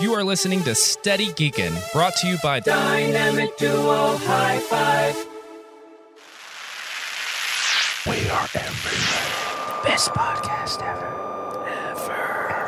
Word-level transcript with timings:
You 0.00 0.14
are 0.14 0.22
listening 0.22 0.62
to 0.62 0.76
Steady 0.76 1.26
Geekin, 1.26 1.74
brought 1.92 2.14
to 2.18 2.28
you 2.28 2.36
by 2.40 2.60
Dynamic 2.60 3.56
Duo 3.56 4.16
High 4.18 4.60
Five. 4.60 5.16
We 8.06 8.30
are 8.30 8.48
everywhere. 8.54 9.82
Best 9.82 10.10
podcast 10.10 10.80
ever. 10.82 11.08
Ever. 11.66 12.60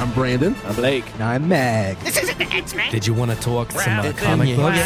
I'm 0.00 0.12
Brandon. 0.12 0.56
I'm 0.66 0.74
Blake. 0.74 1.04
And 1.14 1.22
I'm 1.22 1.46
Mag. 1.46 2.00
This 2.00 2.16
isn't 2.20 2.36
the 2.36 2.46
X-Men. 2.46 2.90
Did 2.90 3.06
you 3.06 3.14
want 3.14 3.30
to 3.30 3.36
talk 3.36 3.70
some 3.70 4.00
uh, 4.00 4.12
comic 4.16 4.56
books? 4.56 4.76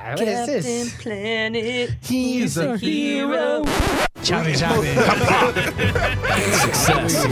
What 0.00 0.20
is 0.20 0.46
this? 0.46 1.00
Planet. 1.00 1.90
He's 2.02 2.56
a 2.56 2.76
hero. 2.76 3.62
Chubby, 4.22 4.54
chubby. 4.54 4.94
Success. 6.52 7.26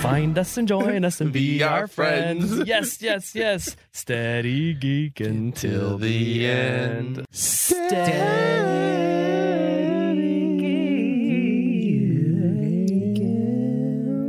Find 0.00 0.38
us 0.38 0.56
and 0.56 0.66
join 0.66 1.04
us 1.04 1.20
and 1.20 1.30
be 1.32 1.62
our 1.62 1.86
friends. 1.86 2.66
Yes, 2.66 3.02
yes, 3.02 3.34
yes. 3.34 3.76
Steady 3.92 4.72
geek 4.74 5.20
until 5.20 5.98
the 5.98 6.46
end. 6.46 7.26
Steady 7.32 7.74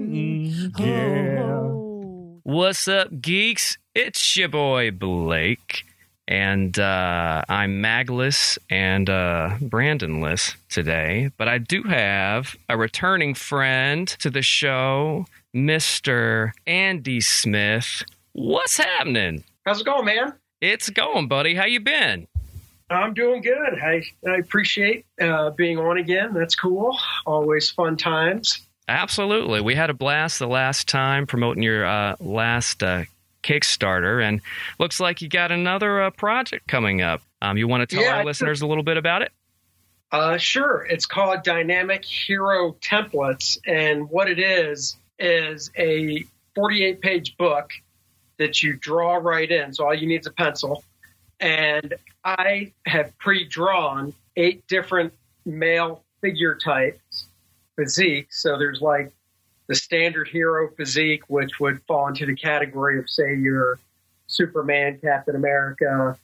geek. 0.10 0.80
Yeah. 0.80 1.72
What's 2.44 2.88
up, 2.88 3.22
geeks? 3.22 3.78
It's 3.94 4.36
your 4.36 4.50
boy 4.50 4.92
Blake, 4.92 5.86
and 6.28 6.78
uh, 6.80 7.44
I'm 7.48 7.82
Magless 7.82 8.58
and 8.70 9.10
uh, 9.10 9.58
Brandonless 9.62 10.56
today. 10.70 11.32
But 11.38 11.48
I 11.48 11.58
do 11.58 11.84
have 11.84 12.56
a 12.70 12.78
returning 12.78 13.34
friend 13.34 14.08
to 14.08 14.30
the 14.30 14.42
show, 14.42 15.26
Mister 15.54 16.54
Andy 16.66 17.22
Smith. 17.22 18.04
What's 18.34 18.78
happening? 18.78 19.44
How's 19.66 19.82
it 19.82 19.86
going, 19.86 20.06
man? 20.06 20.34
It's 20.62 20.90
going, 20.90 21.28
buddy. 21.28 21.56
How 21.56 21.66
you 21.66 21.80
been? 21.80 22.28
I'm 22.90 23.14
doing 23.14 23.42
good. 23.42 23.80
I, 23.82 24.04
I 24.28 24.38
appreciate 24.38 25.06
uh, 25.20 25.50
being 25.52 25.80
on 25.80 25.98
again. 25.98 26.34
That's 26.34 26.56
cool. 26.56 26.98
Always 27.26 27.72
fun 27.72 27.98
times. 27.98 28.62
Absolutely. 28.88 29.62
We 29.62 29.74
had 29.74 29.90
a 29.90 29.96
blast 29.96 30.38
the 30.38 30.48
last 30.48 30.88
time 30.88 31.26
promoting 31.26 31.64
your 31.64 31.84
uh, 31.84 32.16
last 32.20 32.84
uh, 32.84 33.06
Kickstarter, 33.46 34.24
and 34.24 34.42
looks 34.80 35.00
like 35.00 35.22
you 35.22 35.30
got 35.30 35.52
another 35.52 36.02
uh, 36.02 36.10
project 36.10 36.68
coming 36.68 37.02
up. 37.02 37.22
Um, 37.42 37.58
you 37.58 37.68
want 37.68 37.88
to 37.88 37.96
tell 37.96 38.04
Yeah, 38.04 38.18
our 38.18 38.26
listeners 38.26 38.62
a 38.62 38.68
little 38.68 38.84
bit 38.84 38.98
about 38.98 39.22
it? 39.22 39.32
Uh, 40.12 40.38
sure. 40.38 40.88
It's 40.90 41.06
called 41.06 41.44
Dynamic 41.44 42.04
Hero 42.04 42.74
Templates. 42.82 43.58
And 43.68 44.10
what 44.10 44.30
it 44.30 44.40
is, 44.40 44.98
is 45.20 45.72
a 45.78 46.24
48 46.56 47.02
page 47.02 47.38
book 47.38 47.72
that 48.38 48.62
you 48.64 48.76
draw 48.76 49.16
right 49.16 49.50
in. 49.50 49.74
So 49.74 49.86
all 49.86 49.94
you 49.94 50.08
need 50.08 50.22
is 50.22 50.28
a 50.28 50.32
pencil. 50.32 50.84
And 51.40 51.94
I 52.24 52.74
have 52.86 53.18
pre 53.18 53.48
drawn 53.48 54.14
eight 54.36 54.66
different 54.68 55.14
male 55.46 56.04
figure 56.22 56.56
types, 56.56 57.28
physique. 57.76 58.34
So 58.34 58.58
there's 58.58 58.82
like 58.82 59.12
the 59.68 59.76
standard 59.76 60.28
hero 60.28 60.70
physique, 60.76 61.24
which 61.28 61.60
would 61.60 61.82
fall 61.84 62.08
into 62.08 62.26
the 62.26 62.36
category 62.36 63.00
of, 63.00 63.10
say, 63.10 63.36
your 63.36 63.80
Superman, 64.28 65.00
Captain 65.02 65.36
America. 65.36 66.18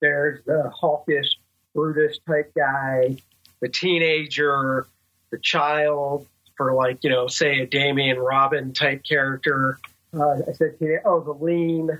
There's 0.00 0.44
the 0.44 0.70
hawkish, 0.74 1.38
brutish 1.74 2.18
type 2.26 2.52
guy, 2.56 3.16
the 3.60 3.68
teenager, 3.68 4.86
the 5.30 5.38
child, 5.38 6.26
for 6.56 6.72
like, 6.74 7.02
you 7.02 7.10
know, 7.10 7.26
say 7.26 7.60
a 7.60 7.66
Damian 7.66 8.18
Robin 8.18 8.72
type 8.72 9.02
character. 9.04 9.78
Uh, 10.12 10.36
I 10.48 10.52
said, 10.52 10.76
oh, 11.04 11.20
the 11.20 11.32
lean, 11.32 11.90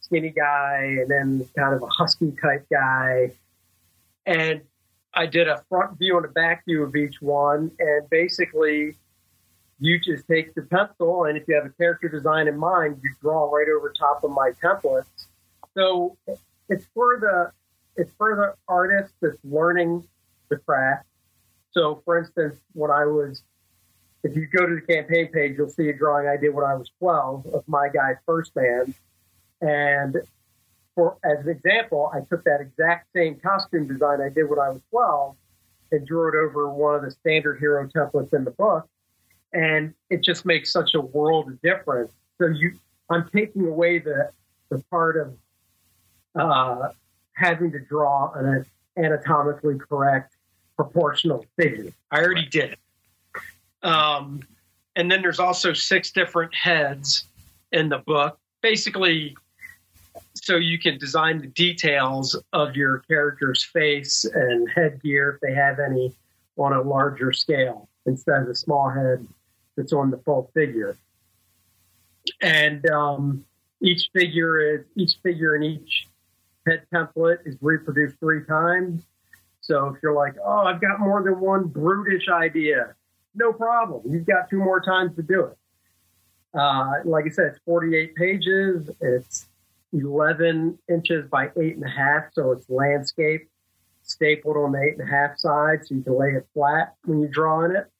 skinny 0.00 0.30
guy, 0.30 0.96
and 1.00 1.10
then 1.10 1.48
kind 1.56 1.74
of 1.74 1.82
a 1.82 1.86
husky 1.86 2.32
type 2.40 2.66
guy. 2.70 3.32
And 4.24 4.60
I 5.14 5.26
did 5.26 5.48
a 5.48 5.62
front 5.68 5.98
view 5.98 6.16
and 6.16 6.26
a 6.26 6.28
back 6.28 6.64
view 6.64 6.82
of 6.82 6.94
each 6.94 7.20
one. 7.20 7.70
And 7.78 8.08
basically, 8.10 8.94
you 9.78 10.00
just 10.00 10.26
take 10.26 10.54
the 10.54 10.62
pencil, 10.62 11.24
and 11.24 11.36
if 11.36 11.44
you 11.46 11.54
have 11.54 11.66
a 11.66 11.70
character 11.70 12.08
design 12.08 12.48
in 12.48 12.56
mind, 12.58 12.98
you 13.02 13.10
draw 13.20 13.44
right 13.50 13.66
over 13.68 13.92
top 13.98 14.24
of 14.24 14.30
my 14.30 14.52
templates. 14.62 15.26
So 15.74 16.16
it's 16.68 16.86
for 16.94 17.18
the 17.20 17.52
it's 17.96 18.12
for 18.18 18.36
the 18.36 18.54
artist 18.72 19.14
that's 19.20 19.38
learning 19.44 20.06
the 20.48 20.56
craft. 20.56 21.06
So, 21.72 22.02
for 22.04 22.18
instance, 22.18 22.60
when 22.72 22.90
I 22.90 23.04
was, 23.06 23.42
if 24.22 24.36
you 24.36 24.46
go 24.46 24.66
to 24.66 24.74
the 24.74 24.80
campaign 24.80 25.28
page, 25.32 25.56
you'll 25.56 25.70
see 25.70 25.88
a 25.88 25.96
drawing 25.96 26.28
I 26.28 26.36
did 26.36 26.54
when 26.54 26.64
I 26.64 26.74
was 26.74 26.90
12 26.98 27.46
of 27.54 27.64
my 27.66 27.88
guy 27.88 28.14
First 28.24 28.54
Man, 28.56 28.94
and 29.60 30.16
for 30.94 31.18
as 31.24 31.44
an 31.44 31.50
example, 31.50 32.10
I 32.14 32.20
took 32.20 32.44
that 32.44 32.60
exact 32.60 33.08
same 33.14 33.36
costume 33.36 33.86
design 33.86 34.20
I 34.20 34.30
did 34.30 34.48
when 34.48 34.58
I 34.58 34.70
was 34.70 34.80
12 34.90 35.36
and 35.92 36.06
drew 36.06 36.28
it 36.28 36.34
over 36.34 36.68
one 36.70 36.94
of 36.94 37.02
the 37.02 37.10
standard 37.10 37.58
hero 37.58 37.86
templates 37.86 38.32
in 38.32 38.44
the 38.44 38.50
book, 38.50 38.88
and 39.56 39.94
it 40.10 40.22
just 40.22 40.44
makes 40.44 40.70
such 40.70 40.94
a 40.94 41.00
world 41.00 41.48
of 41.48 41.60
difference. 41.62 42.12
So 42.38 42.48
you, 42.48 42.72
I'm 43.08 43.28
taking 43.30 43.66
away 43.66 43.98
the 43.98 44.30
the 44.68 44.82
part 44.90 45.16
of 45.16 45.34
uh, 46.38 46.88
having 47.32 47.72
to 47.72 47.78
draw 47.78 48.32
an 48.34 48.66
anatomically 48.98 49.78
correct 49.78 50.34
proportional 50.76 51.46
figure. 51.56 51.90
I 52.10 52.20
already 52.20 52.46
did. 52.46 52.76
Um, 53.82 54.42
and 54.94 55.10
then 55.10 55.22
there's 55.22 55.38
also 55.38 55.72
six 55.72 56.10
different 56.10 56.54
heads 56.54 57.24
in 57.72 57.88
the 57.88 57.98
book. 57.98 58.38
Basically, 58.60 59.36
so 60.34 60.56
you 60.56 60.78
can 60.78 60.98
design 60.98 61.40
the 61.40 61.46
details 61.46 62.36
of 62.52 62.76
your 62.76 62.98
character's 63.00 63.62
face 63.62 64.26
and 64.26 64.68
headgear 64.68 65.34
if 65.34 65.40
they 65.40 65.54
have 65.54 65.78
any 65.78 66.12
on 66.58 66.72
a 66.72 66.82
larger 66.82 67.32
scale 67.32 67.88
instead 68.06 68.42
of 68.42 68.48
a 68.48 68.54
small 68.54 68.90
head 68.90 69.26
that's 69.76 69.92
on 69.92 70.10
the 70.10 70.18
full 70.18 70.50
figure. 70.54 70.96
And 72.40 72.88
um, 72.90 73.44
each 73.80 74.10
figure 74.12 74.74
is 74.74 74.84
each 74.96 75.16
figure 75.22 75.54
in 75.54 75.62
each 75.62 76.06
head 76.66 76.82
template 76.92 77.38
is 77.46 77.56
reproduced 77.60 78.18
three 78.18 78.44
times. 78.44 79.02
So 79.60 79.88
if 79.88 80.02
you're 80.02 80.14
like, 80.14 80.34
oh, 80.44 80.60
I've 80.66 80.80
got 80.80 81.00
more 81.00 81.22
than 81.22 81.40
one 81.40 81.64
brutish 81.64 82.28
idea, 82.28 82.94
no 83.34 83.52
problem. 83.52 84.02
You've 84.08 84.26
got 84.26 84.48
two 84.48 84.58
more 84.58 84.80
times 84.80 85.14
to 85.16 85.22
do 85.22 85.44
it. 85.44 85.58
Uh, 86.54 86.92
like 87.04 87.26
I 87.26 87.28
said, 87.28 87.46
it's 87.46 87.58
48 87.66 88.14
pages. 88.14 88.90
It's 89.00 89.46
11 89.92 90.78
inches 90.88 91.28
by 91.28 91.50
eight 91.60 91.76
and 91.76 91.84
a 91.84 91.88
half, 91.88 92.24
so 92.32 92.52
it's 92.52 92.68
landscape 92.70 93.48
stapled 94.02 94.56
on 94.56 94.72
the 94.72 94.80
eight 94.80 94.98
and 94.98 95.02
a 95.02 95.10
half 95.10 95.38
side, 95.38 95.84
so 95.84 95.94
you 95.94 96.02
can 96.02 96.16
lay 96.16 96.30
it 96.30 96.46
flat 96.54 96.94
when 97.04 97.20
you 97.20 97.28
draw 97.28 97.60
drawing 97.60 97.76
it. 97.76 97.90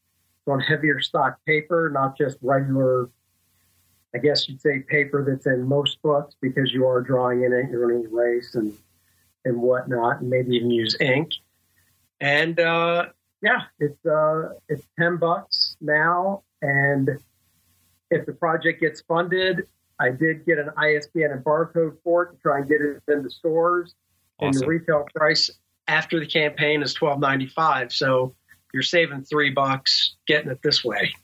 On 0.48 0.60
heavier 0.60 1.00
stock 1.00 1.38
paper, 1.44 1.90
not 1.92 2.16
just 2.16 2.38
regular. 2.40 3.10
I 4.14 4.18
guess 4.18 4.48
you'd 4.48 4.60
say 4.60 4.78
paper 4.78 5.24
that's 5.28 5.46
in 5.46 5.66
most 5.66 6.00
books 6.02 6.36
because 6.40 6.72
you 6.72 6.86
are 6.86 7.00
drawing 7.00 7.42
in 7.42 7.52
it. 7.52 7.68
You're 7.70 7.88
going 7.88 8.02
to 8.04 8.08
erase 8.08 8.54
and 8.54 8.72
and 9.44 9.60
whatnot, 9.60 10.20
and 10.20 10.30
maybe 10.30 10.56
even 10.56 10.70
use 10.70 10.96
ink. 11.00 11.32
And 12.20 12.58
uh, 12.60 13.06
yeah, 13.42 13.62
it's 13.78 14.04
uh, 14.06 14.50
it's 14.68 14.86
ten 14.98 15.16
bucks 15.16 15.76
now, 15.80 16.42
and 16.62 17.10
if 18.10 18.26
the 18.26 18.32
project 18.32 18.80
gets 18.80 19.00
funded, 19.02 19.66
I 19.98 20.10
did 20.10 20.44
get 20.46 20.58
an 20.58 20.70
ISBN 20.76 21.30
and 21.32 21.44
barcode 21.44 21.96
for 22.04 22.24
it 22.24 22.32
to 22.32 22.38
try 22.38 22.58
and 22.58 22.68
get 22.68 22.80
it 22.80 23.02
in 23.08 23.22
the 23.22 23.30
stores. 23.30 23.94
And 24.40 24.54
the 24.54 24.66
retail 24.66 25.06
price 25.14 25.50
after 25.88 26.20
the 26.20 26.26
campaign 26.26 26.82
is 26.82 26.94
twelve 26.94 27.20
ninety 27.20 27.46
five. 27.46 27.92
So 27.92 28.34
you're 28.76 28.82
saving 28.82 29.22
three 29.22 29.48
bucks 29.48 30.16
getting 30.26 30.50
it 30.50 30.60
this 30.62 30.84
way. 30.84 31.14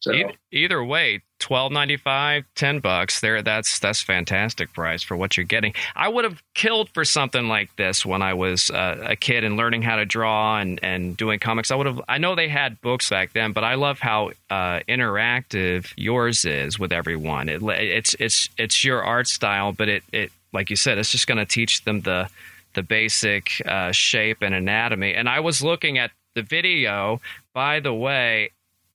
So 0.00 0.12
E- 0.12 0.36
either 0.50 0.84
way, 0.84 1.22
twelve 1.38 1.72
ninety 1.72 1.96
five, 1.96 2.44
ten 2.54 2.80
bucks. 2.80 3.20
There, 3.20 3.40
that's 3.40 3.78
that's 3.78 4.02
fantastic 4.02 4.74
price 4.74 5.02
for 5.02 5.16
what 5.16 5.38
you're 5.38 5.46
getting. 5.46 5.72
I 5.96 6.08
would 6.08 6.24
have 6.24 6.42
killed 6.52 6.90
for 6.90 7.02
something 7.06 7.48
like 7.48 7.74
this 7.76 8.04
when 8.04 8.20
I 8.20 8.34
was 8.34 8.68
uh, 8.68 9.02
a 9.06 9.16
kid 9.16 9.42
and 9.42 9.56
learning 9.56 9.80
how 9.80 9.96
to 9.96 10.04
draw 10.04 10.58
and 10.58 10.78
and 10.82 11.16
doing 11.16 11.38
comics. 11.38 11.70
I 11.70 11.76
would 11.76 11.86
have. 11.86 12.00
I 12.08 12.18
know 12.18 12.34
they 12.34 12.48
had 12.48 12.78
books 12.82 13.08
back 13.08 13.32
then, 13.32 13.52
but 13.52 13.64
I 13.64 13.76
love 13.76 14.00
how 14.00 14.32
uh, 14.50 14.80
interactive 14.86 15.92
yours 15.96 16.44
is 16.44 16.78
with 16.78 16.92
everyone. 16.92 17.48
It, 17.48 17.62
it's 17.62 18.14
it's 18.18 18.50
it's 18.58 18.84
your 18.84 19.02
art 19.02 19.28
style, 19.28 19.72
but 19.72 19.88
it 19.88 20.02
it 20.12 20.30
like 20.52 20.68
you 20.68 20.76
said, 20.76 20.98
it's 20.98 21.10
just 21.10 21.26
going 21.26 21.38
to 21.38 21.46
teach 21.46 21.84
them 21.84 22.02
the 22.02 22.28
the 22.74 22.82
basic 22.82 23.50
uh, 23.66 23.92
shape 23.92 24.38
and 24.42 24.54
anatomy. 24.54 25.14
And 25.14 25.28
I 25.28 25.40
was 25.40 25.62
looking 25.62 25.98
at 25.98 26.10
the 26.34 26.42
video, 26.42 27.20
by 27.52 27.80
the 27.80 27.94
way, 27.94 28.50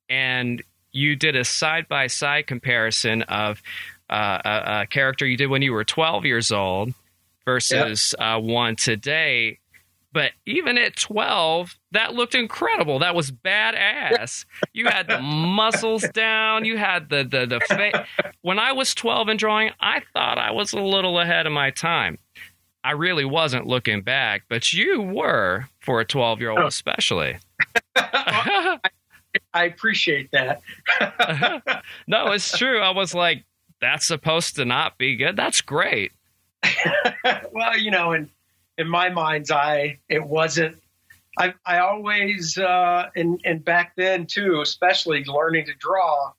and 0.09 0.61
you 0.91 1.15
did 1.15 1.35
a 1.35 1.43
side 1.43 1.87
by 1.87 2.07
side 2.07 2.47
comparison 2.47 3.21
of 3.23 3.61
uh, 4.09 4.39
a, 4.43 4.81
a 4.81 4.87
character 4.87 5.25
you 5.25 5.37
did 5.37 5.47
when 5.47 5.61
you 5.61 5.73
were 5.73 5.83
12 5.83 6.25
years 6.25 6.51
old 6.51 6.93
versus 7.45 8.15
uh, 8.19 8.39
one 8.39 8.75
today. 8.75 9.59
But 10.13 10.31
even 10.45 10.77
at 10.77 10.95
12, 10.95 11.75
that 11.91 12.13
looked 12.15 12.33
incredible. 12.33 12.99
That 12.99 13.13
was 13.13 13.29
badass. 13.31 14.45
You 14.73 14.87
had 14.87 15.07
the 15.07 15.19
muscles 15.19 16.07
down. 16.13 16.65
You 16.65 16.77
had 16.77 17.09
the 17.09 17.23
the 17.23 17.45
the 17.45 17.59
fa- 17.59 18.05
When 18.41 18.57
I 18.57 18.71
was 18.71 18.95
12 18.95 19.27
and 19.27 19.37
drawing, 19.39 19.71
I 19.79 20.01
thought 20.13 20.37
I 20.39 20.51
was 20.51 20.73
a 20.73 20.79
little 20.81 21.19
ahead 21.19 21.45
of 21.45 21.51
my 21.53 21.69
time. 21.69 22.17
I 22.87 22.91
really 22.91 23.25
wasn't 23.25 23.67
looking 23.67 24.01
back, 24.01 24.43
but 24.47 24.71
you 24.71 25.01
were 25.01 25.65
for 25.81 25.99
a 25.99 26.05
12 26.05 26.39
year 26.39 26.51
old, 26.51 26.59
Oh. 26.59 26.67
especially. 26.67 27.35
I 27.97 28.79
appreciate 29.53 30.31
that. 30.31 30.61
no, 32.07 32.31
it's 32.31 32.57
true. 32.57 32.79
I 32.79 32.91
was 32.91 33.13
like, 33.13 33.43
that's 33.81 34.07
supposed 34.07 34.55
to 34.55 34.63
not 34.63 34.97
be 34.97 35.17
good. 35.17 35.35
That's 35.35 35.59
great. 35.59 36.13
well, 37.51 37.77
you 37.77 37.91
know, 37.91 38.13
in 38.13 38.29
in 38.77 38.87
my 38.87 39.09
mind's 39.09 39.51
eye, 39.51 39.99
it 40.07 40.23
wasn't. 40.23 40.77
I 41.37 41.53
I 41.65 41.79
always 41.79 42.57
uh, 42.57 43.09
and 43.17 43.41
and 43.43 43.65
back 43.65 43.95
then 43.97 44.25
too, 44.27 44.61
especially 44.61 45.25
learning 45.25 45.65
to 45.65 45.73
draw. 45.73 46.31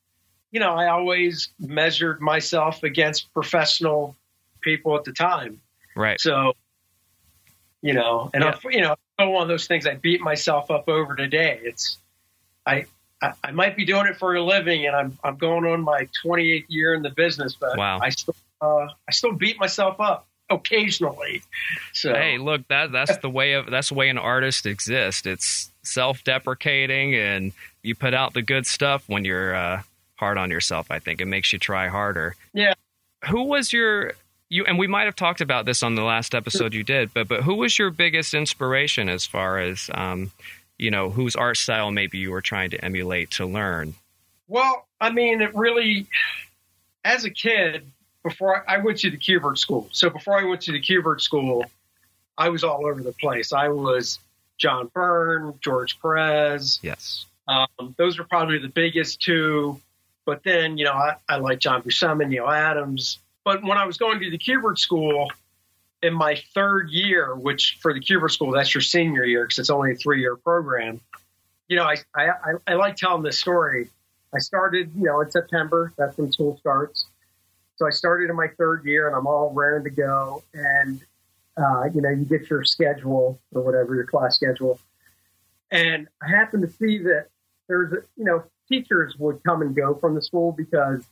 You 0.51 0.61
know, 0.61 0.75
I 0.75 0.89
always 0.89 1.51
measured 1.61 2.23
myself 2.23 2.83
against 2.85 3.33
professional 3.35 4.17
people 4.63 4.97
at 4.97 5.05
the 5.05 5.13
time. 5.13 5.61
Right. 5.99 6.21
So, 6.21 6.55
you 7.83 7.93
know, 7.93 8.31
and 8.33 8.45
Yeah. 8.45 8.57
I'm, 8.65 8.71
you 8.71 8.81
know, 8.83 8.97
one 9.19 9.43
of 9.43 9.49
those 9.49 9.67
things 9.67 9.85
I 9.87 9.97
beat 9.97 10.21
myself 10.21 10.71
up 10.71 10.89
over 10.89 11.17
today. 11.17 11.59
It's, 11.63 11.99
I, 12.65 12.87
I, 13.21 13.33
I 13.43 13.51
might 13.51 13.77
be 13.77 13.85
doing 13.85 14.07
it 14.07 14.17
for 14.17 14.37
a 14.37 14.43
living, 14.43 14.87
and 14.87 14.95
I'm 14.95 15.19
I'm 15.25 15.37
going 15.37 15.65
on 15.67 15.81
my 15.83 16.09
28th 16.25 16.67
year 16.69 16.95
in 16.95 17.03
the 17.03 17.11
business, 17.11 17.57
but 17.59 17.77
Wow. 17.77 17.99
I 18.01 18.11
still 18.11 18.37
uh, 18.61 18.87
I 19.09 19.11
still 19.11 19.33
beat 19.33 19.59
myself 19.59 20.01
up 20.01 20.29
occasionally. 20.49 21.43
So 21.93 22.15
Hey, 22.15 22.39
look, 22.39 22.67
that 22.69 22.93
that's 22.93 23.17
the 23.19 23.29
way 23.31 23.55
of 23.55 23.69
that's 23.71 23.89
the 23.89 23.95
way 23.95 24.09
an 24.09 24.19
artist 24.19 24.67
exists. 24.67 25.27
It's 25.27 25.73
self-deprecating, 25.83 27.17
and 27.17 27.53
you 27.83 27.97
put 27.97 28.15
out 28.15 28.35
the 28.35 28.43
good 28.43 28.67
stuff 28.67 29.03
when 29.09 29.25
you're 29.25 29.55
uh, 29.55 29.83
hard 30.15 30.39
on 30.39 30.51
yourself. 30.51 30.91
I 30.91 31.01
think 31.01 31.21
it 31.21 31.27
makes 31.27 31.53
you 31.53 31.59
try 31.59 31.89
harder. 31.89 32.37
Yeah. 32.53 32.75
Who 33.29 33.45
was 33.45 33.73
your 33.73 34.13
you? 34.49 34.65
And 34.65 34.79
we 34.79 34.87
might 34.87 35.05
have 35.05 35.17
talked 35.17 35.41
about 35.41 35.67
this 35.67 35.83
on 35.83 35.95
the 35.95 36.03
last 36.03 36.35
episode 36.35 36.75
you 36.75 36.85
did, 36.85 37.13
but 37.15 37.29
but 37.29 37.43
who 37.43 37.55
was 37.55 37.79
your 37.79 37.91
biggest 37.91 38.35
inspiration 38.35 39.09
as 39.09 39.25
far 39.25 39.59
as 39.59 39.91
um, 39.95 40.31
you 40.79 40.91
know, 40.91 41.11
whose 41.11 41.37
art 41.37 41.57
style 41.57 41.91
maybe 41.91 42.19
you 42.19 42.31
were 42.31 42.41
trying 42.41 42.71
to 42.71 42.85
emulate 42.85 43.33
to 43.33 43.47
learn? 43.47 43.95
Well, 44.47 44.87
I 45.01 45.11
mean, 45.11 45.43
it 45.43 45.55
really, 45.55 46.07
as 47.05 47.25
a 47.25 47.31
kid, 47.31 47.85
before 48.23 48.69
I, 48.69 48.77
I 48.77 48.79
went 48.79 48.99
to 49.01 49.11
the 49.11 49.19
Kubert 49.19 49.59
school. 49.59 49.89
So 49.93 50.09
before 50.09 50.39
I 50.39 50.45
went 50.45 50.63
to 50.63 50.73
the 50.73 50.81
Kubert 50.81 51.21
school, 51.21 51.65
I 52.39 52.49
was 52.49 52.65
all 52.65 52.87
over 52.87 53.03
the 53.03 53.13
place. 53.13 53.53
I 53.53 53.69
was 53.69 54.21
John 54.57 54.91
Byrne, 54.95 55.55
George 55.61 56.01
Perez. 56.01 56.79
Yes. 56.83 57.27
Um, 57.47 57.95
those 57.97 58.19
were 58.19 58.25
probably 58.25 58.59
the 58.59 58.69
biggest 58.69 59.21
two. 59.21 59.81
But 60.25 60.43
then, 60.45 60.79
you 60.79 60.85
know, 60.85 60.93
I, 60.93 61.17
I 61.29 61.37
like 61.37 61.59
John 61.59 61.83
Buscema, 61.83 62.29
Neal 62.29 62.49
Adams. 62.49 63.19
But 63.45 63.63
when 63.63 63.79
I 63.79 63.87
was 63.87 63.97
going 63.97 64.21
to 64.21 64.31
the 64.31 64.39
Kubert 64.39 64.79
school 64.79 65.31
in 66.03 66.15
my 66.15 66.37
third 66.55 66.91
year, 66.91 67.35
which 67.35 67.79
for 67.81 67.93
the 67.93 68.01
Kubert 68.01 68.31
school, 68.31 68.53
that's 68.53 68.75
your 68.75 68.83
senior 68.83 69.25
year 69.25 69.45
because 69.45 69.59
it's 69.59 69.71
only 69.71 69.93
a 69.93 69.95
three 69.97 70.21
year 70.21 70.37
program. 70.37 71.01
You 71.69 71.77
know, 71.77 71.85
I, 71.85 71.97
I, 72.15 72.29
I, 72.29 72.53
I 72.67 72.75
like 72.75 72.97
telling 72.97 73.23
this 73.23 73.39
story. 73.39 73.91
I 74.35 74.39
started, 74.39 74.93
you 74.95 75.05
know, 75.05 75.21
in 75.21 75.31
September. 75.31 75.93
That's 75.97 76.17
when 76.19 76.31
school 76.33 76.57
starts. 76.59 77.07
So 77.77 77.87
I 77.87 77.91
started 77.91 78.29
in 78.31 78.37
my 78.37 78.49
third 78.59 78.85
year 78.85 79.07
and 79.07 79.17
I'm 79.17 79.27
all 79.27 79.53
raring 79.55 79.85
to 79.85 79.91
go. 79.91 80.43
And, 80.53 81.01
uh, 81.57 81.85
you 81.95 82.03
know, 82.03 82.11
you 82.11 82.25
get 82.25 82.51
your 82.51 82.65
schedule 82.65 83.39
or 83.53 83.63
whatever, 83.63 83.95
your 83.95 84.05
class 84.05 84.37
schedule. 84.37 84.79
And 85.71 86.09
I 86.23 86.29
happened 86.29 86.63
to 86.63 86.73
see 86.73 86.99
that 86.99 87.27
there's, 87.69 87.93
a, 87.93 87.97
you 88.17 88.25
know, 88.25 88.43
teachers 88.69 89.17
would 89.19 89.43
come 89.45 89.63
and 89.63 89.75
go 89.75 89.95
from 89.95 90.15
the 90.15 90.23
school 90.23 90.53
because 90.53 91.05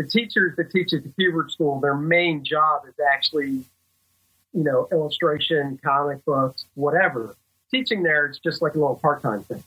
the 0.00 0.06
teachers 0.06 0.56
that 0.56 0.70
teach 0.70 0.94
at 0.94 1.02
the 1.02 1.10
Kubert 1.10 1.50
School, 1.50 1.78
their 1.78 1.94
main 1.94 2.42
job 2.42 2.84
is 2.88 2.94
actually, 3.12 3.62
you 4.54 4.64
know, 4.64 4.88
illustration, 4.90 5.78
comic 5.84 6.24
books, 6.24 6.64
whatever. 6.72 7.36
Teaching 7.70 8.02
there, 8.02 8.24
it's 8.24 8.38
just 8.38 8.62
like 8.62 8.74
a 8.76 8.78
little 8.78 8.96
part-time 8.96 9.42
thing. 9.42 9.62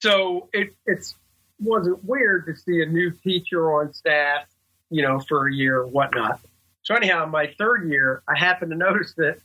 So 0.00 0.50
it 0.52 0.74
it's 0.84 1.14
wasn't 1.58 2.04
weird 2.04 2.44
to 2.44 2.54
see 2.54 2.82
a 2.82 2.86
new 2.86 3.10
teacher 3.10 3.72
on 3.72 3.94
staff, 3.94 4.44
you 4.90 5.00
know, 5.00 5.18
for 5.20 5.48
a 5.48 5.54
year 5.54 5.78
or 5.78 5.86
whatnot. 5.86 6.38
So 6.82 6.94
anyhow, 6.94 7.24
my 7.24 7.54
third 7.58 7.88
year, 7.88 8.22
I 8.28 8.38
happened 8.38 8.70
to 8.72 8.76
notice 8.76 9.14
that 9.16 9.38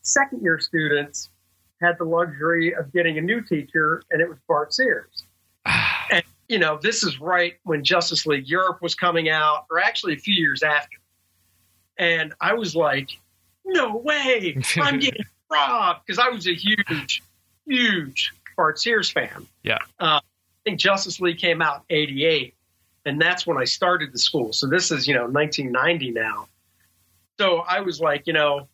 second 0.00 0.40
year 0.40 0.58
students 0.58 1.28
had 1.82 1.98
the 1.98 2.04
luxury 2.04 2.74
of 2.74 2.94
getting 2.94 3.18
a 3.18 3.20
new 3.20 3.42
teacher, 3.42 4.04
and 4.10 4.22
it 4.22 4.28
was 4.30 4.38
Bart 4.48 4.72
Sears. 4.72 5.24
You 6.48 6.58
know, 6.58 6.78
this 6.80 7.02
is 7.02 7.20
right 7.20 7.54
when 7.62 7.84
Justice 7.84 8.26
League 8.26 8.46
Europe 8.46 8.82
was 8.82 8.94
coming 8.94 9.28
out, 9.28 9.66
or 9.70 9.78
actually 9.80 10.14
a 10.14 10.18
few 10.18 10.34
years 10.34 10.62
after. 10.62 10.98
And 11.96 12.34
I 12.40 12.54
was 12.54 12.74
like, 12.74 13.10
"No 13.64 13.96
way! 13.96 14.56
I'm 14.76 14.98
getting 15.00 15.24
robbed!" 15.50 16.00
Because 16.06 16.18
I 16.18 16.28
was 16.28 16.46
a 16.46 16.54
huge, 16.54 17.22
huge 17.66 18.32
Bart 18.56 18.78
Sears 18.78 19.10
fan. 19.10 19.46
Yeah. 19.62 19.78
Uh, 19.98 20.20
I 20.20 20.20
think 20.64 20.80
Justice 20.80 21.20
League 21.20 21.38
came 21.38 21.62
out 21.62 21.84
in 21.88 21.96
'88, 21.96 22.54
and 23.06 23.20
that's 23.20 23.46
when 23.46 23.56
I 23.56 23.64
started 23.64 24.12
the 24.12 24.18
school. 24.18 24.52
So 24.52 24.66
this 24.66 24.90
is 24.90 25.06
you 25.06 25.14
know 25.14 25.26
1990 25.26 26.10
now. 26.10 26.48
So 27.38 27.58
I 27.58 27.80
was 27.80 28.00
like, 28.00 28.26
you 28.26 28.32
know, 28.32 28.68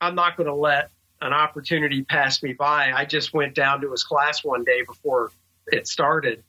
I'm 0.00 0.14
not 0.14 0.36
going 0.36 0.48
to 0.48 0.54
let 0.54 0.90
an 1.20 1.32
opportunity 1.32 2.02
pass 2.02 2.42
me 2.42 2.52
by. 2.52 2.92
I 2.92 3.04
just 3.04 3.32
went 3.32 3.54
down 3.54 3.80
to 3.82 3.90
his 3.90 4.02
class 4.02 4.44
one 4.44 4.64
day 4.64 4.82
before 4.82 5.30
it 5.68 5.86
started 5.86 6.42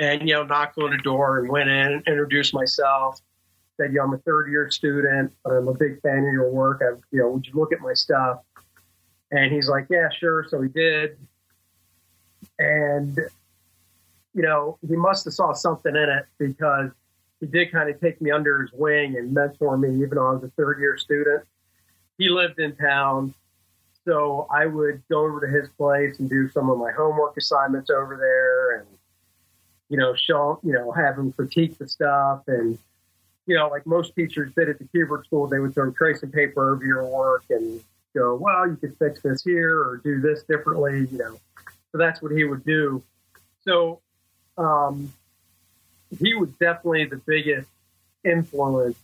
and, 0.00 0.26
you 0.26 0.34
know, 0.34 0.42
knocked 0.42 0.78
on 0.78 0.90
the 0.90 0.98
door 0.98 1.40
and 1.40 1.48
went 1.50 1.68
in, 1.68 2.02
introduced 2.06 2.54
myself, 2.54 3.20
said, 3.76 3.92
you 3.92 3.98
know, 3.98 4.04
I'm 4.04 4.14
a 4.14 4.18
third 4.18 4.50
year 4.50 4.70
student. 4.70 5.30
I'm 5.44 5.68
a 5.68 5.74
big 5.74 6.00
fan 6.00 6.20
of 6.20 6.32
your 6.32 6.50
work. 6.50 6.80
I, 6.82 6.96
you 7.12 7.20
know, 7.20 7.28
would 7.28 7.46
you 7.46 7.52
look 7.54 7.70
at 7.72 7.80
my 7.80 7.92
stuff? 7.92 8.40
And 9.30 9.52
he's 9.52 9.68
like, 9.68 9.86
yeah, 9.90 10.08
sure. 10.08 10.46
So 10.48 10.62
he 10.62 10.68
did. 10.70 11.18
And, 12.58 13.14
you 14.34 14.42
know, 14.42 14.78
he 14.88 14.96
must 14.96 15.26
have 15.26 15.34
saw 15.34 15.52
something 15.52 15.94
in 15.94 16.08
it 16.08 16.24
because 16.38 16.90
he 17.38 17.46
did 17.46 17.70
kind 17.70 17.90
of 17.90 18.00
take 18.00 18.22
me 18.22 18.30
under 18.30 18.62
his 18.62 18.72
wing 18.72 19.18
and 19.18 19.34
mentor 19.34 19.76
me, 19.76 20.02
even 20.02 20.14
though 20.14 20.28
I 20.28 20.32
was 20.32 20.44
a 20.44 20.50
third 20.56 20.80
year 20.80 20.96
student. 20.96 21.44
He 22.16 22.30
lived 22.30 22.58
in 22.58 22.74
town. 22.74 23.34
So 24.06 24.46
I 24.50 24.64
would 24.64 25.02
go 25.10 25.20
over 25.26 25.42
to 25.42 25.46
his 25.46 25.68
place 25.76 26.18
and 26.20 26.30
do 26.30 26.48
some 26.48 26.70
of 26.70 26.78
my 26.78 26.90
homework 26.90 27.36
assignments 27.36 27.90
over 27.90 28.16
there 28.16 28.78
and, 28.78 28.86
you 29.90 29.96
know, 29.96 30.14
show, 30.14 30.58
you 30.62 30.72
know, 30.72 30.92
have 30.92 31.18
him 31.18 31.32
critique 31.32 31.76
the 31.76 31.86
stuff. 31.88 32.42
And, 32.46 32.78
you 33.46 33.56
know, 33.56 33.68
like 33.68 33.86
most 33.86 34.14
teachers 34.14 34.52
did 34.56 34.68
at 34.68 34.78
the 34.78 34.84
Kubert 34.84 35.26
school, 35.26 35.46
they 35.48 35.58
would 35.58 35.74
throw 35.74 35.90
tracing 35.90 36.30
paper 36.30 36.72
over 36.72 36.84
your 36.84 37.04
work 37.04 37.44
and 37.50 37.82
go, 38.14 38.36
well, 38.36 38.66
you 38.68 38.76
could 38.76 38.96
fix 38.98 39.20
this 39.20 39.42
here 39.42 39.78
or 39.78 40.00
do 40.02 40.20
this 40.20 40.44
differently, 40.44 41.08
you 41.10 41.18
know. 41.18 41.38
So 41.92 41.98
that's 41.98 42.22
what 42.22 42.32
he 42.32 42.44
would 42.44 42.64
do. 42.64 43.02
So, 43.66 44.00
um, 44.56 45.12
he 46.18 46.34
was 46.34 46.50
definitely 46.60 47.04
the 47.04 47.20
biggest 47.26 47.68
influence 48.24 48.98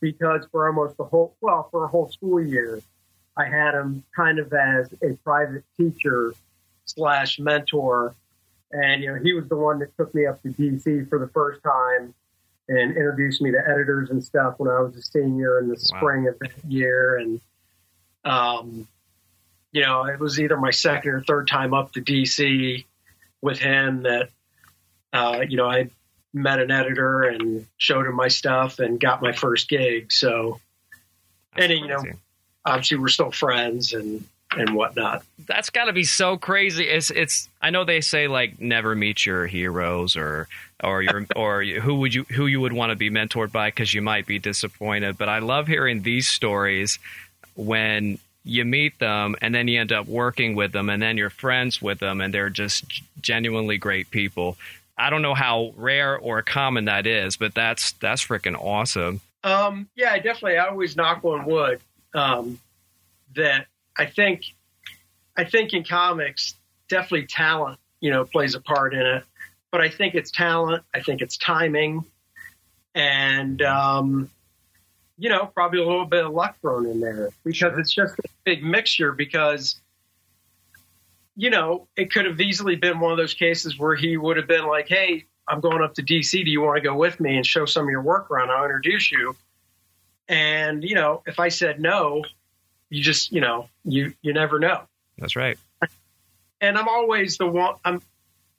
because 0.00 0.46
for 0.50 0.66
almost 0.68 0.96
the 0.96 1.04
whole, 1.04 1.34
well, 1.40 1.68
for 1.70 1.84
a 1.84 1.88
whole 1.88 2.10
school 2.10 2.40
year, 2.40 2.80
I 3.36 3.44
had 3.44 3.74
him 3.74 4.04
kind 4.14 4.38
of 4.38 4.52
as 4.52 4.92
a 5.02 5.14
private 5.24 5.64
teacher 5.76 6.34
slash 6.84 7.38
mentor. 7.38 8.14
And, 8.70 9.02
you 9.02 9.12
know, 9.12 9.20
he 9.22 9.32
was 9.32 9.48
the 9.48 9.56
one 9.56 9.78
that 9.78 9.96
took 9.96 10.14
me 10.14 10.26
up 10.26 10.42
to 10.42 10.48
DC 10.48 11.08
for 11.08 11.18
the 11.18 11.28
first 11.28 11.62
time 11.62 12.14
and 12.68 12.90
introduced 12.96 13.40
me 13.40 13.50
to 13.50 13.58
editors 13.58 14.10
and 14.10 14.22
stuff 14.22 14.54
when 14.58 14.70
I 14.70 14.80
was 14.80 14.94
a 14.96 15.02
senior 15.02 15.58
in 15.58 15.68
the 15.68 15.74
Wow. 15.74 15.98
spring 15.98 16.28
of 16.28 16.38
that 16.40 16.52
year. 16.66 17.16
And, 17.16 17.40
um, 18.24 18.86
you 19.72 19.82
know, 19.82 20.04
it 20.04 20.18
was 20.20 20.38
either 20.38 20.56
my 20.58 20.70
second 20.70 21.10
or 21.12 21.22
third 21.22 21.48
time 21.48 21.72
up 21.72 21.92
to 21.92 22.02
DC 22.02 22.84
with 23.40 23.58
him 23.58 24.02
that, 24.02 24.28
uh, 25.14 25.44
you 25.48 25.56
know, 25.56 25.70
I 25.70 25.88
met 26.34 26.60
an 26.60 26.70
editor 26.70 27.22
and 27.22 27.66
showed 27.78 28.06
him 28.06 28.16
my 28.16 28.28
stuff 28.28 28.80
and 28.80 29.00
got 29.00 29.22
my 29.22 29.32
first 29.32 29.68
gig. 29.68 30.12
So 30.12 30.60
That's 31.56 31.70
And, 31.70 31.80
you 31.80 31.88
know, 31.88 32.04
obviously 32.66 32.98
we're 32.98 33.08
still 33.08 33.30
friends 33.30 33.94
and, 33.94 34.26
and 34.56 34.74
whatnot. 34.74 35.22
that's 35.46 35.70
got 35.70 35.86
to 35.86 35.92
be 35.92 36.04
so 36.04 36.36
crazy. 36.36 36.84
It's 36.84 37.10
it's. 37.10 37.48
I 37.60 37.70
know 37.70 37.84
they 37.84 38.00
say 38.00 38.28
like 38.28 38.60
never 38.60 38.94
meet 38.94 39.26
your 39.26 39.46
heroes 39.46 40.16
or 40.16 40.48
or 40.82 41.02
your 41.02 41.26
or 41.36 41.62
who 41.62 41.96
would 41.96 42.14
you 42.14 42.24
who 42.24 42.46
you 42.46 42.60
would 42.60 42.72
want 42.72 42.90
to 42.90 42.96
be 42.96 43.10
mentored 43.10 43.52
by 43.52 43.68
because 43.68 43.92
you 43.92 44.02
might 44.02 44.26
be 44.26 44.38
disappointed. 44.38 45.18
But 45.18 45.28
I 45.28 45.40
love 45.40 45.66
hearing 45.66 46.02
these 46.02 46.28
stories 46.28 46.98
when 47.54 48.18
you 48.44 48.64
meet 48.64 48.98
them 48.98 49.36
and 49.42 49.54
then 49.54 49.68
you 49.68 49.80
end 49.80 49.92
up 49.92 50.06
working 50.06 50.54
with 50.54 50.72
them 50.72 50.88
and 50.88 51.02
then 51.02 51.18
you're 51.18 51.30
friends 51.30 51.82
with 51.82 51.98
them 51.98 52.20
and 52.20 52.32
they're 52.32 52.48
just 52.48 52.84
genuinely 53.20 53.76
great 53.76 54.10
people. 54.10 54.56
I 54.96 55.10
don't 55.10 55.22
know 55.22 55.34
how 55.34 55.72
rare 55.76 56.18
or 56.18 56.42
common 56.42 56.86
that 56.86 57.06
is, 57.06 57.36
but 57.36 57.54
that's 57.54 57.92
that's 57.92 58.24
freaking 58.26 58.56
awesome. 58.58 59.20
Um, 59.44 59.88
yeah, 59.94 60.16
definitely, 60.16 60.58
I 60.58 60.66
always 60.66 60.96
knock 60.96 61.24
on 61.24 61.44
wood, 61.44 61.80
um, 62.14 62.58
that 63.36 63.66
I 63.98 64.06
think 64.06 64.44
I 65.36 65.44
think 65.44 65.72
in 65.72 65.84
comics, 65.84 66.54
definitely 66.88 67.26
talent, 67.26 67.78
you 68.00 68.10
know, 68.10 68.24
plays 68.24 68.54
a 68.54 68.60
part 68.60 68.94
in 68.94 69.00
it. 69.00 69.24
But 69.70 69.80
I 69.80 69.88
think 69.88 70.14
it's 70.14 70.30
talent. 70.30 70.84
I 70.94 71.00
think 71.00 71.20
it's 71.20 71.36
timing, 71.36 72.04
and 72.94 73.60
um, 73.60 74.30
you 75.18 75.28
know, 75.28 75.46
probably 75.46 75.80
a 75.80 75.86
little 75.86 76.06
bit 76.06 76.24
of 76.24 76.32
luck 76.32 76.58
thrown 76.60 76.86
in 76.86 77.00
there 77.00 77.28
because 77.44 77.78
it's 77.78 77.92
just 77.92 78.14
a 78.18 78.28
big 78.44 78.64
mixture. 78.64 79.12
Because 79.12 79.76
you 81.36 81.50
know, 81.50 81.86
it 81.96 82.10
could 82.10 82.24
have 82.24 82.40
easily 82.40 82.76
been 82.76 82.98
one 82.98 83.12
of 83.12 83.18
those 83.18 83.34
cases 83.34 83.78
where 83.78 83.94
he 83.94 84.16
would 84.16 84.38
have 84.38 84.48
been 84.48 84.66
like, 84.66 84.88
"Hey, 84.88 85.26
I'm 85.46 85.60
going 85.60 85.82
up 85.82 85.94
to 85.94 86.02
DC. 86.02 86.44
Do 86.44 86.50
you 86.50 86.62
want 86.62 86.76
to 86.76 86.82
go 86.82 86.96
with 86.96 87.20
me 87.20 87.36
and 87.36 87.44
show 87.44 87.66
some 87.66 87.84
of 87.84 87.90
your 87.90 88.02
work 88.02 88.30
around? 88.30 88.50
I'll 88.50 88.64
introduce 88.64 89.12
you." 89.12 89.36
And 90.28 90.82
you 90.82 90.94
know, 90.94 91.22
if 91.26 91.38
I 91.38 91.48
said 91.48 91.78
no, 91.78 92.24
you 92.90 93.02
just 93.02 93.32
you 93.32 93.40
know, 93.40 93.68
you 93.84 94.14
you 94.22 94.32
never 94.32 94.58
know 94.58 94.82
That's 95.18 95.36
right. 95.36 95.58
and 96.60 96.78
I'm 96.78 96.88
always 96.88 97.38
the 97.38 97.46
one. 97.46 97.76
I'm. 97.84 98.02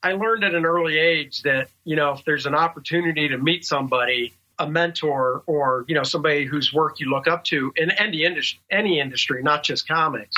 I 0.01 0.13
learned 0.13 0.45
at 0.45 0.55
an 0.55 0.65
early 0.65 0.97
age 0.97 1.41
that 1.41 1.67
you 1.83 1.95
know 1.95 2.13
if 2.13 2.23
there's 2.25 2.45
an 2.45 2.55
opportunity 2.55 3.27
to 3.27 3.37
meet 3.37 3.65
somebody, 3.65 4.33
a 4.57 4.69
mentor, 4.69 5.43
or 5.45 5.85
you 5.87 5.95
know 5.95 6.03
somebody 6.03 6.45
whose 6.45 6.73
work 6.73 6.99
you 6.99 7.09
look 7.09 7.27
up 7.27 7.43
to 7.45 7.73
in 7.75 7.91
any 7.91 8.23
industry, 8.23 8.59
any 8.71 8.99
industry, 8.99 9.43
not 9.43 9.63
just 9.63 9.87
comics. 9.87 10.35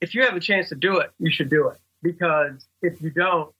If 0.00 0.14
you 0.14 0.22
have 0.22 0.36
a 0.36 0.40
chance 0.40 0.68
to 0.70 0.76
do 0.76 0.98
it, 0.98 1.10
you 1.18 1.30
should 1.30 1.50
do 1.50 1.68
it 1.68 1.78
because 2.02 2.64
if 2.82 3.02
you 3.02 3.10
don't, 3.10 3.52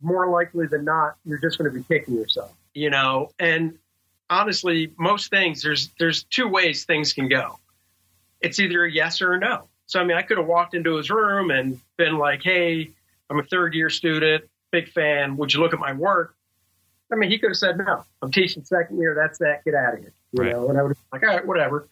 more 0.00 0.28
likely 0.30 0.66
than 0.66 0.84
not, 0.84 1.16
you're 1.24 1.38
just 1.38 1.58
going 1.58 1.70
to 1.70 1.76
be 1.76 1.84
kicking 1.84 2.14
yourself. 2.14 2.52
You 2.72 2.90
know, 2.90 3.30
and 3.38 3.76
honestly, 4.30 4.92
most 4.96 5.30
things 5.30 5.62
there's 5.62 5.90
there's 5.98 6.24
two 6.24 6.48
ways 6.48 6.84
things 6.84 7.12
can 7.12 7.28
go. 7.28 7.58
It's 8.40 8.58
either 8.58 8.84
a 8.84 8.90
yes 8.90 9.20
or 9.20 9.32
a 9.34 9.38
no. 9.38 9.68
So 9.86 10.00
I 10.00 10.04
mean, 10.04 10.16
I 10.16 10.22
could 10.22 10.38
have 10.38 10.46
walked 10.46 10.74
into 10.74 10.96
his 10.96 11.10
room 11.10 11.50
and 11.50 11.80
been 11.96 12.16
like, 12.18 12.42
"Hey, 12.42 12.90
I'm 13.28 13.38
a 13.38 13.42
third 13.44 13.74
year 13.74 13.90
student, 13.90 14.44
big 14.70 14.88
fan. 14.90 15.36
Would 15.36 15.52
you 15.52 15.60
look 15.60 15.72
at 15.74 15.80
my 15.80 15.92
work?" 15.92 16.34
I 17.12 17.16
mean, 17.16 17.30
he 17.30 17.38
could 17.38 17.50
have 17.50 17.56
said, 17.56 17.76
"No, 17.78 18.04
I'm 18.22 18.30
teaching 18.30 18.64
second 18.64 18.98
year. 18.98 19.14
That's 19.14 19.38
that. 19.38 19.64
Get 19.64 19.74
out 19.74 19.94
of 19.94 20.00
here." 20.00 20.12
You 20.32 20.42
Right. 20.44 20.52
know, 20.52 20.68
and 20.68 20.78
I 20.78 20.82
would 20.82 20.90
have 20.90 20.96
been 20.96 21.20
like, 21.20 21.22
"All 21.28 21.36
right, 21.36 21.46
whatever." 21.46 21.88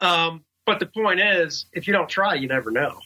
Um, 0.00 0.44
but 0.66 0.78
the 0.78 0.86
point 0.86 1.20
is, 1.20 1.66
if 1.72 1.86
you 1.86 1.92
don't 1.92 2.08
try, 2.08 2.34
you 2.34 2.46
never 2.48 2.70
know. 2.70 3.00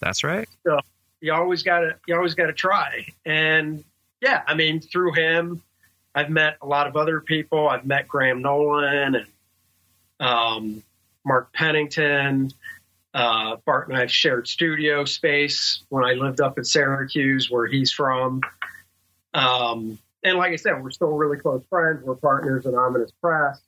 That's 0.00 0.22
right. 0.22 0.48
So 0.64 0.78
you 1.20 1.32
always 1.32 1.62
gotta, 1.64 1.96
you 2.06 2.14
always 2.14 2.34
gotta 2.34 2.52
try. 2.52 3.06
And 3.26 3.82
yeah, 4.20 4.42
I 4.46 4.54
mean, 4.54 4.80
through 4.80 5.12
him, 5.14 5.60
I've 6.14 6.30
met 6.30 6.56
a 6.62 6.66
lot 6.66 6.86
of 6.86 6.96
other 6.96 7.20
people. 7.20 7.68
I've 7.68 7.84
met 7.84 8.06
Graham 8.06 8.40
Nolan 8.40 9.16
and 9.16 9.26
um, 10.20 10.82
Mark 11.24 11.52
Pennington. 11.52 12.50
Uh, 13.14 13.56
Bart 13.64 13.88
and 13.88 13.96
I 13.96 14.00
have 14.00 14.12
shared 14.12 14.46
studio 14.46 15.04
space 15.04 15.82
when 15.88 16.04
I 16.04 16.12
lived 16.12 16.40
up 16.40 16.58
in 16.58 16.64
Syracuse, 16.64 17.50
where 17.50 17.66
he's 17.66 17.90
from. 17.90 18.42
Um, 19.34 19.98
and 20.22 20.36
like 20.38 20.52
I 20.52 20.56
said, 20.56 20.82
we're 20.82 20.90
still 20.90 21.08
really 21.12 21.38
close 21.38 21.62
friends. 21.70 22.04
We're 22.04 22.16
partners 22.16 22.66
in 22.66 22.74
Ominous 22.74 23.10
Press 23.22 23.60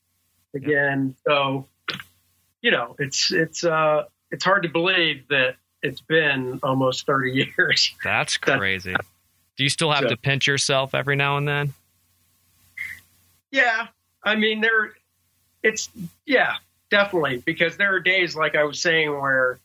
again. 0.54 1.14
So, 1.26 1.66
you 2.60 2.70
know, 2.70 2.94
it's 2.98 3.32
it's 3.32 3.64
uh, 3.64 4.04
it's 4.30 4.44
hard 4.44 4.62
to 4.64 4.68
believe 4.68 5.26
that 5.28 5.56
it's 5.82 6.00
been 6.02 6.60
almost 6.62 7.06
thirty 7.06 7.48
years. 7.56 7.94
That's 8.04 8.38
That- 8.44 8.58
crazy. 8.58 8.94
Do 9.56 9.64
you 9.64 9.70
still 9.70 9.90
have 9.90 10.02
So- 10.04 10.08
to 10.10 10.16
pinch 10.16 10.46
yourself 10.46 10.94
every 10.94 11.16
now 11.16 11.36
and 11.38 11.48
then? 11.48 11.72
Yeah, 13.50 13.88
I 14.22 14.36
mean 14.36 14.60
there, 14.60 14.92
it's 15.62 15.88
yeah, 16.24 16.56
definitely 16.90 17.38
because 17.38 17.76
there 17.76 17.94
are 17.94 18.00
days 18.00 18.34
like 18.36 18.54
I 18.56 18.64
was 18.64 18.80
saying 18.80 19.10
where, 19.10 19.58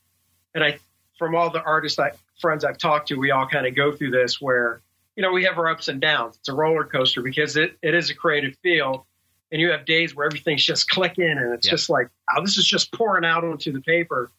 and 0.53 0.63
I 0.63 0.77
from 1.19 1.35
all 1.35 1.49
the 1.49 1.61
artists 1.61 1.97
I 1.99 2.11
friends 2.39 2.63
I've 2.65 2.77
talked 2.77 3.07
to, 3.09 3.15
we 3.15 3.31
all 3.31 3.47
kind 3.47 3.65
of 3.65 3.75
go 3.75 3.91
through 3.91 4.11
this 4.11 4.39
where 4.41 4.81
you 5.15 5.21
know 5.23 5.31
we 5.31 5.43
have 5.45 5.57
our 5.57 5.67
ups 5.69 5.87
and 5.87 5.99
downs. 6.01 6.35
It's 6.37 6.49
a 6.49 6.53
roller 6.53 6.83
coaster 6.85 7.21
because 7.21 7.55
it 7.57 7.77
it 7.81 7.93
is 7.95 8.09
a 8.09 8.15
creative 8.15 8.55
field, 8.63 9.03
and 9.51 9.59
you 9.61 9.71
have 9.71 9.85
days 9.85 10.15
where 10.15 10.25
everything's 10.25 10.63
just 10.63 10.89
clicking 10.89 11.25
and 11.29 11.53
it's 11.53 11.67
Yeah. 11.67 11.71
just 11.71 11.89
like 11.89 12.09
oh 12.35 12.41
this 12.41 12.57
is 12.57 12.65
just 12.65 12.91
pouring 12.91 13.25
out 13.25 13.43
onto 13.43 13.71
the 13.71 13.81
paper, 13.81 14.29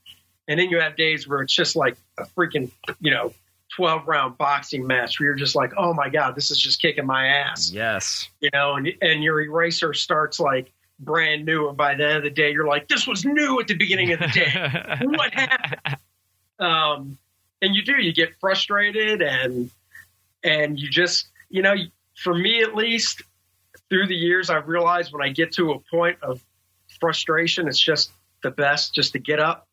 and 0.48 0.58
then 0.60 0.70
you 0.70 0.80
have 0.80 0.96
days 0.96 1.26
where 1.28 1.42
it's 1.42 1.54
just 1.54 1.76
like 1.76 1.96
a 2.18 2.24
freaking 2.24 2.70
you 3.00 3.10
know. 3.10 3.32
12 3.74 4.06
round 4.08 4.38
boxing 4.38 4.86
match 4.86 5.18
where 5.20 5.26
you're 5.26 5.34
just 5.34 5.54
like, 5.56 5.72
oh 5.76 5.92
my 5.92 6.08
God, 6.08 6.34
this 6.34 6.50
is 6.50 6.58
just 6.58 6.80
kicking 6.80 7.04
my 7.04 7.26
ass 7.26 7.70
Yes. 7.70 8.26
you 8.40 8.48
know, 8.54 8.74
and 8.76 8.90
and 9.02 9.22
your 9.22 9.38
eraser 9.40 9.92
starts 9.92 10.40
like 10.40 10.72
brand 10.98 11.44
new, 11.44 11.68
and 11.68 11.76
by 11.76 11.94
the 11.94 12.06
end 12.06 12.16
of 12.18 12.22
the 12.22 12.30
day, 12.30 12.52
you're 12.52 12.66
like, 12.66 12.88
this 12.88 13.06
was 13.06 13.24
new 13.24 13.60
at 13.60 13.66
the 13.66 13.74
beginning 13.74 14.12
of 14.12 14.20
the 14.20 14.28
day. 14.28 14.96
what 15.02 15.32
happened? 15.34 15.96
Um, 16.58 17.18
and 17.62 17.74
you 17.74 17.82
do, 17.82 18.00
you 18.00 18.12
get 18.12 18.30
frustrated, 18.40 19.22
and 19.22 19.70
and 20.42 20.78
you 20.78 20.88
just, 20.88 21.28
you 21.50 21.62
know, 21.62 21.74
for 22.16 22.34
me 22.34 22.62
at 22.62 22.74
least, 22.74 23.22
through 23.88 24.06
the 24.06 24.16
years, 24.16 24.50
I've 24.50 24.68
realized 24.68 25.12
when 25.12 25.22
I 25.22 25.28
get 25.30 25.52
to 25.52 25.72
a 25.72 25.78
point 25.78 26.18
of 26.22 26.42
frustration, 27.00 27.68
it's 27.68 27.78
just 27.78 28.10
the 28.42 28.50
best 28.50 28.94
just 28.94 29.12
to 29.12 29.18
get 29.18 29.40
up, 29.40 29.68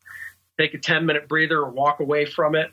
take 0.58 0.74
a 0.74 0.78
10 0.78 1.06
minute 1.06 1.28
breather, 1.28 1.60
or 1.60 1.70
walk 1.70 2.00
away 2.00 2.26
from 2.26 2.54
it. 2.54 2.72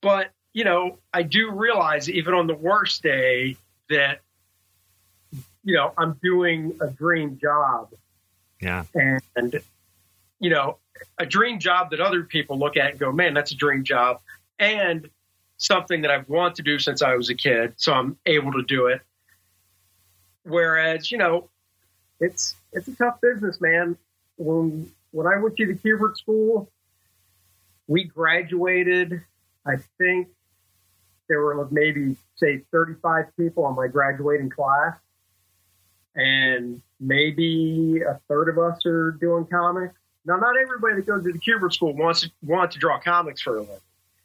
But 0.00 0.30
you 0.52 0.64
know, 0.64 0.98
I 1.12 1.22
do 1.22 1.50
realize 1.50 2.08
even 2.08 2.32
on 2.32 2.46
the 2.46 2.54
worst 2.54 3.02
day 3.02 3.56
that 3.90 4.20
you 5.66 5.74
know 5.74 5.92
I'm 5.98 6.18
doing 6.22 6.78
a 6.80 6.86
dream 6.86 7.38
job, 7.42 7.88
yeah. 8.62 8.84
and 8.94 9.60
you 10.38 10.48
know 10.48 10.78
a 11.18 11.26
dream 11.26 11.58
job 11.58 11.90
that 11.90 12.00
other 12.00 12.22
people 12.22 12.58
look 12.58 12.76
at 12.76 12.92
and 12.92 12.98
go, 12.98 13.12
"Man, 13.12 13.34
that's 13.34 13.50
a 13.50 13.56
dream 13.56 13.84
job," 13.84 14.20
and 14.58 15.10
something 15.58 16.02
that 16.02 16.10
I've 16.10 16.28
wanted 16.28 16.54
to 16.56 16.62
do 16.62 16.78
since 16.78 17.02
I 17.02 17.16
was 17.16 17.30
a 17.30 17.34
kid, 17.34 17.74
so 17.76 17.92
I'm 17.92 18.16
able 18.26 18.52
to 18.52 18.62
do 18.62 18.86
it. 18.86 19.00
Whereas, 20.44 21.10
you 21.10 21.18
know, 21.18 21.48
it's 22.20 22.54
it's 22.72 22.86
a 22.86 22.94
tough 22.94 23.20
business, 23.20 23.60
man. 23.60 23.96
When 24.36 24.92
when 25.10 25.26
I 25.26 25.36
went 25.38 25.56
to 25.56 25.66
the 25.66 25.74
Kubert 25.74 26.16
School, 26.16 26.70
we 27.88 28.04
graduated. 28.04 29.22
I 29.66 29.78
think 29.98 30.28
there 31.28 31.40
were 31.40 31.66
maybe 31.72 32.16
say 32.36 32.62
35 32.70 33.36
people 33.36 33.64
on 33.64 33.74
my 33.74 33.88
graduating 33.88 34.50
class, 34.50 34.96
and 36.16 36.82
maybe 36.98 38.00
a 38.00 38.18
third 38.28 38.48
of 38.48 38.58
us 38.58 38.84
are 38.86 39.12
doing 39.12 39.46
comics. 39.46 39.94
Now, 40.24 40.36
not 40.38 40.56
everybody 40.60 40.96
that 40.96 41.06
goes 41.06 41.22
to 41.24 41.32
the 41.32 41.38
Kubert 41.38 41.72
School 41.72 41.94
wants 41.94 42.22
to, 42.22 42.30
wants 42.42 42.74
to 42.74 42.80
draw 42.80 42.98
comics 42.98 43.42
for 43.42 43.58
a 43.58 43.60
living, 43.60 43.76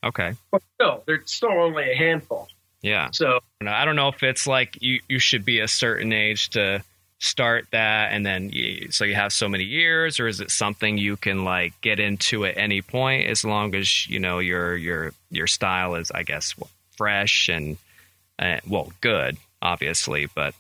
Okay. 0.03 0.33
but 0.51 0.63
still, 0.75 1.03
there's 1.05 1.29
still 1.31 1.51
only 1.51 1.91
a 1.91 1.95
handful. 1.95 2.48
Yeah. 2.81 3.10
So 3.12 3.41
I 3.65 3.86
don't 3.86 3.95
know 3.95 4.07
if 4.07 4.24
it's 4.24 4.48
like 4.48 4.81
you, 4.81 5.01
you 5.07 5.19
should 5.19 5.45
be 5.45 5.60
a 5.60 5.67
certain 5.67 6.12
age 6.12 6.50
to 6.51 6.83
start 7.19 7.67
that 7.71 8.12
and 8.13 8.25
then 8.25 8.50
you, 8.50 8.91
so 8.91 9.03
you 9.05 9.13
have 9.13 9.31
so 9.31 9.48
many 9.48 9.63
years 9.63 10.19
or 10.19 10.25
is 10.27 10.41
it 10.41 10.50
something 10.50 10.98
you 10.98 11.15
can 11.15 11.43
like 11.43 11.71
get 11.81 12.00
into 12.00 12.45
at 12.45 12.57
any 12.57 12.81
point 12.81 13.29
as 13.29 13.45
long 13.45 13.75
as 13.75 14.07
you 14.07 14.19
know 14.19 14.39
your 14.39 14.75
your 14.75 15.12
your 15.29 15.45
style 15.45 15.93
is 15.93 16.10
I 16.10 16.24
guess 16.24 16.55
fresh 16.98 17.48
and 17.48 17.77
uh, 18.39 18.57
well 18.67 18.91
good 19.01 19.38
obviously 19.62 20.29
but 20.33 20.55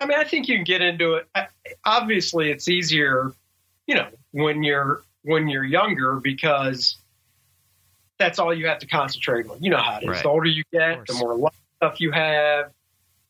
I 0.00 0.06
mean, 0.06 0.18
I 0.18 0.24
think 0.24 0.48
you 0.48 0.56
can 0.56 0.64
get 0.64 0.82
into 0.82 1.14
it. 1.14 1.26
I- 1.34 1.48
Obviously, 1.84 2.50
it's 2.50 2.68
easier, 2.68 3.32
you 3.86 3.94
know, 3.94 4.08
when 4.32 4.62
you're 4.62 5.02
when 5.22 5.48
you're 5.48 5.64
younger 5.64 6.16
because 6.16 6.96
that's 8.18 8.38
all 8.38 8.52
you 8.54 8.66
have 8.68 8.78
to 8.80 8.86
concentrate 8.86 9.46
on. 9.48 9.62
You 9.62 9.70
know 9.70 9.78
how 9.78 9.98
it 9.98 10.02
is. 10.04 10.08
Right. 10.08 10.22
The 10.22 10.28
older 10.28 10.46
you 10.48 10.62
get, 10.72 11.06
the 11.06 11.14
more 11.14 11.50
stuff 11.78 12.00
you 12.00 12.10
have, 12.12 12.70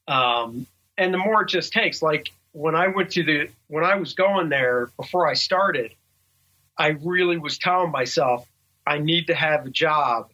um, 0.09 0.67
and 0.99 1.13
the 1.15 1.19
more 1.19 1.43
it 1.43 1.49
just 1.49 1.73
takes. 1.73 2.03
Like 2.03 2.31
when 2.53 2.75
I 2.75 2.89
went 2.89 3.11
to 3.13 3.23
the 3.23 3.49
when 3.69 3.85
I 3.85 3.97
was 3.97 4.15
going 4.15 4.49
there 4.49 4.91
before 4.97 5.29
I 5.29 5.35
started, 5.35 5.93
I 6.77 6.89
really 7.03 7.39
was 7.39 7.59
telling 7.59 7.91
myself 7.91 8.47
I 8.87 8.99
need 8.99 9.29
to 9.29 9.35
have 9.35 9.67
a 9.67 9.71
job 9.71 10.31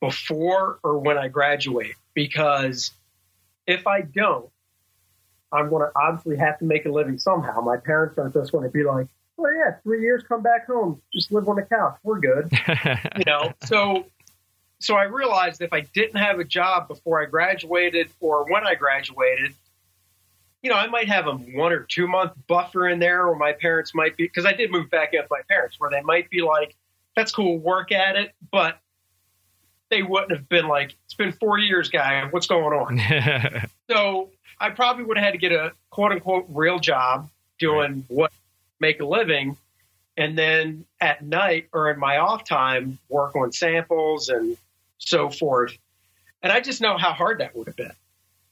before 0.00 0.78
or 0.82 0.98
when 0.98 1.18
I 1.18 1.28
graduate 1.28 1.94
because 2.14 2.90
if 3.66 3.86
I 3.86 4.00
don't, 4.00 4.50
I'm 5.52 5.68
going 5.68 5.82
to 5.82 5.92
obviously 5.96 6.36
have 6.36 6.58
to 6.58 6.64
make 6.64 6.86
a 6.86 6.90
living 6.90 7.18
somehow. 7.18 7.60
My 7.60 7.76
parents 7.76 8.18
aren't 8.18 8.34
just 8.34 8.52
going 8.52 8.64
to 8.64 8.70
be 8.70 8.84
like, 8.84 9.06
"Oh 9.38 9.48
yeah, 9.48 9.76
three 9.82 10.02
years, 10.02 10.22
come 10.22 10.42
back 10.42 10.66
home, 10.66 11.00
just 11.12 11.32
live 11.32 11.48
on 11.48 11.56
the 11.56 11.62
couch, 11.62 11.96
we're 12.02 12.20
good," 12.20 12.50
you 13.16 13.24
know. 13.26 13.52
So, 13.64 14.06
so 14.78 14.94
I 14.96 15.04
realized 15.04 15.60
if 15.60 15.72
I 15.72 15.80
didn't 15.80 16.16
have 16.16 16.38
a 16.38 16.44
job 16.44 16.88
before 16.88 17.22
I 17.22 17.26
graduated 17.26 18.10
or 18.20 18.50
when 18.50 18.66
I 18.66 18.74
graduated, 18.74 19.54
you 20.62 20.70
know, 20.70 20.76
I 20.76 20.86
might 20.86 21.08
have 21.08 21.26
a 21.26 21.32
one 21.32 21.72
or 21.72 21.80
two 21.80 22.06
month 22.06 22.32
buffer 22.46 22.88
in 22.88 22.98
there, 22.98 23.26
where 23.26 23.36
my 23.36 23.52
parents 23.52 23.94
might 23.94 24.16
be 24.16 24.24
because 24.24 24.46
I 24.46 24.52
did 24.52 24.70
move 24.70 24.90
back 24.90 25.14
in 25.14 25.20
with 25.20 25.30
my 25.30 25.42
parents, 25.48 25.80
where 25.80 25.90
they 25.90 26.02
might 26.02 26.30
be 26.30 26.42
like, 26.42 26.76
"That's 27.16 27.32
cool, 27.32 27.58
work 27.58 27.92
at 27.92 28.16
it," 28.16 28.34
but 28.52 28.78
they 29.90 30.02
wouldn't 30.02 30.32
have 30.32 30.48
been 30.48 30.68
like, 30.68 30.94
"It's 31.04 31.14
been 31.14 31.32
four 31.32 31.58
years, 31.58 31.88
guy. 31.90 32.26
What's 32.30 32.46
going 32.46 32.72
on?" 32.72 33.68
So 33.90 34.30
I 34.60 34.70
probably 34.70 35.02
would 35.04 35.16
have 35.16 35.24
had 35.24 35.32
to 35.32 35.38
get 35.38 35.50
a 35.52 35.72
quote 35.90 36.12
unquote 36.12 36.46
real 36.48 36.78
job 36.78 37.28
doing 37.58 38.04
what 38.08 38.32
make 38.78 39.00
a 39.00 39.04
living. 39.04 39.56
and 40.16 40.36
then 40.36 40.84
at 41.00 41.22
night 41.24 41.68
or 41.72 41.90
in 41.90 41.98
my 41.98 42.18
off 42.18 42.44
time, 42.44 42.98
work 43.08 43.34
on 43.36 43.52
samples 43.52 44.28
and 44.28 44.56
so 44.98 45.30
forth. 45.30 45.76
And 46.42 46.52
I 46.52 46.60
just 46.60 46.80
know 46.80 46.98
how 46.98 47.12
hard 47.12 47.40
that 47.40 47.56
would 47.56 47.66
have 47.68 47.76
been. 47.76 47.92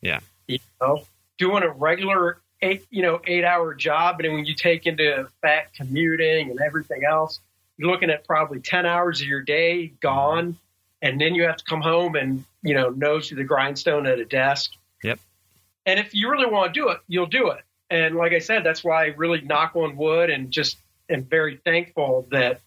Yeah. 0.01 0.21
You 0.47 0.59
know, 0.81 1.05
doing 1.39 1.63
a 1.63 1.69
regular 1.71 2.39
eight, 2.63 2.87
you 2.91 3.03
know, 3.03 3.21
eight 3.27 3.45
hour 3.45 3.75
job. 3.75 4.17
And 4.19 4.27
then 4.27 4.35
when 4.35 4.45
you 4.47 4.55
take 4.55 4.87
into 4.87 5.29
fact 5.43 5.77
commuting 5.77 6.51
and 6.51 6.61
everything 6.61 7.05
else, 7.05 7.41
you're 7.77 7.91
looking 7.91 8.11
at 8.11 8.27
probably 8.27 8.61
10 8.61 8.87
hours 8.87 9.21
of 9.21 9.27
your 9.27 9.43
day 9.43 9.93
gone. 10.01 10.53
Mm-hmm. 10.53 10.68
And 11.01 11.21
then 11.21 11.35
you 11.35 11.45
have 11.45 11.57
to 11.57 11.65
come 11.65 11.81
home 11.81 12.17
and, 12.17 12.45
you 12.63 12.75
know, 12.75 12.89
nose 12.91 13.29
to 13.29 13.35
the 13.35 13.45
grindstone 13.45 14.07
at 14.07 14.19
a 14.19 14.25
desk. 14.25 14.73
Yep. 15.05 15.21
And 15.87 16.01
if 16.01 16.15
you 16.15 16.31
really 16.31 16.47
want 16.47 16.75
to 16.75 16.81
do 16.81 16.89
it, 16.89 16.99
you'll 17.07 17.27
do 17.27 17.51
it. 17.51 17.63
And 17.91 18.17
like 18.17 18.33
I 18.33 18.41
said, 18.41 18.65
that's 18.65 18.85
why 18.85 19.05
I 19.05 19.07
really 19.17 19.41
knock 19.41 19.75
on 19.77 19.97
wood 19.97 20.29
and 20.29 20.51
just 20.51 20.77
am 21.09 21.25
very 21.25 21.57
thankful 21.65 22.27
that 22.31 22.61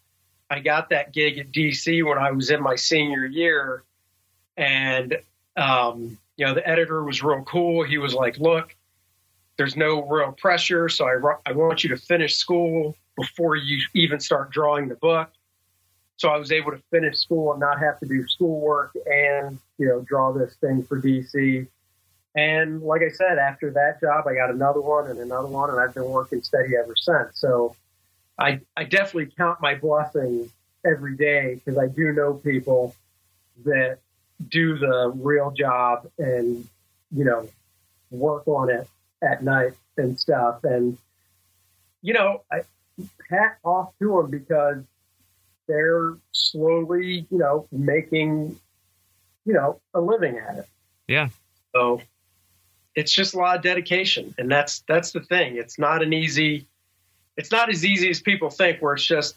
I 0.50 0.60
got 0.60 0.90
that 0.90 1.14
gig 1.14 1.38
at 1.38 1.52
DC 1.52 2.04
when 2.04 2.18
I 2.18 2.32
was 2.32 2.50
in 2.50 2.62
my 2.62 2.76
senior 2.76 3.26
year. 3.26 3.84
And, 4.58 5.18
um, 5.56 6.18
you 6.38 6.46
know, 6.46 6.54
the 6.54 6.68
editor 6.68 7.04
was 7.04 7.22
real 7.22 7.44
cool. 7.44 7.84
He 7.84 7.98
was 7.98 8.14
like, 8.14 8.38
look, 8.38 8.76
there's 9.58 9.76
no 9.76 10.02
real 10.08 10.32
pressure. 10.32 10.90
So 10.90 11.06
I, 11.06 11.36
I 11.46 11.52
want 11.52 11.84
you 11.84 11.90
to 11.92 11.98
finish 11.98 12.38
school 12.38 12.96
before 13.16 13.56
you 13.56 13.80
even 13.94 14.20
start 14.20 14.52
drawing 14.52 14.88
the 14.88 14.96
book. 14.96 15.30
So 16.22 16.30
I 16.30 16.38
was 16.38 16.52
able 16.52 16.70
to 16.70 16.80
finish 16.92 17.18
school 17.18 17.52
and 17.52 17.60
not 17.60 17.80
have 17.80 18.00
to 18.00 18.06
do 18.06 18.28
schoolwork 18.28 18.96
and, 19.08 19.58
you 19.80 19.88
know, 19.88 20.02
draw 20.02 20.32
this 20.32 20.54
thing 20.62 20.84
for 20.84 21.02
DC. 21.02 21.66
And 22.36 22.84
like 22.84 23.02
I 23.02 23.10
said, 23.10 23.40
after 23.40 23.72
that 23.72 24.00
job, 24.00 24.28
I 24.28 24.36
got 24.36 24.52
another 24.52 24.82
one 24.82 25.10
and 25.10 25.18
another 25.18 25.48
one, 25.48 25.72
and 25.72 25.80
I've 25.80 25.96
been 25.96 26.06
working 26.06 26.44
steady 26.44 26.76
ever 26.78 26.94
since. 26.96 27.40
So 27.40 27.76
I, 28.38 28.62
I 28.78 28.84
definitely 28.84 29.34
count 29.36 29.62
my 29.64 29.74
blessings 29.74 30.52
every 30.86 31.18
day 31.18 31.56
because 31.56 31.80
I 31.80 31.88
do 31.88 32.12
know 32.12 32.36
people 32.36 32.96
that 33.66 33.98
do 34.48 34.78
the 34.78 35.12
real 35.16 35.50
job 35.50 36.08
and, 36.20 36.68
you 37.12 37.26
know, 37.26 37.50
work 38.12 38.48
on 38.48 38.70
it 38.70 38.88
at 39.24 39.44
night 39.44 39.74
and 39.98 40.20
stuff. 40.20 40.64
And, 40.66 41.00
you 42.04 42.14
know, 42.14 42.44
I 42.52 42.62
hat 43.28 43.58
off 43.64 43.94
to 43.98 44.22
them 44.22 44.30
because 44.30 44.84
they're 45.68 46.18
slowly, 46.32 47.28
you 47.30 47.38
know, 47.38 47.68
making, 47.72 48.60
you 49.46 49.54
know, 49.54 49.80
a 49.94 50.02
living 50.02 50.38
at 50.38 50.58
it. 50.58 50.66
Yeah. 51.08 51.30
So 51.74 52.02
it's 52.96 53.12
just 53.12 53.34
a 53.34 53.38
lot 53.38 53.58
of 53.58 53.64
dedication. 53.64 54.34
And 54.38 54.52
that's, 54.52 54.84
that's 54.88 55.12
the 55.12 55.22
thing. 55.22 55.58
It's 55.58 55.80
not 55.80 56.04
an 56.04 56.14
easy, 56.14 56.68
it's 57.38 57.52
not 57.52 57.70
as 57.70 57.86
easy 57.86 58.10
as 58.10 58.22
people 58.22 58.50
think 58.50 58.82
where 58.82 58.94
it's 58.94 59.06
just, 59.06 59.36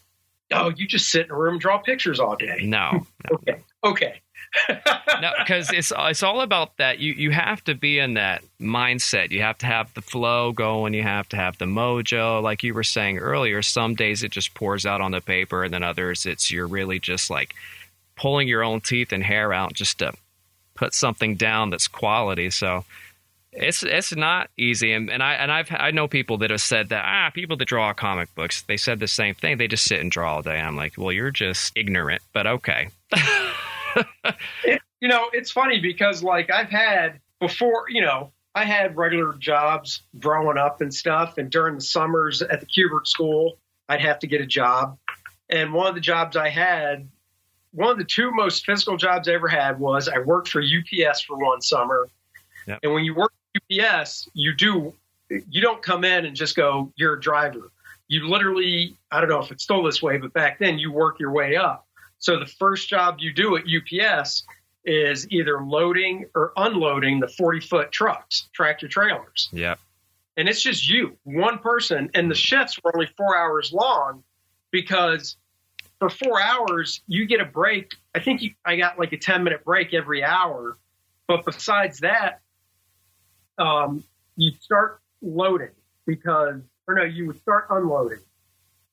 oh, 0.52 0.70
you 0.74 0.86
just 0.86 1.10
sit 1.10 1.26
in 1.26 1.30
a 1.30 1.36
room 1.36 1.54
and 1.54 1.60
draw 1.60 1.78
pictures 1.78 2.20
all 2.20 2.36
day. 2.36 2.60
No, 2.62 3.06
Okay. 3.32 3.60
Okay. 3.84 4.20
no, 4.68 5.32
because 5.38 5.70
it's 5.72 5.92
it's 5.96 6.22
all 6.22 6.40
about 6.40 6.76
that. 6.76 6.98
You 6.98 7.12
you 7.12 7.30
have 7.30 7.62
to 7.64 7.74
be 7.74 7.98
in 7.98 8.14
that 8.14 8.42
mindset. 8.60 9.30
You 9.30 9.42
have 9.42 9.58
to 9.58 9.66
have 9.66 9.92
the 9.94 10.00
flow 10.00 10.52
going. 10.52 10.94
You 10.94 11.02
have 11.02 11.28
to 11.30 11.36
have 11.36 11.58
the 11.58 11.64
mojo. 11.64 12.42
Like 12.42 12.62
you 12.62 12.72
were 12.72 12.84
saying 12.84 13.18
earlier, 13.18 13.62
some 13.62 13.94
days 13.94 14.22
it 14.22 14.30
just 14.30 14.54
pours 14.54 14.86
out 14.86 15.00
on 15.00 15.10
the 15.10 15.20
paper, 15.20 15.64
and 15.64 15.74
then 15.74 15.82
others 15.82 16.24
it's 16.24 16.50
you're 16.50 16.66
really 16.66 16.98
just 16.98 17.30
like 17.30 17.54
pulling 18.16 18.46
your 18.46 18.62
own 18.62 18.80
teeth 18.80 19.12
and 19.12 19.24
hair 19.24 19.52
out 19.52 19.72
just 19.72 19.98
to 19.98 20.12
put 20.74 20.94
something 20.94 21.34
down 21.34 21.70
that's 21.70 21.88
quality. 21.88 22.50
So 22.50 22.84
it's 23.52 23.82
it's 23.82 24.14
not 24.14 24.50
easy, 24.56 24.92
and, 24.92 25.10
and 25.10 25.22
I 25.22 25.34
and 25.34 25.50
I've 25.50 25.68
I 25.70 25.90
know 25.90 26.06
people 26.06 26.38
that 26.38 26.50
have 26.50 26.60
said 26.60 26.90
that 26.90 27.04
ah 27.04 27.30
people 27.30 27.56
that 27.56 27.68
draw 27.68 27.92
comic 27.92 28.32
books 28.36 28.62
they 28.62 28.76
said 28.76 29.00
the 29.00 29.08
same 29.08 29.34
thing. 29.34 29.58
They 29.58 29.68
just 29.68 29.84
sit 29.84 30.00
and 30.00 30.10
draw 30.10 30.36
all 30.36 30.42
day. 30.42 30.60
I'm 30.60 30.76
like, 30.76 30.94
well, 30.96 31.12
you're 31.12 31.32
just 31.32 31.72
ignorant, 31.76 32.22
but 32.32 32.46
okay. 32.46 32.88
you 35.00 35.08
know, 35.08 35.28
it's 35.32 35.50
funny 35.50 35.80
because 35.80 36.22
like 36.22 36.50
I've 36.50 36.70
had 36.70 37.20
before, 37.40 37.86
you 37.88 38.00
know, 38.00 38.32
I 38.54 38.64
had 38.64 38.96
regular 38.96 39.32
jobs 39.34 40.02
growing 40.18 40.58
up 40.58 40.80
and 40.80 40.94
stuff. 40.94 41.38
And 41.38 41.50
during 41.50 41.74
the 41.74 41.80
summers 41.80 42.40
at 42.40 42.60
the 42.60 42.66
Kubert 42.66 43.06
School, 43.06 43.58
I'd 43.88 44.00
have 44.00 44.18
to 44.20 44.26
get 44.26 44.40
a 44.40 44.46
job. 44.46 44.96
And 45.50 45.72
one 45.72 45.88
of 45.88 45.94
the 45.94 46.00
jobs 46.00 46.36
I 46.36 46.48
had, 46.48 47.08
one 47.72 47.90
of 47.90 47.98
the 47.98 48.04
two 48.04 48.30
most 48.30 48.64
physical 48.64 48.96
jobs 48.96 49.28
I 49.28 49.32
ever 49.32 49.48
had 49.48 49.78
was 49.78 50.08
I 50.08 50.18
worked 50.18 50.48
for 50.48 50.62
UPS 50.62 51.22
for 51.22 51.36
one 51.36 51.60
summer. 51.60 52.08
Yep. 52.66 52.80
And 52.82 52.94
when 52.94 53.04
you 53.04 53.14
work 53.14 53.32
for 53.52 53.82
UPS, 53.84 54.28
you 54.34 54.54
do, 54.54 54.94
you 55.28 55.60
don't 55.60 55.82
come 55.82 56.04
in 56.04 56.24
and 56.24 56.36
just 56.36 56.54
go, 56.54 56.92
you're 56.96 57.14
a 57.14 57.20
driver. 57.20 57.72
You 58.06 58.28
literally, 58.28 58.96
I 59.10 59.20
don't 59.20 59.28
know 59.28 59.40
if 59.40 59.50
it's 59.50 59.64
still 59.64 59.82
this 59.82 60.00
way, 60.00 60.16
but 60.18 60.32
back 60.32 60.58
then 60.60 60.78
you 60.78 60.92
work 60.92 61.18
your 61.18 61.32
way 61.32 61.56
up. 61.56 61.86
So 62.18 62.38
the 62.38 62.46
first 62.46 62.88
job 62.88 63.16
you 63.18 63.32
do 63.32 63.56
at 63.56 63.64
UPS 63.64 64.44
is 64.84 65.26
either 65.30 65.62
loading 65.62 66.26
or 66.34 66.52
unloading 66.56 67.20
the 67.20 67.28
40 67.28 67.60
foot 67.60 67.92
trucks, 67.92 68.48
tractor 68.52 68.88
trailers. 68.88 69.48
Yep. 69.52 69.78
And 70.36 70.48
it's 70.48 70.62
just 70.62 70.88
you, 70.88 71.16
one 71.24 71.58
person. 71.58 72.10
And 72.14 72.30
the 72.30 72.34
shifts 72.34 72.78
were 72.82 72.94
only 72.94 73.08
four 73.16 73.36
hours 73.36 73.72
long 73.72 74.24
because 74.70 75.36
for 75.98 76.10
four 76.10 76.40
hours, 76.40 77.00
you 77.06 77.26
get 77.26 77.40
a 77.40 77.44
break. 77.44 77.94
I 78.14 78.20
think 78.20 78.42
you, 78.42 78.50
I 78.64 78.76
got 78.76 78.98
like 78.98 79.12
a 79.12 79.16
10 79.16 79.44
minute 79.44 79.64
break 79.64 79.94
every 79.94 80.24
hour. 80.24 80.76
But 81.26 81.44
besides 81.44 82.00
that, 82.00 82.40
um, 83.58 84.04
you 84.36 84.52
start 84.60 85.00
loading 85.22 85.70
because, 86.06 86.60
or 86.86 86.94
no, 86.94 87.04
you 87.04 87.26
would 87.26 87.40
start 87.40 87.66
unloading 87.70 88.18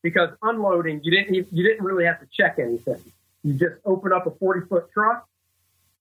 because 0.03 0.29
unloading, 0.41 1.01
you 1.03 1.11
didn't, 1.11 1.33
you 1.51 1.63
didn't 1.63 1.83
really 1.83 2.05
have 2.05 2.19
to 2.19 2.27
check 2.31 2.57
anything. 2.59 3.01
You 3.43 3.53
just 3.53 3.75
open 3.85 4.13
up 4.13 4.27
a 4.27 4.31
40 4.31 4.67
foot 4.67 4.91
truck 4.93 5.27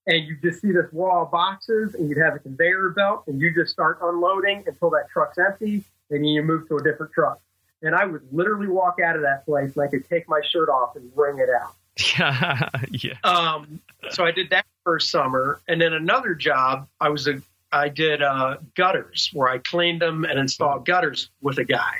and 0.07 0.25
you 0.25 0.37
just 0.41 0.61
see 0.61 0.71
this 0.71 0.91
wall 0.91 1.23
of 1.23 1.31
boxes 1.31 1.95
and 1.95 2.09
you'd 2.09 2.17
have 2.17 2.35
a 2.35 2.39
conveyor 2.39 2.89
belt 2.89 3.23
and 3.27 3.39
you 3.39 3.53
just 3.53 3.71
start 3.71 3.99
unloading 4.01 4.63
until 4.67 4.89
that 4.91 5.09
truck's 5.11 5.37
empty 5.37 5.73
and 5.73 5.83
then 6.09 6.23
you 6.23 6.43
move 6.43 6.67
to 6.67 6.77
a 6.77 6.83
different 6.83 7.11
truck. 7.13 7.39
And 7.81 7.95
I 7.95 8.05
would 8.05 8.21
literally 8.31 8.67
walk 8.67 8.99
out 9.03 9.15
of 9.15 9.23
that 9.23 9.45
place 9.45 9.75
and 9.75 9.83
I 9.83 9.87
could 9.87 10.07
take 10.07 10.27
my 10.29 10.41
shirt 10.51 10.69
off 10.69 10.95
and 10.95 11.11
wring 11.15 11.39
it 11.39 11.49
out. 11.49 11.75
Yeah. 12.17 12.69
yeah. 12.91 13.13
Um, 13.23 13.81
so 14.09 14.23
I 14.23 14.31
did 14.31 14.49
that 14.51 14.65
first 14.83 15.09
summer, 15.11 15.61
and 15.67 15.79
then 15.79 15.93
another 15.93 16.33
job. 16.33 16.87
I 16.99 17.09
was 17.09 17.27
a 17.27 17.41
I 17.71 17.89
did 17.89 18.21
uh, 18.21 18.57
gutters 18.75 19.29
where 19.33 19.47
I 19.47 19.59
cleaned 19.59 20.01
them 20.01 20.25
and 20.25 20.37
installed 20.37 20.85
gutters 20.85 21.29
with 21.41 21.57
a 21.57 21.63
guy. 21.63 21.99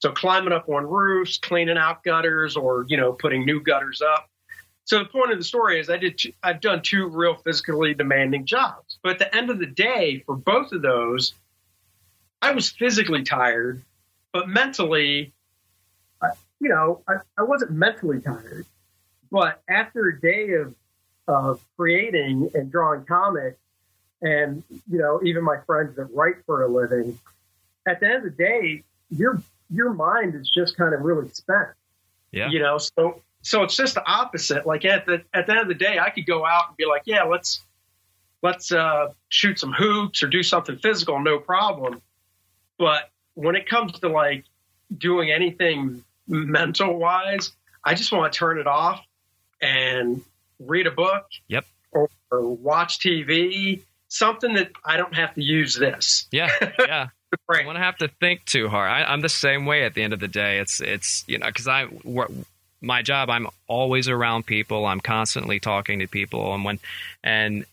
So 0.00 0.12
climbing 0.12 0.52
up 0.52 0.68
on 0.68 0.86
roofs, 0.86 1.38
cleaning 1.38 1.76
out 1.76 2.04
gutters, 2.04 2.56
or 2.56 2.84
you 2.88 2.96
know 2.96 3.12
putting 3.12 3.44
new 3.44 3.60
gutters 3.60 4.00
up. 4.00 4.28
So 4.84 5.00
the 5.00 5.04
point 5.04 5.32
of 5.32 5.38
the 5.38 5.44
story 5.44 5.80
is 5.80 5.90
I 5.90 5.96
did 5.96 6.20
I've 6.42 6.60
done 6.60 6.82
two 6.82 7.08
real 7.08 7.34
physically 7.34 7.94
demanding 7.94 8.46
jobs, 8.46 8.98
but 9.02 9.12
at 9.12 9.18
the 9.18 9.36
end 9.36 9.50
of 9.50 9.58
the 9.58 9.66
day, 9.66 10.22
for 10.24 10.36
both 10.36 10.72
of 10.72 10.82
those, 10.82 11.34
I 12.40 12.52
was 12.52 12.70
physically 12.70 13.22
tired, 13.22 13.82
but 14.32 14.48
mentally, 14.48 15.32
you 16.60 16.68
know, 16.68 17.02
I, 17.08 17.16
I 17.36 17.42
wasn't 17.42 17.72
mentally 17.72 18.20
tired. 18.20 18.66
But 19.30 19.62
after 19.68 20.06
a 20.08 20.20
day 20.20 20.52
of 20.54 20.74
of 21.26 21.60
creating 21.76 22.50
and 22.54 22.72
drawing 22.72 23.04
comics, 23.04 23.58
and 24.22 24.62
you 24.90 24.98
know, 24.98 25.20
even 25.24 25.44
my 25.44 25.58
friends 25.66 25.96
that 25.96 26.04
write 26.14 26.36
for 26.46 26.64
a 26.64 26.68
living, 26.68 27.18
at 27.86 28.00
the 28.00 28.06
end 28.06 28.16
of 28.16 28.22
the 28.24 28.30
day, 28.30 28.84
your 29.10 29.42
your 29.70 29.92
mind 29.92 30.34
is 30.34 30.48
just 30.48 30.76
kind 30.76 30.94
of 30.94 31.00
really 31.00 31.28
spent. 31.30 31.68
Yeah. 32.32 32.50
You 32.50 32.60
know, 32.60 32.78
so 32.78 33.22
so 33.42 33.62
it's 33.62 33.76
just 33.76 33.94
the 33.94 34.06
opposite. 34.06 34.66
Like 34.66 34.84
at 34.84 35.06
the 35.06 35.22
at 35.32 35.46
the 35.46 35.52
end 35.52 35.60
of 35.60 35.68
the 35.68 35.74
day, 35.74 35.98
I 35.98 36.10
could 36.10 36.26
go 36.26 36.44
out 36.44 36.68
and 36.68 36.76
be 36.76 36.86
like, 36.86 37.02
yeah, 37.06 37.24
let's 37.24 37.60
let's 38.42 38.72
uh, 38.72 39.08
shoot 39.28 39.58
some 39.58 39.72
hoops 39.72 40.22
or 40.22 40.28
do 40.28 40.42
something 40.42 40.76
physical, 40.76 41.20
no 41.20 41.38
problem. 41.38 42.02
But 42.78 43.10
when 43.34 43.56
it 43.56 43.68
comes 43.68 43.92
to 44.00 44.08
like 44.08 44.44
doing 44.96 45.30
anything 45.30 46.04
mental 46.26 46.96
wise, 46.96 47.52
I 47.84 47.94
just 47.94 48.12
want 48.12 48.32
to 48.32 48.38
turn 48.38 48.58
it 48.58 48.66
off 48.66 49.04
and 49.60 50.22
read 50.58 50.86
a 50.86 50.90
book. 50.90 51.26
Yep. 51.48 51.64
Or, 51.90 52.08
or 52.30 52.54
watch 52.54 52.98
TV. 53.00 53.82
Something 54.08 54.54
that 54.54 54.72
I 54.84 54.96
don't 54.96 55.14
have 55.14 55.34
to 55.34 55.42
use 55.42 55.74
this. 55.74 56.26
Yeah. 56.30 56.50
Yeah. 56.78 57.08
I 57.32 57.36
Right. 57.48 57.66
want 57.66 57.76
to 57.76 57.82
have 57.82 57.96
to 57.98 58.08
think 58.08 58.44
too 58.44 58.68
hard. 58.68 58.90
I, 58.90 59.04
I'm 59.04 59.20
the 59.20 59.28
same 59.28 59.66
way. 59.66 59.84
At 59.84 59.94
the 59.94 60.02
end 60.02 60.12
of 60.12 60.20
the 60.20 60.28
day, 60.28 60.58
it's 60.58 60.80
it's 60.80 61.24
you 61.26 61.38
know 61.38 61.46
because 61.46 61.68
I 61.68 61.86
my 62.80 63.02
job. 63.02 63.30
I'm 63.30 63.48
always 63.66 64.08
around 64.08 64.46
people. 64.46 64.86
I'm 64.86 65.00
constantly 65.00 65.60
talking 65.60 65.98
to 66.00 66.06
people, 66.06 66.54
and 66.54 66.64
when 66.64 66.78
and 67.22 67.64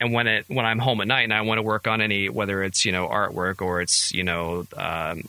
and 0.00 0.12
when 0.12 0.26
it 0.26 0.44
when 0.48 0.66
I'm 0.66 0.78
home 0.78 1.00
at 1.00 1.08
night 1.08 1.22
and 1.22 1.32
I 1.32 1.40
want 1.42 1.58
to 1.58 1.62
work 1.62 1.86
on 1.86 2.00
any 2.00 2.28
whether 2.28 2.62
it's 2.62 2.84
you 2.84 2.92
know 2.92 3.08
artwork 3.08 3.60
or 3.62 3.80
it's 3.80 4.12
you 4.12 4.24
know 4.24 4.66
um, 4.76 5.22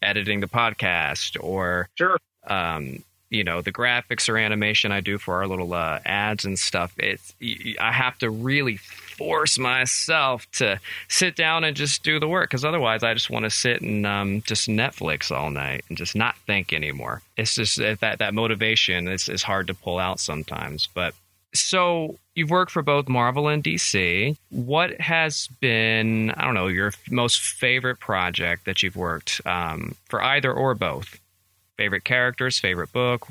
editing 0.00 0.40
the 0.40 0.48
podcast 0.48 1.36
or 1.42 1.88
Sure. 1.96 2.18
um, 2.46 3.02
you 3.30 3.44
know 3.44 3.60
the 3.62 3.72
graphics 3.72 4.28
or 4.28 4.36
animation 4.36 4.90
I 4.92 5.00
do 5.00 5.18
for 5.18 5.36
our 5.36 5.46
little 5.46 5.72
uh, 5.74 6.00
ads 6.04 6.44
and 6.44 6.58
stuff. 6.58 6.92
It's 6.98 7.34
I 7.80 7.92
have 7.92 8.18
to 8.18 8.30
really 8.30 8.80
force 9.12 9.58
myself 9.58 10.50
to 10.52 10.80
sit 11.08 11.36
down 11.36 11.64
and 11.64 11.76
just 11.76 12.02
do 12.02 12.18
the 12.18 12.28
work 12.28 12.50
because 12.50 12.64
otherwise 12.64 13.02
I 13.02 13.14
just 13.14 13.30
want 13.30 13.44
to 13.44 13.50
sit 13.50 13.80
and 13.82 14.06
um, 14.06 14.42
just 14.42 14.68
Netflix 14.68 15.30
all 15.30 15.50
night 15.50 15.84
and 15.88 15.98
just 15.98 16.16
not 16.16 16.36
think 16.46 16.72
anymore. 16.72 17.22
It's 17.36 17.54
just 17.54 17.76
that 17.76 18.00
that, 18.00 18.18
that 18.18 18.34
motivation 18.34 19.08
is, 19.08 19.28
is 19.28 19.42
hard 19.42 19.66
to 19.68 19.74
pull 19.74 19.98
out 19.98 20.20
sometimes. 20.20 20.88
But 20.92 21.14
so 21.54 22.18
you've 22.34 22.50
worked 22.50 22.72
for 22.72 22.82
both 22.82 23.08
Marvel 23.08 23.48
and 23.48 23.62
DC. 23.62 24.36
What 24.50 25.00
has 25.00 25.48
been 25.60 26.30
I 26.30 26.44
don't 26.44 26.54
know 26.54 26.68
your 26.68 26.92
most 27.10 27.40
favorite 27.40 28.00
project 28.00 28.64
that 28.64 28.82
you've 28.82 28.96
worked 28.96 29.40
um, 29.44 29.94
for 30.08 30.22
either 30.22 30.52
or 30.52 30.74
both? 30.74 31.18
Favorite 31.76 32.04
characters, 32.04 32.58
favorite 32.58 32.92
book. 32.92 33.26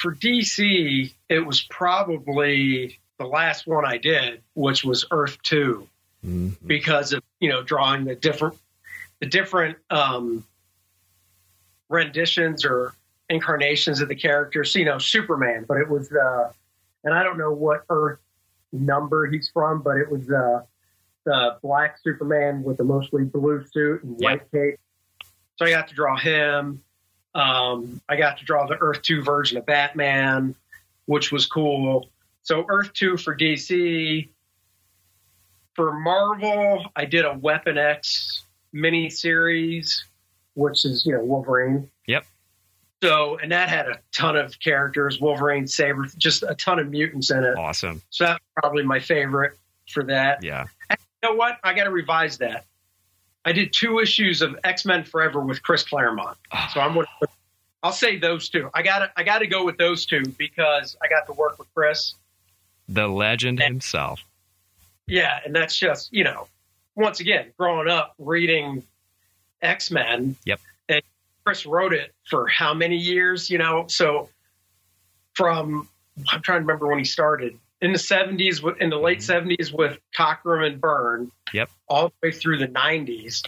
For 0.00 0.14
DC, 0.14 1.12
it 1.28 1.46
was 1.46 1.62
probably 1.62 2.98
the 3.18 3.26
last 3.26 3.66
one 3.66 3.84
I 3.84 3.98
did, 3.98 4.42
which 4.54 4.84
was 4.84 5.04
Earth 5.10 5.40
2 5.42 5.88
because 6.66 7.12
of 7.12 7.22
you 7.40 7.48
know 7.48 7.62
drawing 7.62 8.04
the 8.04 8.14
different 8.14 8.56
the 9.20 9.26
different 9.26 9.78
um, 9.90 10.44
renditions 11.88 12.64
or 12.64 12.94
incarnations 13.28 14.00
of 14.00 14.08
the 14.08 14.14
characters. 14.14 14.74
You 14.74 14.84
know, 14.84 14.98
Superman, 14.98 15.64
but 15.66 15.78
it 15.78 15.88
was 15.88 16.12
uh, 16.12 16.52
and 17.04 17.14
I 17.14 17.22
don't 17.22 17.38
know 17.38 17.52
what 17.52 17.84
Earth 17.88 18.18
number 18.72 19.26
he's 19.26 19.50
from, 19.50 19.82
but 19.82 19.96
it 19.96 20.10
was 20.10 20.30
uh, 20.30 20.62
the 21.24 21.58
black 21.62 21.98
Superman 22.02 22.62
with 22.62 22.76
the 22.76 22.84
mostly 22.84 23.24
blue 23.24 23.64
suit 23.72 24.02
and 24.04 24.18
white 24.18 24.50
cape. 24.52 24.78
So 25.56 25.66
I 25.66 25.70
got 25.70 25.88
to 25.88 25.94
draw 25.94 26.16
him. 26.16 26.82
Um, 27.34 28.00
I 28.08 28.16
got 28.16 28.38
to 28.38 28.44
draw 28.44 28.66
the 28.66 28.76
Earth 28.80 29.02
Two 29.02 29.22
version 29.22 29.58
of 29.58 29.66
Batman, 29.66 30.54
which 31.06 31.32
was 31.32 31.46
cool. 31.46 32.08
So 32.42 32.64
Earth 32.68 32.92
Two 32.92 33.16
for 33.16 33.36
DC. 33.36 34.28
For 35.74 35.92
Marvel, 35.92 36.84
I 36.94 37.06
did 37.06 37.24
a 37.24 37.32
Weapon 37.32 37.78
X 37.78 38.44
mini 38.72 39.08
series, 39.08 40.04
which 40.54 40.84
is 40.84 41.06
you 41.06 41.12
know 41.12 41.24
Wolverine. 41.24 41.88
Yep. 42.06 42.26
So 43.02 43.38
and 43.38 43.50
that 43.52 43.68
had 43.68 43.88
a 43.88 43.98
ton 44.12 44.36
of 44.36 44.58
characters: 44.60 45.20
Wolverine, 45.20 45.66
Saber, 45.66 46.06
just 46.18 46.42
a 46.42 46.54
ton 46.54 46.78
of 46.78 46.90
mutants 46.90 47.30
in 47.30 47.44
it. 47.44 47.56
Awesome. 47.56 48.02
So 48.10 48.24
that's 48.24 48.44
probably 48.56 48.82
my 48.84 49.00
favorite 49.00 49.58
for 49.88 50.02
that. 50.04 50.42
Yeah. 50.42 50.66
You 50.90 50.96
know 51.30 51.34
what? 51.34 51.58
I 51.62 51.72
got 51.74 51.84
to 51.84 51.90
revise 51.90 52.38
that. 52.38 52.64
I 53.44 53.52
did 53.52 53.72
two 53.72 53.98
issues 53.98 54.42
of 54.42 54.56
X 54.64 54.84
Men 54.84 55.04
Forever 55.04 55.40
with 55.40 55.62
Chris 55.62 55.82
Claremont, 55.82 56.36
ah. 56.52 56.70
so 56.72 56.80
I'm 56.80 56.94
going. 56.94 57.06
to 57.22 57.28
I'll 57.82 57.92
say 57.92 58.16
those 58.16 58.48
two. 58.48 58.70
I 58.74 58.82
got 58.82 59.10
I 59.16 59.24
got 59.24 59.38
to 59.38 59.46
go 59.46 59.64
with 59.64 59.78
those 59.78 60.06
two 60.06 60.22
because 60.38 60.96
I 61.02 61.08
got 61.08 61.26
to 61.26 61.32
work 61.32 61.58
with 61.58 61.72
Chris. 61.74 62.14
The 62.94 63.08
legend 63.08 63.60
himself. 63.60 64.24
Yeah, 65.06 65.38
and 65.44 65.54
that's 65.54 65.76
just 65.78 66.12
you 66.12 66.24
know, 66.24 66.48
once 66.94 67.20
again, 67.20 67.52
growing 67.58 67.88
up 67.88 68.14
reading 68.18 68.82
X 69.60 69.90
Men. 69.90 70.36
Yep. 70.44 70.60
And 70.88 71.02
Chris 71.44 71.66
wrote 71.66 71.92
it 71.92 72.12
for 72.28 72.46
how 72.46 72.74
many 72.74 72.96
years? 72.96 73.50
You 73.50 73.58
know, 73.58 73.86
so 73.88 74.28
from 75.34 75.88
I'm 76.30 76.42
trying 76.42 76.58
to 76.58 76.62
remember 76.62 76.86
when 76.86 76.98
he 76.98 77.04
started 77.04 77.58
in 77.80 77.92
the 77.92 77.98
70s, 77.98 78.80
in 78.80 78.90
the 78.90 78.96
late 78.96 79.18
mm-hmm. 79.18 79.48
70s 79.48 79.72
with 79.72 79.98
Cockrum 80.16 80.64
and 80.64 80.80
Byrne. 80.80 81.32
Yep. 81.52 81.68
All 81.88 82.08
the 82.08 82.28
way 82.28 82.32
through 82.32 82.58
the 82.58 82.68
90s. 82.68 83.42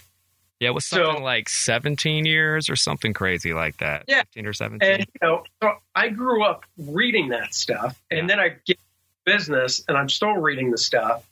Yeah, 0.60 0.70
it 0.70 0.74
was 0.74 0.86
So- 0.86 1.04
something 1.04 1.22
like 1.22 1.48
17 1.48 2.26
years 2.26 2.68
or 2.68 2.76
something 2.76 3.12
crazy 3.12 3.52
like 3.54 3.78
that. 3.78 4.04
Yeah. 4.08 4.22
15 4.22 4.46
or 4.46 4.52
17. 4.52 4.90
And 4.90 5.00
you 5.00 5.06
know, 5.22 5.44
so 5.62 5.74
I 5.94 6.08
grew 6.08 6.44
up 6.44 6.64
reading 6.76 7.28
that 7.28 7.54
stuff, 7.54 8.00
and 8.10 8.20
Yeah. 8.20 8.26
then 8.26 8.40
I 8.40 8.56
get 8.66 8.78
business, 9.24 9.82
and 9.88 9.96
I'm 9.96 10.08
still 10.08 10.34
reading 10.36 10.70
the 10.70 10.78
stuff, 10.78 11.26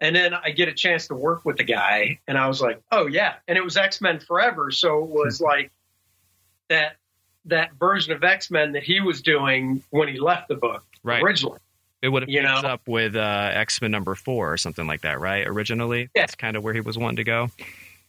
and 0.00 0.14
then 0.14 0.34
I 0.34 0.50
get 0.50 0.68
a 0.68 0.74
chance 0.74 1.06
to 1.08 1.14
work 1.14 1.44
with 1.44 1.56
the 1.56 1.64
guy, 1.64 2.18
and 2.28 2.36
I 2.38 2.46
was 2.48 2.60
like, 2.60 2.80
oh 2.92 3.06
yeah, 3.06 3.34
and 3.48 3.56
it 3.58 3.64
was 3.64 3.76
X 3.76 4.00
Men 4.00 4.20
Forever, 4.20 4.70
so 4.70 5.02
it 5.04 5.10
was 5.10 5.40
like 5.40 5.70
that 6.68 6.96
that 7.46 7.74
version 7.74 8.12
of 8.12 8.24
X 8.24 8.50
Men 8.50 8.72
that 8.72 8.82
he 8.82 9.00
was 9.00 9.20
doing 9.22 9.82
when 9.90 10.08
he 10.08 10.18
left 10.18 10.48
the 10.48 10.54
book 10.54 10.84
right. 11.02 11.22
originally. 11.22 11.58
It 12.02 12.08
would 12.08 12.22
have 12.22 12.28
you 12.28 12.42
picked 12.42 12.62
know. 12.62 12.68
up 12.68 12.86
with 12.86 13.16
uh, 13.16 13.50
X 13.52 13.80
Men 13.80 13.90
number 13.90 14.14
four 14.14 14.52
or 14.52 14.56
something 14.56 14.86
like 14.86 15.02
that, 15.02 15.20
right? 15.20 15.46
Originally, 15.46 16.02
Yeah. 16.14 16.22
that's 16.22 16.34
kind 16.34 16.56
of 16.56 16.62
where 16.62 16.74
he 16.74 16.80
was 16.80 16.98
wanting 16.98 17.16
to 17.16 17.24
go. 17.24 17.50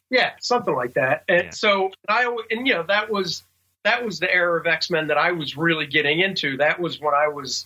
Yeah, 0.09 0.31
something 0.39 0.75
like 0.75 0.93
that. 0.95 1.23
And 1.27 1.45
Yeah. 1.45 1.49
so 1.51 1.91
I 2.07 2.25
and 2.51 2.67
you 2.67 2.73
know 2.73 2.83
that 2.83 3.09
was 3.09 3.43
that 3.83 4.03
was 4.03 4.19
the 4.19 4.33
era 4.33 4.59
of 4.59 4.67
X 4.67 4.89
Men 4.89 5.07
that 5.07 5.17
I 5.17 5.31
was 5.31 5.55
really 5.57 5.85
getting 5.85 6.19
into. 6.19 6.57
That 6.57 6.79
was 6.79 6.99
when 6.99 7.13
I 7.13 7.27
was 7.27 7.65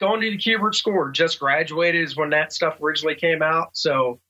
going 0.00 0.20
to 0.20 0.30
the 0.30 0.38
Kubert 0.38 0.74
school. 0.74 1.10
Just 1.12 1.40
graduated 1.40 2.02
is 2.02 2.16
when 2.16 2.30
that 2.30 2.52
stuff 2.52 2.80
originally 2.80 3.14
came 3.14 3.42
out. 3.42 3.70
So, 3.76 4.20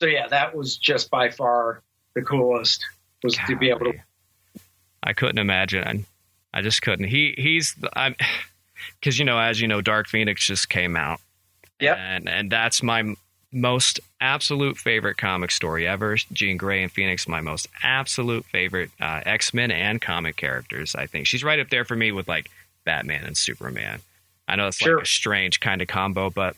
so 0.00 0.06
yeah, 0.06 0.28
that 0.28 0.54
was 0.54 0.76
just 0.76 1.10
by 1.10 1.30
far 1.30 1.82
the 2.14 2.22
coolest 2.22 2.84
was 3.22 3.38
to 3.46 3.56
be 3.56 3.70
able 3.70 3.92
to. 3.92 3.98
I 5.02 5.12
couldn't 5.12 5.38
imagine. 5.38 6.06
I 6.54 6.62
just 6.62 6.82
couldn't. 6.82 7.06
He 7.06 7.34
he's 7.36 7.74
I'm 7.94 8.14
because 9.00 9.18
you 9.18 9.24
know 9.24 9.38
as 9.38 9.60
you 9.60 9.68
know, 9.68 9.80
Dark 9.80 10.08
Phoenix 10.08 10.46
just 10.46 10.68
came 10.68 10.96
out. 10.96 11.20
Yeah, 11.80 11.94
And 11.94 12.28
and 12.28 12.50
that's 12.50 12.82
my 12.82 13.14
most 13.52 14.00
absolute 14.20 14.78
favorite 14.78 15.18
comic 15.18 15.50
story 15.50 15.86
ever. 15.86 16.16
Jean 16.32 16.56
Grey 16.56 16.82
and 16.82 16.90
Phoenix, 16.90 17.28
my 17.28 17.40
most 17.40 17.68
absolute 17.82 18.44
favorite 18.46 18.90
uh, 19.00 19.20
X 19.24 19.52
Men 19.52 19.70
and 19.70 20.00
comic 20.00 20.36
characters. 20.36 20.94
I 20.94 21.06
think 21.06 21.26
she's 21.26 21.44
right 21.44 21.60
up 21.60 21.70
there 21.70 21.84
for 21.84 21.96
me 21.96 22.12
with 22.12 22.28
like 22.28 22.50
Batman 22.84 23.24
and 23.24 23.36
Superman. 23.36 24.00
I 24.52 24.56
know 24.56 24.66
it's 24.66 24.76
Sure. 24.76 24.96
like 24.96 25.04
a 25.04 25.08
strange 25.08 25.60
kind 25.60 25.80
of 25.80 25.88
combo, 25.88 26.28
but 26.28 26.54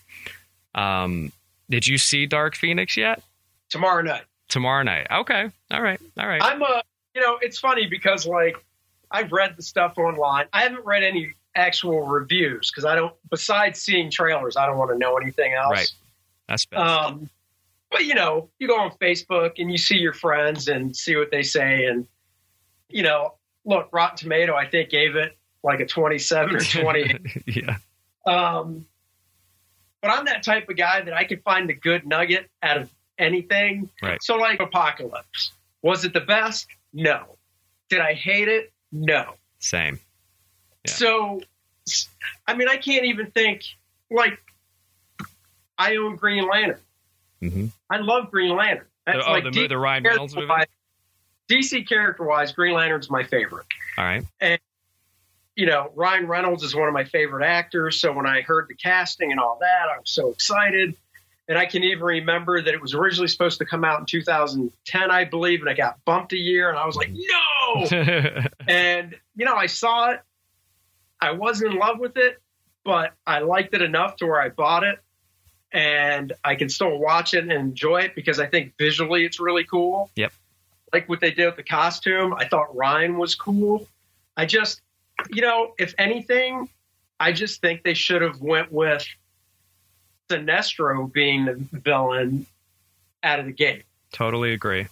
um, 0.74 1.30
did 1.70 1.86
you 1.86 1.96
see 1.96 2.26
Dark 2.26 2.56
Phoenix 2.56 2.96
yet? 2.96 3.22
Tomorrow 3.70 4.02
night, 4.02 4.24
Tomorrow 4.48 4.82
night. 4.82 5.06
Okay. 5.10 5.48
All 5.70 5.80
right. 5.80 6.00
All 6.18 6.26
right. 6.26 6.42
I'm 6.42 6.60
a. 6.60 6.82
You 7.14 7.22
know, 7.22 7.38
it's 7.40 7.58
funny 7.58 7.86
because 7.86 8.26
like 8.26 8.56
I've 9.12 9.30
read 9.30 9.56
the 9.56 9.62
stuff 9.62 9.96
online. 9.96 10.46
I 10.52 10.62
haven't 10.62 10.84
read 10.84 11.04
any 11.04 11.34
actual 11.54 12.04
reviews 12.06 12.70
because 12.70 12.84
I 12.84 12.96
don't. 12.96 13.14
Besides 13.30 13.80
seeing 13.80 14.10
trailers, 14.10 14.56
I 14.56 14.66
don't 14.66 14.76
want 14.76 14.90
to 14.90 14.98
know 14.98 15.16
anything 15.16 15.54
else. 15.54 15.70
Right. 15.72 15.92
That's 16.48 16.66
best. 16.66 16.82
Um, 16.82 17.30
but 17.92 18.04
you 18.06 18.14
know, 18.14 18.50
you 18.58 18.66
go 18.66 18.78
on 18.78 18.90
Facebook 19.00 19.52
and 19.58 19.70
you 19.70 19.78
see 19.78 19.96
your 19.98 20.12
friends 20.14 20.66
and 20.66 20.96
see 20.96 21.14
what 21.14 21.30
they 21.30 21.44
say, 21.44 21.86
and 21.86 22.08
you 22.88 23.04
know, 23.04 23.34
look, 23.64 23.88
Rotten 23.92 24.16
Tomato, 24.16 24.54
I 24.56 24.66
think 24.66 24.90
gave 24.90 25.14
it 25.14 25.36
like 25.64 25.80
a 25.80 25.86
twenty-seven 25.86 26.54
or 26.54 26.60
twenty. 26.60 27.18
yeah. 27.46 27.78
um, 28.26 28.86
but 30.00 30.10
I'm 30.10 30.26
that 30.26 30.44
type 30.44 30.68
of 30.68 30.76
guy 30.76 31.00
that 31.00 31.14
I 31.14 31.24
can 31.24 31.40
find 31.40 31.68
the 31.68 31.74
good 31.74 32.06
nugget 32.06 32.50
out 32.62 32.76
of 32.76 32.90
anything. 33.18 33.88
Right. 34.02 34.22
So, 34.22 34.36
like 34.36 34.60
Apocalypse, 34.60 35.52
was 35.82 36.04
it 36.04 36.12
the 36.12 36.20
best? 36.20 36.66
No. 36.92 37.38
Did 37.88 38.00
I 38.00 38.12
hate 38.12 38.48
it? 38.48 38.72
No. 38.92 39.34
Same. 39.58 39.98
Yeah. 40.86 40.92
So, 40.92 41.40
I 42.46 42.54
mean, 42.54 42.68
I 42.68 42.76
can't 42.76 43.06
even 43.06 43.30
think 43.30 43.62
like 44.10 44.38
I 45.78 45.96
own 45.96 46.16
Green 46.16 46.46
Lantern. 46.48 46.80
hmm 47.40 47.66
I 47.90 47.98
love 47.98 48.30
Green 48.30 48.54
Lantern. 48.54 48.86
That's 49.06 49.24
oh, 49.26 49.32
like 49.32 49.44
the, 49.44 49.50
D- 49.50 49.66
the 49.66 49.78
Ryan 49.78 50.04
Reynolds 50.04 50.34
movie. 50.34 50.48
DC 51.48 51.86
character 51.86 52.24
wise, 52.24 52.52
Green 52.52 52.74
Lantern's 52.74 53.10
my 53.10 53.22
favorite. 53.22 53.66
right. 53.98 54.24
You 55.56 55.66
know, 55.66 55.90
Ryan 55.94 56.26
Reynolds 56.26 56.62
is 56.62 56.74
one 56.74 56.88
of 56.88 56.94
my 56.94 57.04
favorite 57.04 57.46
actors. 57.46 58.00
So 58.00 58.12
when 58.12 58.26
I 58.26 58.42
heard 58.42 58.66
the 58.68 58.74
casting 58.74 59.30
and 59.30 59.38
all 59.38 59.58
that, 59.60 59.88
I 59.94 59.98
was 59.98 60.10
so 60.10 60.30
excited. 60.30 60.96
And 61.46 61.58
I 61.58 61.66
can 61.66 61.84
even 61.84 62.02
remember 62.02 62.60
that 62.60 62.72
it 62.72 62.80
was 62.80 62.94
originally 62.94 63.28
supposed 63.28 63.58
to 63.58 63.66
come 63.66 63.84
out 63.84 64.00
in 64.00 64.06
2010, 64.06 65.10
I 65.10 65.24
believe, 65.24 65.60
and 65.60 65.68
it 65.68 65.76
got 65.76 66.02
bumped 66.04 66.32
a 66.32 66.38
year. 66.38 66.70
And 66.70 66.78
I 66.78 66.86
was 66.86 66.96
like, 66.96 67.10
no. 67.12 67.84
and, 68.68 69.14
you 69.36 69.44
know, 69.44 69.54
I 69.54 69.66
saw 69.66 70.10
it. 70.10 70.20
I 71.20 71.32
wasn't 71.32 71.74
in 71.74 71.78
love 71.78 71.98
with 71.98 72.16
it, 72.16 72.40
but 72.82 73.12
I 73.26 73.40
liked 73.40 73.74
it 73.74 73.82
enough 73.82 74.16
to 74.16 74.26
where 74.26 74.40
I 74.40 74.48
bought 74.48 74.84
it. 74.84 74.98
And 75.70 76.32
I 76.42 76.54
can 76.54 76.68
still 76.68 76.98
watch 76.98 77.34
it 77.34 77.40
and 77.40 77.52
enjoy 77.52 78.02
it 78.02 78.14
because 78.14 78.40
I 78.40 78.46
think 78.46 78.74
visually 78.78 79.24
it's 79.24 79.40
really 79.40 79.64
cool. 79.64 80.10
Yep. 80.16 80.32
Like 80.92 81.08
what 81.08 81.20
they 81.20 81.32
did 81.32 81.46
with 81.46 81.56
the 81.56 81.62
costume. 81.62 82.32
I 82.32 82.46
thought 82.48 82.74
Ryan 82.74 83.18
was 83.18 83.34
cool. 83.34 83.86
I 84.36 84.46
just, 84.46 84.80
you 85.30 85.42
know, 85.42 85.74
if 85.78 85.94
anything, 85.98 86.68
I 87.20 87.32
just 87.32 87.60
think 87.60 87.82
they 87.82 87.94
should 87.94 88.22
have 88.22 88.40
went 88.40 88.72
with 88.72 89.06
Sinestro 90.28 91.12
being 91.12 91.44
the 91.44 91.54
villain 91.72 92.46
out 93.22 93.40
of 93.40 93.46
the 93.46 93.52
gate. 93.52 93.84
totally 94.12 94.52
agree. 94.52 94.86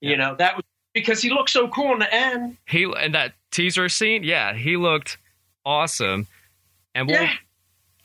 You 0.00 0.16
know, 0.16 0.34
that 0.36 0.56
was 0.56 0.64
because 0.94 1.20
he 1.22 1.30
looked 1.30 1.50
so 1.50 1.68
cool 1.68 1.92
in 1.92 1.98
the 1.98 2.12
end. 2.14 2.56
He 2.66 2.84
and 2.84 3.14
that 3.14 3.32
teaser 3.50 3.88
scene, 3.88 4.24
yeah, 4.24 4.54
he 4.54 4.76
looked 4.76 5.18
awesome, 5.64 6.26
and 6.94 7.06
we'll 7.06 7.20
Yeah. 7.22 7.34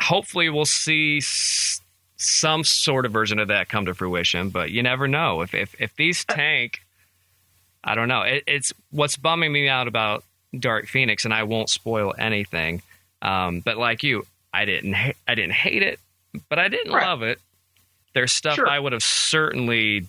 hopefully 0.01 0.49
we'll 0.49 0.65
see 0.65 1.17
s- 1.17 1.81
some 2.17 2.63
sort 2.65 3.05
of 3.05 3.11
version 3.13 3.39
of 3.39 3.47
that 3.47 3.69
come 3.69 3.85
to 3.85 3.93
fruition. 3.93 4.49
But 4.49 4.71
you 4.71 4.83
never 4.83 5.07
know 5.07 5.41
if 5.41 5.53
if 5.53 5.79
if 5.79 5.95
these 5.95 6.25
uh, 6.27 6.33
tank. 6.35 6.81
I 7.83 7.93
don't 7.95 8.07
know. 8.07 8.23
It, 8.23 8.43
it's 8.47 8.73
what's 8.89 9.15
bumming 9.15 9.53
me 9.53 9.69
out 9.69 9.87
about 9.87 10.23
Dark 10.61 10.87
Phoenix, 10.87 11.25
and 11.25 11.33
I 11.33 11.43
won't 11.43 11.69
spoil 11.69 12.13
anything. 12.17 12.81
Um, 13.21 13.59
but 13.61 13.77
like 13.77 14.03
you, 14.03 14.25
I 14.53 14.65
didn't 14.65 14.93
ha- 14.93 15.13
I 15.27 15.35
didn't 15.35 15.53
hate 15.53 15.83
it, 15.83 15.99
but 16.49 16.59
I 16.59 16.67
didn't 16.67 16.93
Right. 16.93 17.05
love 17.05 17.23
it. 17.23 17.39
There's 18.13 18.31
stuff 18.31 18.55
Sure. 18.55 18.67
I 18.69 18.79
would 18.79 18.93
have 18.93 19.03
certainly 19.03 20.07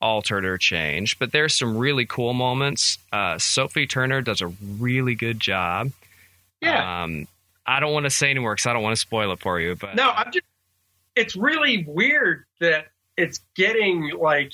altered 0.00 0.44
or 0.44 0.58
changed, 0.58 1.18
but 1.18 1.32
there's 1.32 1.54
some 1.54 1.76
really 1.76 2.04
cool 2.04 2.32
moments. 2.34 2.98
Uh, 3.12 3.38
Sophie 3.38 3.86
Turner 3.86 4.20
does 4.20 4.40
a 4.42 4.48
really 4.78 5.14
good 5.14 5.40
job. 5.40 5.90
Yeah. 6.60 7.02
Um, 7.04 7.26
I 7.66 7.80
don't 7.80 7.92
want 7.92 8.04
to 8.04 8.10
say 8.10 8.30
anymore 8.30 8.54
because 8.54 8.66
I 8.66 8.72
don't 8.74 8.82
want 8.82 8.94
to 8.94 9.00
spoil 9.00 9.32
it 9.32 9.40
for 9.40 9.58
you. 9.58 9.74
But 9.74 9.94
No, 9.96 10.10
I'm 10.10 10.30
just. 10.32 10.44
It's 11.14 11.34
really 11.34 11.84
weird 11.88 12.44
that 12.60 12.88
it's 13.16 13.40
getting 13.54 14.10
like 14.18 14.52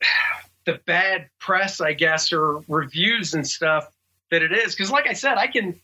the 0.66 0.80
bad 0.86 1.28
press, 1.38 1.80
I 1.80 1.92
guess, 1.92 2.32
or 2.32 2.62
reviews 2.68 3.34
and 3.34 3.46
stuff 3.46 3.90
that 4.30 4.42
it 4.42 4.52
is. 4.52 4.74
Because, 4.74 4.90
like 4.90 5.06
I 5.06 5.12
said, 5.12 5.38
I 5.38 5.46
can, 5.46 5.80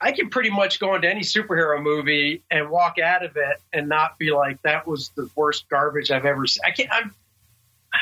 I 0.00 0.12
can 0.12 0.30
pretty 0.30 0.50
much 0.50 0.78
go 0.78 0.94
into 0.94 1.08
any 1.08 1.22
superhero 1.22 1.82
movie 1.82 2.42
and 2.50 2.70
walk 2.70 2.98
out 2.98 3.24
of 3.24 3.36
it 3.36 3.60
and 3.72 3.88
not 3.88 4.18
be 4.18 4.30
like 4.30 4.62
that 4.62 4.86
was 4.86 5.10
the 5.10 5.28
worst 5.34 5.68
garbage 5.68 6.10
I've 6.10 6.24
ever 6.24 6.46
seen. 6.46 6.62
I 6.64 6.70
can't. 6.70 6.88
I'm 6.92 7.14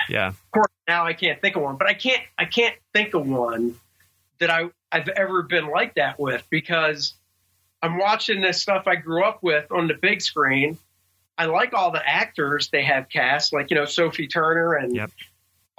yeah, 0.08 0.28
of 0.28 0.50
course 0.50 0.72
now 0.88 1.04
I 1.06 1.12
can't 1.12 1.40
think 1.40 1.56
of 1.56 1.62
one, 1.62 1.76
but 1.76 1.88
I 1.88 1.94
can't 1.94 2.22
I 2.38 2.44
can't 2.44 2.74
think 2.92 3.14
of 3.14 3.26
one 3.26 3.76
that 4.40 4.50
I 4.50 4.70
I've 4.92 5.08
ever 5.08 5.42
been 5.42 5.68
like 5.68 5.94
that 5.94 6.18
with 6.18 6.46
because 6.50 7.14
I'm 7.82 7.98
watching 7.98 8.40
this 8.40 8.60
stuff 8.60 8.86
I 8.86 8.96
grew 8.96 9.24
up 9.24 9.42
with 9.42 9.70
on 9.70 9.88
the 9.88 9.94
big 9.94 10.20
screen. 10.20 10.78
I 11.38 11.46
like 11.46 11.74
all 11.74 11.90
the 11.90 12.06
actors 12.06 12.68
they 12.70 12.82
have 12.82 13.08
cast, 13.08 13.52
like 13.52 13.70
you 13.70 13.76
know 13.76 13.84
Sophie 13.84 14.26
Turner 14.26 14.74
and 14.74 14.94
Yep. 14.94 15.10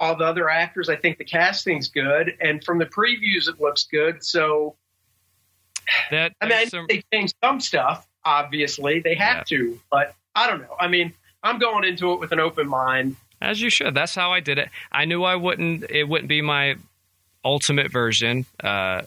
All 0.00 0.14
the 0.16 0.24
other 0.24 0.48
actors. 0.48 0.88
I 0.88 0.96
think 0.96 1.18
the 1.18 1.24
casting's 1.24 1.88
good, 1.88 2.36
and 2.40 2.62
from 2.64 2.78
the 2.78 2.86
previews 2.86 3.48
it 3.48 3.60
looks 3.60 3.84
good. 3.84 4.22
So 4.24 4.76
that 6.10 6.32
I 6.40 6.44
mean, 6.46 6.52
I 6.52 6.56
there's 6.58 6.72
know 6.72 6.78
some- 6.80 6.86
they 6.88 7.02
changed 7.12 7.34
some 7.42 7.60
stuff. 7.60 8.06
Obviously, 8.24 9.00
they 9.00 9.14
have 9.14 9.46
to, 9.46 9.78
but 9.90 10.14
I 10.34 10.46
don't 10.48 10.60
know. 10.60 10.76
I 10.78 10.88
mean, 10.88 11.12
I'm 11.42 11.58
going 11.58 11.84
into 11.84 12.12
it 12.12 12.20
with 12.20 12.32
an 12.32 12.40
open 12.40 12.68
mind. 12.68 13.16
As 13.40 13.60
you 13.62 13.70
should. 13.70 13.94
That's 13.94 14.14
how 14.14 14.32
I 14.32 14.40
did 14.40 14.58
it. 14.58 14.68
I 14.90 15.04
knew 15.04 15.22
I 15.22 15.36
wouldn't. 15.36 15.88
It 15.90 16.04
wouldn't 16.04 16.28
be 16.28 16.42
my 16.42 16.76
ultimate 17.44 17.90
version. 17.90 18.44
Uh, 18.62 19.02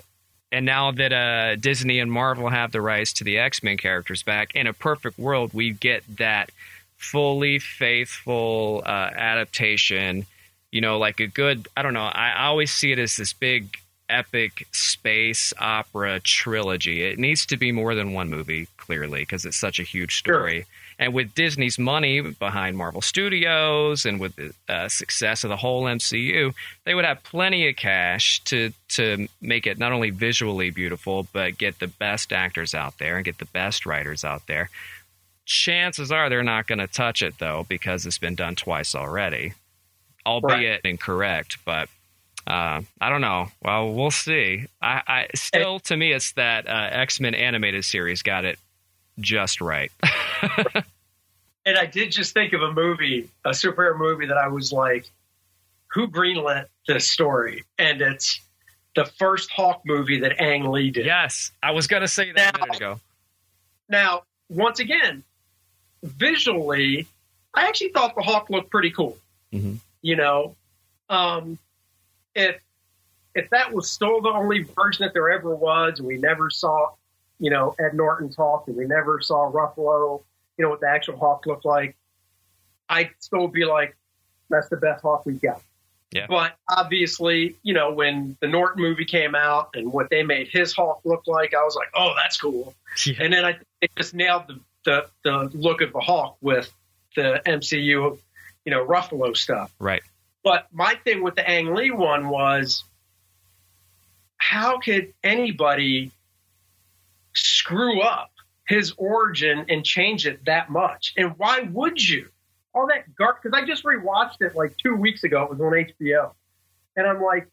and 0.54 0.66
now 0.66 0.92
that 0.92 1.12
uh, 1.14 1.56
Disney 1.58 2.00
and 2.00 2.12
Marvel 2.12 2.50
have 2.50 2.72
the 2.72 2.82
rights 2.82 3.14
to 3.14 3.24
the 3.26 3.38
X 3.38 3.62
Men 3.62 3.78
characters 3.78 4.24
back, 4.24 4.56
in 4.56 4.68
a 4.68 4.74
perfect 4.74 5.20
world, 5.20 5.54
we 5.54 5.72
get 5.72 6.04
that 6.18 6.50
fully 6.98 7.60
faithful 7.60 8.82
uh, 8.86 8.90
adaptation. 9.14 10.26
You 10.72 10.82
know, 10.82 10.98
like 10.98 11.20
a 11.20 11.28
good. 11.28 11.68
I 11.76 11.82
don't 11.82 11.94
know. 11.94 12.06
I, 12.06 12.46
always 12.46 12.72
see 12.74 12.92
it 12.92 13.00
as 13.00 13.18
this 13.18 13.34
big 13.34 13.78
epic 14.12 14.68
space 14.72 15.54
opera 15.60 16.20
trilogy. 16.20 17.04
It 17.04 17.18
needs 17.18 17.46
to 17.48 17.58
be 17.58 17.72
more 17.72 17.96
than 17.96 18.14
one 18.14 18.30
movie, 18.30 18.68
clearly, 18.78 19.22
because 19.22 19.46
it's 19.46 19.60
such 19.60 19.80
a 19.80 19.84
huge 19.84 20.18
story. 20.18 20.66
And 21.00 21.14
with 21.14 21.34
Disney's 21.34 21.80
money 21.80 22.22
behind 22.22 22.78
Marvel 22.78 23.02
Studios 23.02 24.06
and 24.06 24.20
with 24.20 24.36
the 24.36 24.54
uh, 24.70 24.88
success 24.88 25.44
of 25.44 25.50
the 25.50 25.58
whole 25.58 25.86
MCU, 25.86 26.54
they 26.86 26.94
would 26.94 27.06
have 27.06 27.24
plenty 27.24 27.68
of 27.68 27.76
cash 27.76 28.40
to 28.46 28.72
to 28.90 29.28
make 29.42 29.66
it 29.66 29.80
not 29.80 29.94
only 29.94 30.12
visually 30.12 30.70
beautiful, 30.70 31.26
but 31.34 31.58
get 31.58 31.80
the 31.80 31.88
best 31.88 32.32
actors 32.32 32.76
out 32.76 33.00
there 33.00 33.16
and 33.16 33.26
get 33.26 33.40
the 33.40 33.46
best 33.46 33.88
writers 33.88 34.24
out 34.24 34.46
there. 34.46 34.70
Chances 35.46 36.12
are 36.12 36.30
they're 36.30 36.44
not 36.44 36.68
going 36.68 36.80
to 36.80 36.88
touch 36.88 37.24
it 37.24 37.40
though 37.40 37.66
because 37.68 38.06
it's 38.06 38.20
been 38.20 38.36
done 38.36 38.56
twice 38.56 38.94
already, 38.94 39.54
albeit 40.26 40.82
incorrect. 40.86 41.58
But 41.66 41.90
uh, 42.48 42.82
I 43.00 43.10
don't 43.10 43.22
know. 43.22 43.48
Well, 43.64 43.94
we'll 43.94 44.12
see. 44.12 44.66
I, 44.82 45.02
I 45.08 45.28
still, 45.36 45.80
to 45.82 45.96
me, 45.98 46.12
it's 46.14 46.34
that 46.34 46.68
uh, 46.68 46.90
X 46.92 47.20
Men 47.20 47.36
animated 47.36 47.86
series 47.86 48.22
got 48.24 48.46
it 48.46 48.58
just 49.20 49.62
right. 49.62 49.92
And 51.64 51.78
I 51.78 51.86
did 51.86 52.12
just 52.12 52.34
think 52.34 52.54
of 52.54 52.64
a 52.64 52.72
movie, 52.74 53.30
a 53.46 53.50
superhero 53.52 53.96
movie 53.96 54.26
that 54.26 54.38
I 54.38 54.48
was 54.48 54.74
like, 54.74 55.06
who 55.94 56.08
greenlit 56.08 56.66
this 56.88 57.08
story? 57.12 57.66
And 57.78 58.02
it's 58.02 58.42
the 58.96 59.06
first 59.06 59.52
Hulk 59.52 59.82
movie 59.86 60.22
that 60.22 60.42
Ang 60.42 60.72
Lee 60.72 60.90
did. 60.90 61.06
Yes, 61.06 61.52
I 61.62 61.70
was 61.70 61.86
going 61.86 62.02
to 62.02 62.08
say 62.08 62.32
that 62.32 62.56
a 62.56 62.58
Now- 62.58 62.66
minute 62.66 62.78
ago. 62.78 63.00
Now, 63.90 64.24
once 64.50 64.80
again, 64.80 65.24
visually, 66.02 67.06
I 67.54 67.68
actually 67.68 67.90
thought 67.90 68.16
the 68.16 68.24
Hulk 68.24 68.50
looked 68.50 68.72
pretty 68.72 68.90
cool. 68.92 69.18
Mhm. 69.54 69.78
You 70.02 70.16
know, 70.16 70.56
um, 71.10 71.58
if 72.36 72.58
if 73.36 73.50
that 73.52 73.74
was 73.74 73.90
still 73.90 74.22
the 74.22 74.30
only 74.30 74.64
version 74.64 75.06
that 75.06 75.14
there 75.14 75.32
ever 75.32 75.56
was, 75.56 76.00
and 76.00 76.08
we 76.08 76.18
never 76.18 76.50
saw, 76.50 76.90
you 77.40 77.50
know, 77.50 77.76
Ed 77.80 77.94
Norton 77.94 78.30
talk, 78.30 78.68
and 78.68 78.76
we 78.76 78.86
never 78.86 79.22
saw 79.22 79.52
Ruffalo, 79.52 80.24
you 80.58 80.66
know, 80.66 80.70
what 80.70 80.82
the 80.82 80.90
actual 80.90 81.18
Hulk 81.18 81.46
looked 81.46 81.66
like, 81.66 81.96
I'd 82.90 83.12
still 83.20 83.48
be 83.48 83.66
like, 83.66 83.96
that's 84.50 84.70
the 84.70 84.78
best 84.78 85.02
Hulk 85.02 85.26
we've 85.26 85.42
got. 85.42 85.62
Yeah. 86.12 86.26
But 86.28 86.58
obviously, 86.70 87.56
you 87.64 87.74
know, 87.74 87.94
when 87.94 88.36
the 88.42 88.48
Norton 88.48 88.82
movie 88.82 89.06
came 89.06 89.34
out 89.34 89.70
and 89.76 89.94
what 89.94 90.10
they 90.10 90.24
made 90.24 90.50
his 90.50 90.74
Hulk 90.74 91.00
look 91.06 91.24
like, 91.26 91.54
I 91.54 91.64
was 91.64 91.76
like, 91.76 91.88
oh, 91.96 92.14
that's 92.22 92.38
cool. 92.38 92.76
Yeah. 93.06 93.16
And 93.22 93.34
then 93.34 93.46
I 93.46 93.58
they 93.80 93.88
just 93.96 94.14
nailed 94.14 94.44
the, 94.48 94.60
the, 94.84 95.06
the 95.24 95.58
look 95.58 95.80
of 95.80 95.94
the 95.94 96.02
Hulk 96.02 96.36
with 96.42 96.72
the 97.16 97.42
MCU, 97.46 98.20
you 98.66 98.72
know, 98.72 98.86
Ruffalo 98.86 99.36
stuff. 99.36 99.74
Right. 99.80 100.02
But 100.44 100.68
my 100.72 100.96
thing 101.04 101.24
with 101.24 101.36
the 101.36 101.48
Ang 101.48 101.74
Lee 101.76 101.92
one 101.92 102.30
was 102.30 102.84
how 104.38 104.80
could 104.80 105.14
anybody 105.24 106.12
screw 107.34 108.02
up 108.02 108.32
his 108.68 108.94
origin 108.98 109.66
and 109.70 109.86
change 109.86 110.26
it 110.26 110.46
that 110.46 110.70
much? 110.70 111.14
And 111.16 111.38
why 111.38 111.62
would 111.72 112.02
you? 112.02 112.30
All 112.74 112.88
that 112.88 113.14
gar 113.16 113.38
because 113.42 113.58
I 113.58 113.66
just 113.66 113.84
rewatched 113.84 114.42
it 114.42 114.56
like 114.56 114.76
two 114.78 114.96
weeks 114.96 115.24
ago. 115.24 115.44
It 115.44 115.50
was 115.52 115.60
on 115.60 115.74
HBO. 115.74 116.32
And 116.96 117.06
I'm 117.06 117.22
like, 117.22 117.48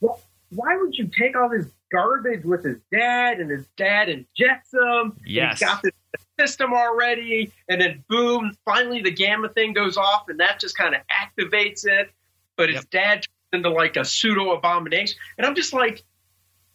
well, 0.00 0.20
why 0.50 0.76
would 0.76 0.94
you 0.94 1.08
take 1.08 1.36
all 1.36 1.48
this 1.48 1.66
garbage 1.90 2.44
with 2.44 2.64
his 2.64 2.76
dad 2.92 3.40
and 3.40 3.50
his 3.50 3.64
dad 3.76 4.08
injects 4.08 4.72
him? 4.72 5.16
and 5.16 5.20
Yes. 5.24 5.58
He's 5.58 5.68
got 5.68 5.82
this 5.82 5.92
system 6.38 6.72
already. 6.72 7.52
And 7.68 7.80
then 7.80 8.04
boom, 8.08 8.56
finally 8.64 9.02
the 9.02 9.10
gamma 9.10 9.48
thing 9.48 9.72
goes 9.72 9.96
off 9.96 10.28
and 10.28 10.40
that 10.40 10.60
just 10.60 10.76
kind 10.76 10.94
of 10.94 11.02
activates 11.08 11.86
it. 11.86 12.10
But 12.56 12.68
his 12.70 12.76
Yep. 12.76 12.90
dad 12.90 13.14
turns 13.22 13.28
into 13.52 13.70
like 13.70 13.96
a 13.96 14.04
pseudo 14.04 14.52
abomination. 14.52 15.18
And 15.38 15.46
I'm 15.46 15.54
just 15.54 15.72
like, 15.72 16.02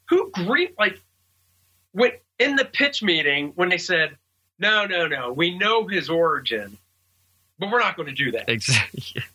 who 0.10 0.32
green 0.32 0.70
like 0.78 1.00
when 1.94 2.12
in 2.40 2.56
the 2.56 2.66
pitch 2.66 3.02
meeting 3.04 3.54
when 3.56 3.70
they 3.70 3.78
said, 3.78 4.18
no, 4.60 4.86
no, 4.86 5.08
no, 5.08 5.32
we 5.32 5.58
know 5.58 5.88
his 5.88 6.10
origin, 6.10 6.78
but 7.58 7.72
we're 7.72 7.80
not 7.80 7.96
going 7.96 8.10
to 8.10 8.16
do 8.16 8.32
that. 8.32 8.50
Exactly. 8.50 9.24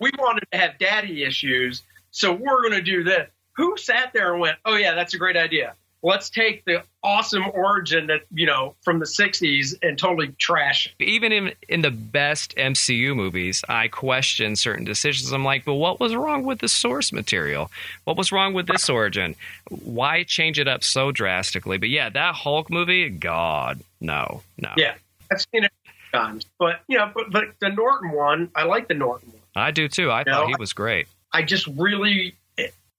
We 0.00 0.10
wanted 0.18 0.44
to 0.52 0.58
have 0.58 0.78
daddy 0.78 1.22
issues, 1.22 1.82
so 2.10 2.32
we're 2.32 2.62
going 2.62 2.72
to 2.74 2.82
do 2.82 3.04
this. 3.04 3.28
Who 3.56 3.76
sat 3.76 4.12
there 4.12 4.32
and 4.32 4.40
went, 4.40 4.56
oh, 4.64 4.74
yeah, 4.76 4.94
that's 4.94 5.14
a 5.14 5.18
great 5.18 5.36
idea. 5.36 5.74
Let's 6.06 6.30
take 6.30 6.64
the 6.64 6.84
awesome 7.02 7.42
origin 7.52 8.06
that, 8.06 8.20
you 8.32 8.46
know, 8.46 8.76
from 8.82 9.00
the 9.00 9.06
60s 9.06 9.74
and 9.82 9.98
totally 9.98 10.28
trash 10.38 10.86
it. 10.86 11.02
Even 11.02 11.32
in 11.32 11.52
in 11.68 11.82
the 11.82 11.90
best 11.90 12.54
MCU 12.54 13.16
movies, 13.16 13.64
I 13.68 13.88
question 13.88 14.54
certain 14.54 14.84
decisions. 14.84 15.32
I'm 15.32 15.44
like, 15.44 15.64
but 15.64 15.74
what 15.74 15.98
was 15.98 16.14
wrong 16.14 16.44
with 16.44 16.60
the 16.60 16.68
source 16.68 17.12
material? 17.12 17.72
What 18.04 18.16
was 18.16 18.30
wrong 18.30 18.54
with 18.54 18.68
this 18.68 18.88
origin? 18.88 19.34
Why 19.68 20.22
change 20.22 20.60
it 20.60 20.68
up 20.68 20.84
so 20.84 21.10
drastically? 21.10 21.76
But 21.76 21.88
yeah, 21.88 22.08
that 22.08 22.36
Hulk 22.36 22.70
movie, 22.70 23.10
God, 23.10 23.80
no, 24.00 24.42
no. 24.58 24.70
Yeah. 24.76 24.94
I've 25.32 25.40
seen 25.52 25.64
it 25.64 25.72
times. 26.12 26.46
But, 26.56 26.82
you 26.86 26.98
know, 26.98 27.10
but, 27.12 27.32
but 27.32 27.44
the 27.58 27.70
Norton 27.70 28.12
one, 28.12 28.48
I 28.54 28.62
like 28.62 28.86
the 28.86 28.94
Norton 28.94 29.32
one. 29.32 29.42
I 29.56 29.72
do 29.72 29.88
too. 29.88 30.12
I 30.12 30.22
No, 30.24 30.32
thought 30.32 30.48
he 30.50 30.54
was 30.56 30.72
great. 30.72 31.08
I 31.32 31.42
just 31.42 31.66
really, 31.66 32.36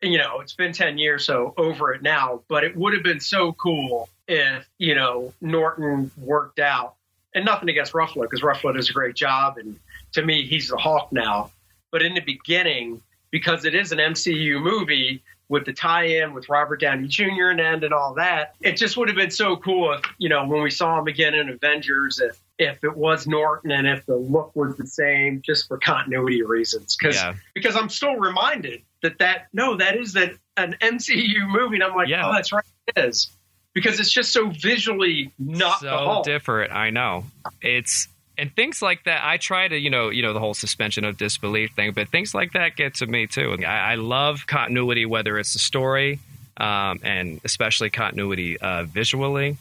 you 0.01 0.17
know, 0.17 0.39
it's 0.41 0.53
been 0.53 0.73
10 0.73 0.97
years, 0.97 1.25
so 1.25 1.53
over 1.57 1.93
it 1.93 2.01
now, 2.01 2.41
but 2.47 2.63
it 2.63 2.75
would 2.75 2.93
have 2.93 3.03
been 3.03 3.19
so 3.19 3.53
cool 3.53 4.09
if, 4.27 4.67
you 4.77 4.95
know, 4.95 5.33
Norton 5.41 6.11
worked 6.17 6.59
out. 6.59 6.95
And 7.33 7.45
nothing 7.45 7.69
against 7.69 7.93
Ruffalo, 7.93 8.23
because 8.23 8.41
Ruffalo 8.41 8.75
does 8.75 8.89
a 8.89 8.93
great 8.93 9.15
job. 9.15 9.57
And 9.57 9.79
to 10.13 10.23
me, 10.23 10.45
he's 10.47 10.69
the 10.69 10.77
Hulk 10.77 11.11
now. 11.11 11.51
But 11.91 12.01
in 12.01 12.13
the 12.13 12.21
beginning, 12.21 13.01
because 13.31 13.65
it 13.65 13.75
is 13.75 13.91
an 13.91 13.99
MCU 13.99 14.61
movie 14.61 15.21
with 15.49 15.65
the 15.65 15.73
tie 15.73 16.05
in 16.05 16.33
with 16.33 16.49
Robert 16.49 16.81
Downey 16.81 17.07
Jr. 17.07 17.49
and 17.51 17.59
end 17.59 17.83
and 17.83 17.93
all 17.93 18.13
that, 18.15 18.55
it 18.61 18.75
just 18.75 18.97
would 18.97 19.07
have 19.07 19.17
been 19.17 19.31
so 19.31 19.55
cool 19.57 19.93
if, 19.93 20.01
you 20.17 20.29
know, 20.29 20.45
when 20.45 20.61
we 20.61 20.71
saw 20.71 20.99
him 20.99 21.07
again 21.07 21.33
in 21.33 21.49
Avengers, 21.49 22.19
if, 22.19 22.39
if 22.57 22.83
it 22.83 22.95
was 22.95 23.27
Norton 23.27 23.71
and 23.71 23.87
if 23.87 24.05
the 24.05 24.15
look 24.15 24.55
was 24.55 24.75
the 24.77 24.87
same, 24.87 25.41
just 25.41 25.67
for 25.67 25.77
continuity 25.77 26.41
reasons. 26.41 26.97
Because 26.97 27.15
Yeah. 27.15 27.35
because 27.53 27.75
I'm 27.75 27.89
still 27.89 28.15
reminded 28.15 28.81
that 29.09 29.19
that 29.19 29.47
no, 29.53 29.77
that 29.77 29.95
is 29.97 30.13
that 30.13 30.33
an 30.55 30.75
MCU 30.81 31.47
movie, 31.47 31.75
and 31.75 31.83
I'm 31.83 31.95
like, 31.95 32.07
Yeah. 32.07 32.27
oh, 32.27 32.33
that's 32.33 32.51
right, 32.51 32.63
it 32.95 33.05
is, 33.05 33.29
because 33.73 33.99
it's 33.99 34.11
just 34.11 34.31
so 34.31 34.49
visually 34.49 35.33
not 35.39 35.81
the 35.81 35.89
so 35.89 36.21
different. 36.23 36.71
I 36.73 36.89
know. 36.89 37.25
It's 37.61 38.07
and 38.39 38.55
things 38.55 38.83
like 38.83 39.03
that 39.05 39.25
i 39.25 39.37
try 39.37 39.67
to 39.67 39.75
you 39.75 39.89
know 39.89 40.09
you 40.09 40.21
know 40.21 40.31
the 40.31 40.39
whole 40.39 40.53
suspension 40.53 41.03
of 41.03 41.17
disbelief 41.17 41.71
thing 41.71 41.91
but 41.91 42.07
things 42.09 42.35
like 42.35 42.51
that 42.53 42.75
get 42.75 42.93
to 42.93 43.07
me 43.07 43.25
too 43.25 43.57
i, 43.65 43.93
I 43.93 43.95
love 43.95 44.45
continuity 44.45 45.07
whether 45.07 45.39
it's 45.39 45.53
the 45.53 45.59
story 45.59 46.19
um, 46.57 46.99
and 47.03 47.41
especially 47.43 47.89
continuity 47.89 48.59
uh, 48.59 48.83
visually 48.83 49.57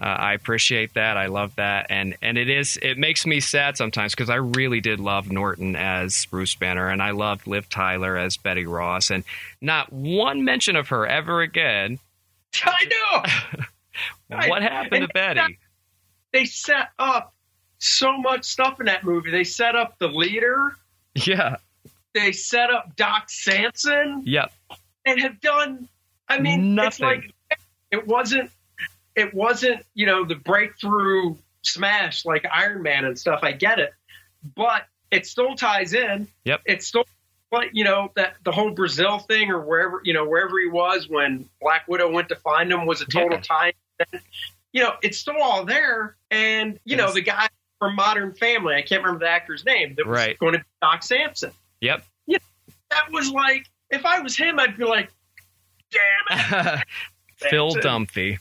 uh, 0.00 0.04
i 0.04 0.32
appreciate 0.32 0.94
that 0.94 1.16
i 1.16 1.26
love 1.26 1.54
that 1.56 1.86
and 1.90 2.16
and 2.22 2.38
it 2.38 2.48
is 2.48 2.78
it 2.82 2.96
makes 2.98 3.26
me 3.26 3.38
sad 3.40 3.76
sometimes 3.76 4.12
because 4.14 4.30
i 4.30 4.36
really 4.36 4.80
did 4.80 4.98
love 4.98 5.30
norton 5.30 5.76
as 5.76 6.26
bruce 6.26 6.54
banner 6.54 6.88
and 6.88 7.02
i 7.02 7.10
loved 7.10 7.46
liv 7.46 7.68
tyler 7.68 8.16
as 8.16 8.36
betty 8.36 8.66
ross 8.66 9.10
and 9.10 9.22
not 9.60 9.92
one 9.92 10.44
mention 10.44 10.74
of 10.76 10.88
her 10.88 11.06
ever 11.06 11.42
again 11.42 11.98
I 12.64 12.84
know. 12.86 13.64
What 14.48 14.62
happened 14.62 15.02
to 15.08 15.08
betty 15.12 15.58
They 16.32 16.44
set 16.46 16.88
up 16.98 17.34
so 17.78 18.16
much 18.18 18.44
stuff 18.44 18.78
in 18.80 18.86
that 18.86 19.04
movie. 19.04 19.30
They 19.30 19.44
set 19.44 19.74
up 19.76 19.98
the 19.98 20.06
leader. 20.08 20.76
yeah 21.14 21.56
They 22.14 22.32
set 22.32 22.70
up 22.70 22.96
Doc 22.96 23.28
Samson. 23.30 24.22
yep 24.24 24.52
and 25.04 25.20
have 25.20 25.40
done. 25.40 25.88
I 26.28 26.38
mean, 26.38 26.78
it's 26.78 27.00
Nothing. 27.00 27.22
like 27.22 27.58
it 27.90 28.06
wasn't. 28.06 28.50
It 29.16 29.34
wasn't 29.34 29.84
you 29.94 30.06
know 30.06 30.24
the 30.24 30.36
breakthrough 30.36 31.36
smash 31.62 32.24
like 32.24 32.44
Iron 32.52 32.82
Man 32.82 33.04
and 33.04 33.18
stuff. 33.18 33.40
I 33.42 33.52
get 33.52 33.78
it, 33.78 33.92
but 34.56 34.84
it 35.10 35.26
still 35.26 35.54
ties 35.54 35.92
in. 35.94 36.26
Yep. 36.44 36.62
It's 36.66 36.86
still. 36.86 37.04
But 37.50 37.74
you 37.74 37.82
know 37.82 38.12
that 38.14 38.36
the 38.44 38.52
whole 38.52 38.70
Brazil 38.70 39.18
thing, 39.18 39.50
or 39.50 39.60
wherever 39.60 40.00
you 40.04 40.12
know 40.12 40.24
wherever 40.24 40.58
he 40.60 40.68
was 40.68 41.08
when 41.08 41.48
Black 41.60 41.88
Widow 41.88 42.10
went 42.12 42.28
to 42.28 42.36
find 42.36 42.70
him, 42.72 42.86
was 42.86 43.00
a 43.02 43.06
total 43.06 43.38
Yeah. 43.38 43.40
tie. 43.40 43.72
You 44.72 44.84
know, 44.84 44.92
it's 45.02 45.18
still 45.18 45.42
all 45.42 45.64
there, 45.64 46.16
and 46.30 46.78
you 46.84 46.96
know 46.96 47.12
the 47.12 47.22
guy 47.22 47.48
from 47.80 47.96
Modern 47.96 48.32
Family. 48.34 48.76
I 48.76 48.82
can't 48.82 49.02
remember 49.02 49.24
the 49.24 49.30
actor's 49.30 49.64
name. 49.64 49.94
That 49.96 50.06
was 50.06 50.16
Right. 50.16 50.38
going 50.38 50.52
to 50.52 50.58
be 50.60 50.64
Doc 50.80 51.02
Samson. 51.02 51.50
yep 51.80 52.04
That 52.28 53.10
was 53.10 53.30
like, 53.30 53.66
if 53.90 54.04
I 54.06 54.20
was 54.20 54.36
him, 54.36 54.58
I'd 54.60 54.76
be 54.76 54.84
like, 54.84 55.10
damn 55.90 56.76
it. 56.78 56.84
phil 57.36 57.74
dumphy 57.74 58.38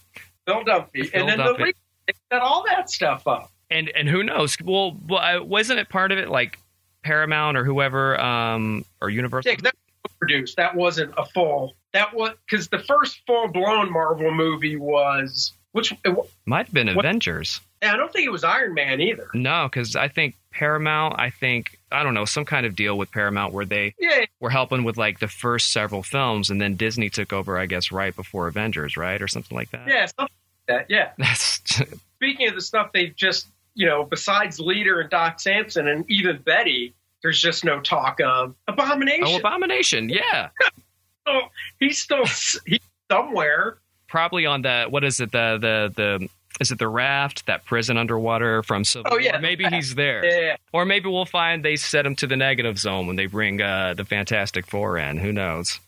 Phil 0.50 0.64
Dunphy. 0.64 1.10
Phil 1.10 1.22
and 1.22 1.30
then 1.30 1.40
Dunphy. 1.40 1.58
the 1.58 1.64
league 1.66 1.76
they 2.08 2.14
set 2.32 2.42
all 2.42 2.64
that 2.68 2.90
stuff 2.90 3.28
up. 3.28 3.52
and 3.70 3.90
and 3.96 4.08
who 4.10 4.24
knows? 4.24 4.58
Well, 4.64 4.98
well 5.08 5.46
wasn't 5.46 5.80
it 5.80 5.90
part 5.90 6.12
of 6.12 6.18
it 6.18 6.30
like 6.30 6.58
Paramount 7.04 7.58
or 7.58 7.64
whoever 7.64 8.20
um 8.20 8.84
or 9.02 9.10
Universal? 9.10 9.52
Yeah, 9.52 9.58
that 9.64 9.76
was 10.04 10.14
produced. 10.18 10.58
That 10.58 10.76
wasn't 10.76 11.14
a 11.18 11.26
full. 11.26 11.76
That 11.94 12.14
was 12.14 12.34
because 12.50 12.68
the 12.68 12.80
first 12.80 13.22
full 13.26 13.48
blown 13.48 13.92
Marvel 13.92 14.32
movie 14.32 14.76
was 14.76 15.54
which. 15.72 15.92
It, 16.04 16.16
Might 16.46 16.66
have 16.68 16.74
been 16.74 16.94
What- 16.96 17.06
Avengers. 17.06 17.62
I 17.82 17.96
don't 17.96 18.12
think 18.12 18.26
it 18.26 18.32
was 18.32 18.44
Iron 18.44 18.74
Man 18.74 19.00
either. 19.00 19.30
No, 19.34 19.70
because 19.72 19.96
I 19.96 20.10
think 20.10 20.36
Paramount. 20.52 21.16
I 21.18 21.30
think 21.30 21.79
I 21.92 22.04
don't 22.04 22.14
know 22.14 22.26
some 22.26 22.46
kind 22.46 22.66
of 22.66 22.76
deal 22.76 22.98
with 22.98 23.12
Paramount 23.12 23.54
where 23.54 23.66
they 23.66 23.96
Yeah, 24.00 24.26
were 24.40 24.50
helping 24.50 24.84
with 24.84 24.98
like 24.98 25.20
the 25.20 25.28
first 25.28 25.72
several 25.74 26.04
films, 26.04 26.50
and 26.50 26.62
then 26.62 26.76
Disney 26.76 27.10
took 27.10 27.34
over. 27.34 27.58
I 27.58 27.66
guess 27.66 27.92
right 27.92 28.16
before 28.16 28.48
Avengers, 28.48 28.96
right, 28.98 29.22
or 29.22 29.28
something 29.28 29.56
like 29.56 29.72
that. 29.72 29.88
yeah, 29.88 30.06
something 30.06 30.36
like 30.68 30.88
that. 30.88 30.90
Yeah. 30.90 31.12
That's 31.18 31.62
Speaking 32.18 32.48
of 32.50 32.56
the 32.56 32.62
stuff 32.62 32.92
they've 32.94 33.16
just, 33.16 33.48
you 33.76 33.86
know, 33.86 34.04
besides 34.04 34.60
Leader 34.60 35.00
and 35.00 35.10
Doc 35.10 35.40
Samson 35.40 35.88
and 35.88 36.04
even 36.12 36.38
Betty, 36.38 36.94
there's 37.24 37.40
just 37.42 37.64
no 37.64 37.80
talk 37.80 38.20
of 38.22 38.56
Abomination. 38.68 39.24
oh, 39.28 39.38
Abomination. 39.38 40.10
Yeah, 40.10 40.50
So 41.28 41.42
he's 41.80 42.00
still 42.00 42.26
he's 42.66 42.80
somewhere. 43.12 43.78
probably 44.08 44.46
on 44.46 44.62
the 44.64 44.86
what 44.90 45.04
is 45.04 45.20
it 45.22 45.32
the 45.32 45.58
the 45.60 45.94
the. 46.20 46.30
Is 46.60 46.72
it 46.72 46.78
the 46.80 46.88
raft, 46.88 47.46
that 47.46 47.66
prison 47.66 47.98
underwater 47.98 48.64
from 48.64 48.84
Civil 48.84 49.12
Oh, 49.14 49.18
yeah, 49.18 49.34
War? 49.34 49.42
Maybe 49.42 49.66
he's 49.66 49.96
there. 49.96 50.26
Yeah. 50.26 50.56
Or 50.74 50.84
maybe 50.86 51.08
we'll 51.10 51.26
find 51.26 51.64
they 51.64 51.76
set 51.78 52.06
him 52.06 52.16
to 52.18 52.28
the 52.28 52.36
negative 52.36 52.78
zone 52.78 53.08
when 53.08 53.16
they 53.16 53.28
bring 53.28 53.62
uh, 53.62 53.94
the 53.96 54.04
Fantastic 54.06 54.68
Four 54.68 54.98
in. 54.98 55.18
Who 55.18 55.32
knows? 55.32 55.80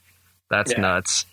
That's 0.50 0.72
Yeah. 0.72 0.82
nuts. 0.82 1.26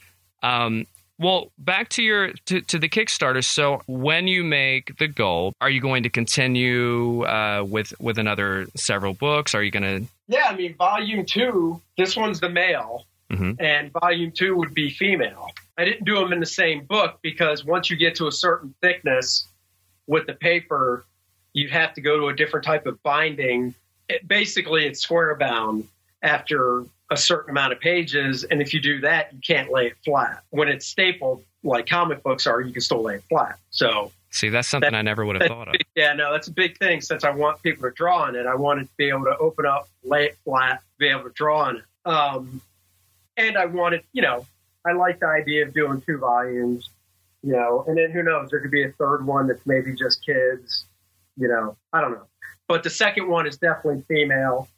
Um, 0.43 0.87
well, 1.21 1.51
back 1.59 1.89
to 1.91 2.03
your 2.03 2.31
to, 2.47 2.61
to 2.63 2.79
the 2.79 2.89
Kickstarter. 2.89 3.45
So, 3.45 3.83
when 3.89 4.29
you 4.29 4.45
make 4.45 4.97
the 4.99 5.09
goal, 5.09 5.53
are 5.61 5.69
you 5.71 5.81
going 5.81 6.05
to 6.05 6.11
continue 6.11 7.23
uh, 7.25 7.65
with 7.69 7.93
with 8.01 8.19
another 8.19 8.67
several 8.77 9.15
books? 9.15 9.55
Are 9.55 9.63
you 9.63 9.73
going 9.73 9.83
to? 10.05 10.09
Yeah, 10.29 10.47
I 10.49 10.55
mean, 10.57 10.75
volume 10.77 11.25
two, 11.27 11.81
this 11.97 12.17
one's 12.17 12.39
the 12.39 12.49
male, 12.51 13.07
Mhm. 13.33 13.57
and 13.61 13.91
volume 13.93 14.31
two 14.31 14.55
would 14.57 14.75
be 14.75 14.91
female. 14.91 15.51
I 15.79 15.85
didn't 15.85 16.05
do 16.05 16.17
them 16.17 16.33
in 16.33 16.41
the 16.41 16.47
same 16.47 16.85
book 16.85 17.21
because 17.23 17.65
once 17.65 17.89
you 17.89 17.97
get 17.97 18.17
to 18.17 18.27
a 18.27 18.33
certain 18.33 18.75
thickness 18.83 19.47
with 20.09 20.27
the 20.27 20.35
paper, 20.35 21.07
you 21.53 21.69
have 21.69 21.95
to 21.95 22.01
go 22.01 22.19
to 22.19 22.27
a 22.27 22.35
different 22.35 22.67
type 22.67 22.87
of 22.87 23.01
binding. 23.05 23.75
It, 24.09 24.27
basically, 24.27 24.87
it's 24.87 25.01
square 25.01 25.37
bound 25.37 25.87
after 26.23 26.85
a 27.11 27.17
certain 27.17 27.51
amount 27.51 27.73
of 27.73 27.81
pages, 27.81 28.43
and 28.45 28.61
if 28.61 28.75
you 28.75 28.81
do 28.81 29.01
that, 29.01 29.33
you 29.33 29.39
can't 29.47 29.71
lay 29.71 29.87
it 29.87 29.97
flat. 30.05 30.43
When 30.51 30.69
it's 30.69 30.85
stapled, 30.87 31.45
like 31.63 31.87
comic 31.87 32.25
books 32.25 32.47
are, 32.47 32.61
you 32.61 32.73
can 32.73 32.83
still 32.83 33.03
lay 33.03 33.15
it 33.15 33.25
flat. 33.29 33.59
So 33.71 34.11
See, 34.31 34.49
that's 34.49 34.69
something 34.69 34.95
I 34.95 35.03
never 35.03 35.25
would 35.25 35.41
have 35.41 35.49
thought 35.49 35.69
of. 35.69 35.73
big- 35.73 35.87
Yeah, 35.95 36.13
no, 36.13 36.33
that's 36.33 36.49
a 36.49 36.53
big 36.53 36.77
thing. 36.79 37.01
Since 37.01 37.23
I 37.25 37.31
want 37.31 37.63
people 37.63 37.85
to 37.85 37.95
draw 37.95 38.25
on 38.25 38.35
it, 38.35 38.47
I 38.47 38.55
wanted 38.57 38.85
to 38.85 38.97
be 38.97 39.09
able 39.09 39.25
to 39.25 39.37
open 39.39 39.65
up, 39.65 39.89
lay 40.03 40.27
it 40.27 40.39
flat, 40.45 40.83
be 40.99 41.07
able 41.09 41.23
to 41.25 41.31
draw 41.31 41.61
on 41.63 41.77
it. 41.77 41.85
Um, 42.05 42.61
and 43.37 43.57
I 43.57 43.67
wanted, 43.67 44.03
you 44.13 44.23
know, 44.23 44.45
I 44.87 44.93
like 44.93 45.21
the 45.21 45.27
idea 45.27 45.67
of 45.67 45.75
doing 45.75 46.01
two 46.01 46.19
volumes, 46.19 46.91
you 47.43 47.53
know, 47.53 47.85
and 47.87 47.97
then 47.97 48.11
who 48.11 48.23
knows, 48.23 48.51
there 48.51 48.61
could 48.61 48.71
be 48.71 48.85
a 48.85 48.93
third 48.93 49.25
one 49.27 49.47
that's 49.47 49.67
maybe 49.67 49.95
just 49.95 50.25
kids, 50.25 50.85
you 51.37 51.49
know, 51.49 51.77
I 51.93 52.01
don't 52.01 52.13
know. 52.13 52.27
But 52.69 52.83
the 52.83 52.91
second 52.91 53.29
one 53.29 53.47
is 53.47 53.57
definitely 53.57 54.03
female 54.09 54.69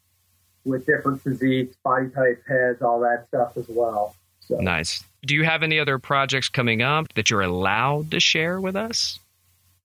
with 0.65 0.87
different 0.87 1.23
physiques, 1.23 1.77
body 1.85 2.09
types, 2.11 2.43
heads, 2.47 2.83
all 2.83 3.01
that 3.01 3.27
stuff 3.29 3.57
as 3.57 3.67
well. 3.69 4.15
So. 4.41 4.57
Nice. 4.57 5.05
Do 5.23 5.35
you 5.35 5.45
have 5.45 5.63
any 5.63 5.79
other 5.79 5.99
projects 5.99 6.49
coming 6.49 6.83
up 6.83 7.13
that 7.15 7.31
you're 7.31 7.43
allowed 7.43 8.11
to 8.11 8.21
share 8.21 8.61
with 8.61 8.77
us? 8.77 9.19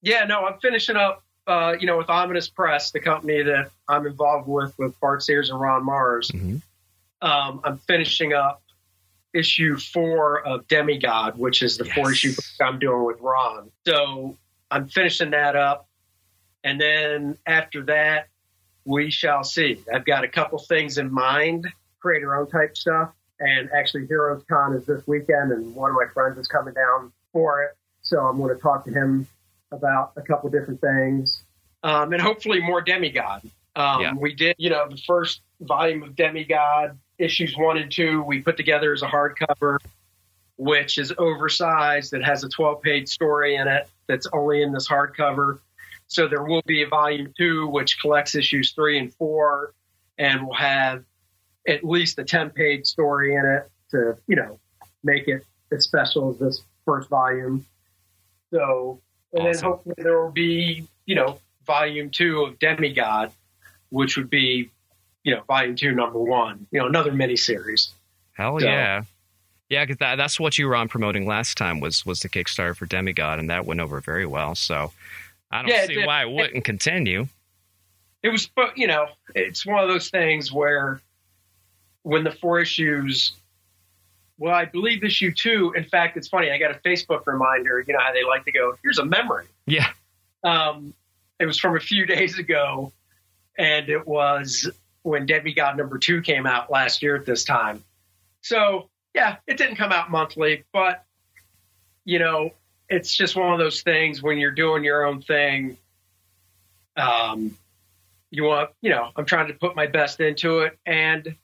Yeah, 0.01 0.25
no, 0.25 0.45
I'm 0.45 0.59
finishing 0.59 0.95
up, 0.95 1.23
uh, 1.47 1.75
you 1.79 1.87
know, 1.87 1.97
with 1.97 2.09
Ominous 2.09 2.47
Press, 2.47 2.91
the 2.91 2.99
company 2.99 3.41
that 3.41 3.69
I'm 3.87 4.05
involved 4.05 4.47
with, 4.47 4.77
with 4.77 4.99
Bart 4.99 5.23
Sears 5.23 5.49
and 5.49 5.59
Ron 5.59 5.83
Marz. 5.83 6.31
Mhm. 6.31 6.61
Um, 7.21 7.61
I'm 7.63 7.77
finishing 7.79 8.33
up 8.33 8.61
issue 9.35 9.77
four 9.77 10.45
of 10.45 10.67
Demigod, 10.67 11.37
which 11.37 11.61
is 11.61 11.77
the 11.77 11.85
four 11.85 12.11
issue 12.11 12.33
book 12.33 12.45
I'm 12.61 12.79
doing 12.79 13.03
with 13.05 13.19
Ron. 13.19 13.69
So 13.85 14.37
I'm 14.71 14.87
finishing 14.87 15.31
that 15.31 15.55
up. 15.55 15.87
And 16.63 16.79
then 16.81 17.37
after 17.45 17.83
that, 17.83 18.27
we 18.85 19.11
shall 19.11 19.43
see. 19.43 19.79
I've 19.93 20.05
got 20.05 20.23
a 20.23 20.27
couple 20.27 20.57
things 20.59 20.97
in 20.97 21.11
mind, 21.11 21.67
creator 21.99 22.35
own 22.35 22.49
type 22.49 22.77
stuff. 22.77 23.11
And 23.39 23.69
actually, 23.71 24.07
Heroes 24.07 24.43
Con 24.49 24.73
is 24.73 24.85
this 24.85 25.05
weekend, 25.07 25.51
and 25.51 25.75
one 25.75 25.89
of 25.89 25.95
my 25.95 26.07
friends 26.13 26.37
is 26.37 26.47
coming 26.47 26.73
down 26.73 27.11
for 27.33 27.63
it. 27.63 27.71
So 28.01 28.19
I'm 28.19 28.37
going 28.37 28.55
to 28.55 28.61
talk 28.61 28.85
to 28.85 28.91
him 28.91 29.27
about 29.71 30.13
a 30.15 30.21
couple 30.21 30.49
different 30.49 30.79
things, 30.79 31.43
um, 31.83 32.13
and 32.13 32.21
hopefully 32.21 32.61
more 32.61 32.81
Demigod. 32.81 33.41
Um, 33.75 34.01
Yeah. 34.01 34.13
We 34.13 34.33
did, 34.33 34.55
you 34.57 34.69
know, 34.69 34.87
the 34.87 34.97
first 35.05 35.41
volume 35.59 36.01
of 36.03 36.15
Demigod, 36.15 36.97
issues 37.17 37.55
one 37.57 37.77
and 37.77 37.91
two, 37.91 38.21
we 38.23 38.41
put 38.41 38.57
together 38.57 38.93
as 38.93 39.01
a 39.01 39.07
hardcover, 39.07 39.77
which 40.57 40.97
is 40.97 41.13
oversized. 41.17 42.13
It 42.13 42.23
has 42.23 42.43
a 42.43 42.49
12 42.49 42.81
page 42.81 43.09
story 43.09 43.55
in 43.55 43.67
it 43.67 43.87
that's 44.07 44.27
only 44.33 44.61
in 44.61 44.71
this 44.71 44.87
hardcover. 44.87 45.59
So 46.07 46.27
there 46.27 46.43
will 46.43 46.61
be 46.65 46.83
a 46.83 46.87
volume 46.87 47.33
two, 47.37 47.67
which 47.67 47.99
collects 47.99 48.35
issues 48.35 48.71
three 48.73 48.99
and 48.99 49.13
four, 49.13 49.73
and 50.17 50.45
will 50.47 50.53
have 50.53 51.03
at 51.67 51.83
least 51.83 52.19
a 52.19 52.23
10 52.23 52.51
page 52.51 52.85
story 52.85 53.35
in 53.35 53.45
it 53.45 53.69
to, 53.91 54.17
you 54.27 54.35
know, 54.35 54.59
make 55.03 55.27
it 55.27 55.43
as 55.71 55.83
special 55.83 56.29
as 56.29 56.37
this 56.37 56.61
first 56.85 57.09
volume. 57.09 57.65
So, 58.53 59.01
and 59.33 59.47
then 59.47 59.63
hopefully 59.63 59.95
there 59.97 60.21
will 60.21 60.31
be, 60.31 60.87
you 61.05 61.15
know, 61.15 61.39
volume 61.65 62.11
two 62.11 62.43
of 62.43 62.59
Demigod, 62.59 63.31
which 63.89 64.15
would 64.17 64.29
be, 64.29 64.69
you 65.25 65.35
know, 65.35 65.41
volume 65.47 65.75
two, 65.75 65.91
number 65.91 66.19
one, 66.19 66.65
you 66.71 66.79
know, 66.79 66.87
another 66.87 67.11
miniseries. 67.11 67.89
Hell 68.33 68.59
So- 68.61 68.65
yeah. 68.65 69.03
Yeah, 69.67 69.83
because 69.83 69.97
that, 69.97 70.15
that's 70.17 70.39
what 70.39 70.59
you 70.59 70.67
were 70.67 70.75
on 70.75 70.87
promoting 70.87 71.25
last 71.27 71.57
time 71.57 71.79
was 71.79 72.05
was 72.05 72.19
the 72.19 72.29
Kickstarter 72.29 72.75
for 72.75 72.85
Demigod, 72.85 73.39
and 73.39 73.49
that 73.49 73.65
went 73.65 73.79
over 73.81 73.99
very 73.99 74.25
well. 74.27 74.53
So 74.53 74.91
I 75.51 75.63
don't 75.63 75.69
Yeah, 75.71 75.87
see 75.87 75.95
did. 75.95 76.05
why 76.05 76.21
it 76.21 76.29
wouldn't 76.29 76.63
continue. 76.63 77.27
it 78.21 78.29
was 78.29 78.45
but 78.55 78.77
you 78.77 78.85
know 78.87 79.07
it's 79.33 79.65
one 79.65 79.81
of 79.83 79.89
those 79.89 80.09
things 80.09 80.51
where 80.53 81.01
when 82.03 82.23
the 82.23 82.31
four 82.31 82.59
issues 82.59 83.33
well 84.39 84.53
i 84.53 84.65
believe 84.65 85.03
issue 85.03 85.31
two 85.31 85.73
in 85.75 85.83
fact 85.83 86.17
it's 86.17 86.27
funny 86.27 86.49
i 86.51 86.57
got 86.57 86.71
a 86.71 86.79
facebook 86.79 87.25
reminder 87.27 87.83
you 87.87 87.93
know 87.93 87.99
how 87.99 88.11
they 88.13 88.23
like 88.23 88.43
to 88.45 88.51
go 88.51 88.75
here's 88.83 88.97
a 88.99 89.05
memory 89.05 89.45
Yeah. 89.67 89.87
um, 90.43 90.93
it 91.39 91.45
was 91.45 91.59
from 91.59 91.75
a 91.75 91.79
few 91.79 92.05
days 92.15 92.37
ago 92.39 92.91
and 93.59 93.89
it 93.89 94.07
was 94.07 94.69
when 95.05 95.25
Demigod 95.25 95.77
number 95.77 95.97
two 95.97 96.21
came 96.21 96.45
out 96.45 96.71
last 96.71 97.01
year 97.01 97.15
at 97.15 97.25
this 97.25 97.43
time 97.43 97.83
so 98.41 98.89
yeah 99.13 99.37
it 99.47 99.57
didn't 99.57 99.75
come 99.75 99.91
out 99.91 100.11
monthly 100.11 100.63
but 100.73 101.03
you 102.03 102.19
know 102.19 102.51
it's 102.89 103.15
just 103.15 103.35
one 103.35 103.51
of 103.53 103.59
those 103.59 103.81
things 103.81 104.21
when 104.21 104.37
you're 104.37 104.51
doing 104.51 104.83
your 104.83 105.05
own 105.05 105.21
thing 105.21 105.77
um, 106.97 107.57
you 108.35 108.43
want, 108.43 108.71
you 108.81 108.89
know, 108.89 109.11
I'm 109.15 109.25
trying 109.25 109.47
to 109.47 109.53
put 109.53 109.75
my 109.75 109.87
best 109.87 110.19
into 110.19 110.59
it 110.59 110.77
and 110.85 111.35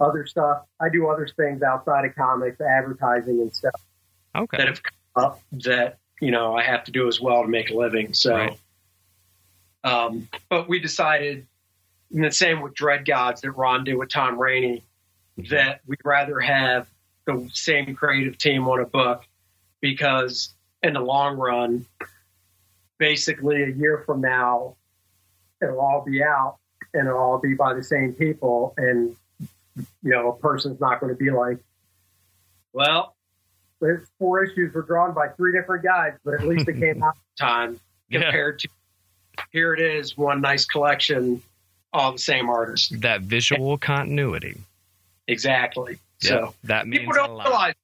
other 0.00 0.24
stuff. 0.24 0.62
I 0.80 0.88
do 0.88 1.08
other 1.08 1.28
things 1.36 1.62
outside 1.62 2.04
of 2.04 2.14
comics, 2.14 2.60
advertising 2.60 3.40
and 3.40 3.54
stuff 3.54 3.80
Okay. 4.36 4.58
that 4.58 4.68
have 4.68 4.82
come 4.82 5.24
up 5.24 5.40
that, 5.52 5.98
you 6.20 6.30
know, 6.30 6.54
I 6.54 6.62
have 6.62 6.84
to 6.84 6.92
do 6.92 7.08
as 7.08 7.20
well 7.20 7.42
to 7.42 7.48
make 7.48 7.70
a 7.70 7.74
living. 7.74 8.14
So, 8.14 8.34
Right. 8.34 8.60
um, 9.82 10.28
but 10.48 10.68
we 10.68 10.78
decided, 10.78 11.47
and 12.12 12.24
the 12.24 12.30
same 12.30 12.60
with 12.62 12.74
Dread 12.74 13.04
Gods 13.06 13.40
that 13.42 13.50
Ron 13.52 13.84
did 13.84 13.94
with 13.96 14.08
Tom 14.10 14.38
Raney, 14.38 14.84
that 15.50 15.80
we'd 15.86 15.98
rather 16.04 16.40
have 16.40 16.88
the 17.26 17.48
same 17.52 17.94
creative 17.94 18.38
team 18.38 18.66
on 18.68 18.80
a 18.80 18.86
book 18.86 19.24
because 19.80 20.54
in 20.82 20.94
the 20.94 21.00
long 21.00 21.36
run, 21.36 21.84
basically 22.98 23.62
a 23.62 23.68
year 23.68 24.02
from 24.06 24.20
now, 24.20 24.76
it'll 25.62 25.80
all 25.80 26.02
be 26.06 26.22
out 26.22 26.56
and 26.94 27.06
it'll 27.06 27.18
all 27.20 27.38
be 27.38 27.54
by 27.54 27.74
the 27.74 27.82
same 27.82 28.12
people. 28.14 28.74
And, 28.76 29.14
you 30.02 30.10
know, 30.10 30.30
a 30.30 30.36
person's 30.38 30.80
not 30.80 31.00
going 31.00 31.12
to 31.12 31.18
be 31.18 31.30
like, 31.30 31.58
well, 32.72 33.14
those 33.80 34.00
four 34.18 34.42
issues 34.44 34.72
were 34.74 34.82
drawn 34.82 35.14
by 35.14 35.28
three 35.28 35.52
different 35.52 35.84
guys, 35.84 36.14
but 36.24 36.34
at 36.34 36.46
least 36.46 36.68
it 36.68 36.78
came 36.78 37.02
out 37.02 37.14
in 37.14 37.46
time 37.46 37.80
Yeah. 38.08 38.22
compared 38.22 38.58
to 38.60 38.68
here 39.52 39.72
it 39.72 39.80
is, 39.80 40.16
one 40.16 40.40
nice 40.40 40.64
collection, 40.64 41.40
all 41.92 42.12
the 42.12 42.18
same 42.18 42.48
artist. 42.48 43.00
That 43.00 43.22
visual 43.22 43.78
continuity. 43.78 44.60
Exactly. 45.26 45.98
Yeah, 46.22 46.28
So 46.30 46.54
that 46.64 46.86
means 46.86 47.00
people 47.00 47.14
don't 47.14 47.38
realize. 47.38 47.74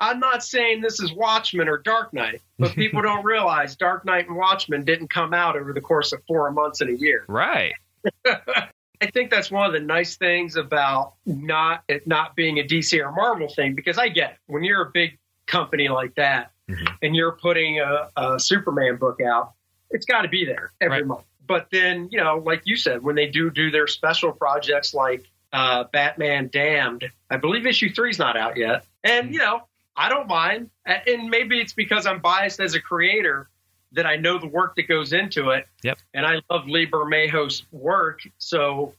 I'm 0.00 0.20
not 0.20 0.44
saying 0.44 0.80
this 0.80 1.00
is 1.00 1.12
Watchmen 1.12 1.68
or 1.68 1.78
Dark 1.78 2.14
Knight, 2.14 2.40
but 2.56 2.72
people 2.74 3.02
don't 3.08 3.24
realize 3.24 3.74
Dark 3.74 4.04
Knight 4.04 4.28
and 4.28 4.36
Watchmen 4.36 4.84
didn't 4.84 5.08
come 5.08 5.34
out 5.34 5.56
over 5.56 5.72
the 5.72 5.80
course 5.80 6.12
of 6.12 6.22
four 6.28 6.48
months 6.52 6.80
in 6.80 6.88
a 6.88 6.92
year. 6.92 7.24
Right. 7.26 7.72
I 8.24 9.10
think 9.12 9.30
that's 9.30 9.50
one 9.50 9.66
of 9.66 9.72
the 9.72 9.80
nice 9.80 10.16
things 10.16 10.54
about 10.54 11.14
not 11.26 11.82
it 11.88 12.06
not 12.06 12.36
being 12.36 12.58
a 12.58 12.62
DC 12.62 12.96
or 13.04 13.10
Marvel 13.10 13.48
thing 13.48 13.74
because 13.74 13.98
I 13.98 14.08
get 14.08 14.32
it. 14.32 14.36
when 14.46 14.62
you're 14.62 14.82
a 14.82 14.90
big 14.90 15.18
company 15.46 15.88
like 15.88 16.14
that 16.14 16.52
Mhm. 16.68 16.96
and 17.02 17.16
you're 17.16 17.32
putting 17.32 17.80
a, 17.80 18.08
a 18.16 18.38
Superman 18.38 18.96
book 18.96 19.20
out, 19.20 19.52
it's 19.90 20.04
got 20.06 20.22
to 20.22 20.28
be 20.28 20.44
there 20.44 20.70
every 20.80 20.98
Right. 20.98 21.06
month. 21.06 21.24
But 21.48 21.68
then 21.72 22.08
you 22.12 22.18
know, 22.18 22.42
like 22.44 22.62
you 22.66 22.76
said, 22.76 23.02
when 23.02 23.16
they 23.16 23.26
do 23.26 23.50
do 23.50 23.70
their 23.72 23.88
special 23.88 24.30
projects 24.30 24.94
like 24.94 25.24
uh, 25.52 25.84
Batman 25.92 26.50
Damned, 26.52 27.10
I 27.30 27.38
believe 27.38 27.66
issue 27.66 27.92
three's 27.92 28.18
not 28.18 28.36
out 28.36 28.56
yet, 28.56 28.84
and 29.02 29.32
you 29.32 29.40
know, 29.40 29.62
I 29.96 30.08
don't 30.08 30.28
mind, 30.28 30.70
and 30.86 31.30
maybe 31.30 31.58
it's 31.58 31.72
because 31.72 32.06
I'm 32.06 32.20
biased 32.20 32.60
as 32.60 32.74
a 32.74 32.80
creator 32.80 33.48
that 33.92 34.06
I 34.06 34.16
know 34.16 34.38
the 34.38 34.46
work 34.46 34.76
that 34.76 34.86
goes 34.86 35.14
into 35.14 35.48
it 35.48 35.66
Yep. 35.82 35.98
and 36.12 36.26
I 36.26 36.42
love 36.50 36.66
Lee 36.68 36.86
Bermejo's 36.86 37.64
work, 37.72 38.20
so 38.36 38.92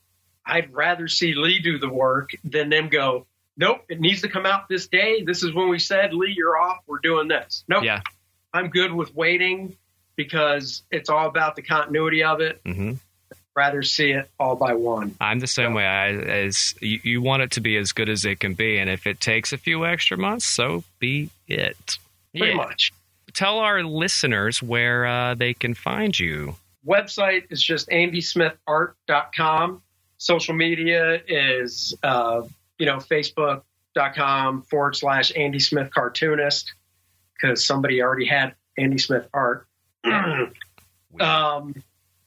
I'd 0.46 0.74
rather 0.74 1.08
see 1.08 1.36
Lee 1.36 1.60
do 1.60 1.78
the 1.78 1.88
work 1.88 2.32
than 2.44 2.70
them 2.70 2.90
go, 2.90 3.28
nope, 3.56 3.82
it 3.88 4.00
needs 4.00 4.22
to 4.22 4.28
come 4.30 4.48
out 4.48 4.68
this 4.68 4.88
day. 4.88 5.22
This 5.24 5.44
is 5.44 5.54
when 5.54 5.70
we 5.70 5.78
said, 5.78 6.12
Lee, 6.14 6.34
you're 6.36 6.58
off. 6.58 6.80
We're 6.88 7.00
doing 7.00 7.28
this. 7.28 7.64
Nope. 7.68 7.84
Yeah. 7.84 8.02
I'm 8.52 8.70
good 8.70 8.92
with 8.92 9.14
waiting 9.16 9.78
because 10.24 10.84
it's 10.92 11.10
all 11.10 11.28
about 11.28 11.56
the 11.56 11.62
continuity 11.62 12.24
of 12.24 12.42
it. 12.42 12.60
hmm 12.66 12.94
Rather 13.56 13.82
see 13.84 14.12
it 14.12 14.30
all 14.40 14.56
by 14.56 14.74
one. 14.74 15.16
I'm 15.20 15.40
the 15.40 15.48
same 15.48 15.74
way. 15.74 15.86
I, 15.86 16.10
as 16.12 16.76
you, 16.82 17.00
you 17.04 17.22
want 17.22 17.42
it 17.42 17.52
to 17.52 17.62
be 17.62 17.76
as 17.78 17.92
good 17.92 18.08
as 18.08 18.24
it 18.24 18.40
can 18.40 18.54
be, 18.54 18.78
and 18.78 18.90
if 18.90 19.06
it 19.08 19.20
takes 19.20 19.52
a 19.54 19.58
few 19.58 19.86
extra 19.86 20.18
months, 20.18 20.46
so 20.46 20.84
be 21.00 21.30
it. 21.48 21.98
Pretty 22.34 22.52
Yeah. 22.52 22.58
much. 22.58 22.94
Tell 23.34 23.60
our 23.60 23.84
listeners 23.84 24.62
where 24.64 25.06
uh, 25.06 25.36
they 25.36 25.54
can 25.54 25.74
find 25.74 26.18
you. 26.18 26.56
Website 26.88 27.48
is 27.50 27.62
just 27.62 27.90
andysmithart.com. 27.90 29.82
Social 30.18 30.54
media 30.56 31.22
is, 31.28 31.94
uh, 32.04 32.42
you 32.78 32.86
know, 32.86 32.98
facebook.com 32.98 34.62
forward 34.64 34.96
slash 34.96 35.32
Andy 35.36 35.60
Smith 35.60 35.92
cartoonist 35.94 36.74
because 37.34 37.66
somebody 37.66 38.02
already 38.02 38.26
had 38.26 38.56
Andy 38.78 38.98
Smith 38.98 39.28
art. 39.34 39.66
um, 41.20 41.76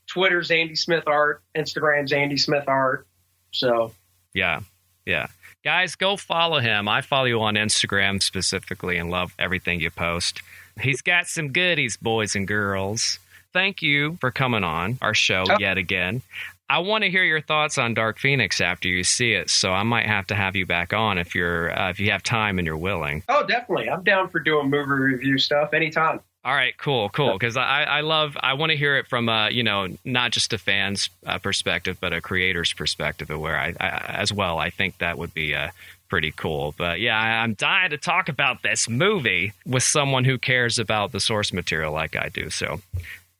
Twitter's 0.06 0.50
Andy 0.50 0.74
Smith 0.74 1.04
art. 1.06 1.42
Instagram's 1.56 2.12
Andy 2.12 2.36
Smith 2.36 2.64
art. 2.68 3.06
So 3.52 3.92
Yeah. 4.34 4.60
Yeah. 5.06 5.26
Guys, 5.64 5.94
go 5.94 6.16
follow 6.16 6.58
him. 6.58 6.88
I 6.88 7.02
follow 7.02 7.26
you 7.26 7.40
on 7.42 7.54
Instagram 7.54 8.22
specifically 8.22 8.96
and 8.98 9.10
love 9.10 9.32
everything 9.38 9.80
you 9.80 9.90
post. 9.90 10.42
He's 10.80 11.02
got 11.02 11.26
some 11.26 11.52
goodies, 11.52 11.96
boys 11.96 12.34
and 12.34 12.48
girls. 12.48 13.18
Thank 13.52 13.82
you 13.82 14.16
for 14.20 14.30
coming 14.30 14.64
on 14.64 14.98
our 15.02 15.14
show 15.14 15.44
Oh. 15.48 15.56
yet 15.60 15.78
again. 15.78 16.22
I 16.70 16.78
want 16.78 17.04
to 17.04 17.10
hear 17.10 17.22
your 17.22 17.42
thoughts 17.42 17.76
on 17.76 17.92
Dark 17.92 18.18
Phoenix 18.18 18.60
after 18.60 18.88
you 18.88 19.04
see 19.04 19.34
it, 19.34 19.50
so 19.50 19.72
I 19.72 19.82
might 19.82 20.06
have 20.06 20.26
to 20.28 20.34
have 20.34 20.56
you 20.56 20.64
back 20.64 20.94
on 20.94 21.18
if 21.18 21.34
you're 21.34 21.70
uh, 21.78 21.90
if 21.90 22.00
you 22.00 22.10
have 22.12 22.22
time 22.22 22.58
and 22.58 22.64
you're 22.66 22.78
willing. 22.78 23.22
Oh, 23.28 23.46
definitely. 23.46 23.90
I'm 23.90 24.02
down 24.02 24.30
for 24.30 24.40
doing 24.40 24.70
movie 24.70 24.88
review 24.90 25.36
stuff 25.36 25.74
anytime. 25.74 26.20
All 26.44 26.54
right, 26.54 26.76
cool, 26.76 27.08
cool. 27.10 27.34
Because 27.34 27.56
I, 27.56 27.84
I 27.84 28.00
love, 28.00 28.36
I 28.40 28.54
want 28.54 28.70
to 28.70 28.76
hear 28.76 28.96
it 28.96 29.06
from, 29.06 29.28
uh, 29.28 29.48
you 29.48 29.62
know, 29.62 29.86
not 30.04 30.32
just 30.32 30.52
a 30.52 30.58
fan's 30.58 31.08
uh, 31.24 31.38
perspective, 31.38 31.98
but 32.00 32.12
a 32.12 32.20
creator's 32.20 32.72
perspective, 32.72 33.30
of 33.30 33.38
where 33.38 33.56
I, 33.56 33.74
I, 33.78 33.88
as 34.08 34.32
well. 34.32 34.58
I 34.58 34.70
think 34.70 34.98
that 34.98 35.18
would 35.18 35.32
be 35.34 35.54
uh, 35.54 35.70
pretty 36.08 36.32
cool. 36.32 36.74
But 36.76 36.98
yeah, 36.98 37.16
I, 37.16 37.42
I'm 37.44 37.54
dying 37.54 37.90
to 37.90 37.96
talk 37.98 38.28
about 38.28 38.62
this 38.64 38.88
movie 38.88 39.52
with 39.64 39.84
someone 39.84 40.24
who 40.24 40.36
cares 40.36 40.80
about 40.80 41.12
the 41.12 41.20
source 41.20 41.52
material 41.52 41.92
like 41.92 42.16
I 42.16 42.28
do. 42.28 42.50
So, 42.50 42.80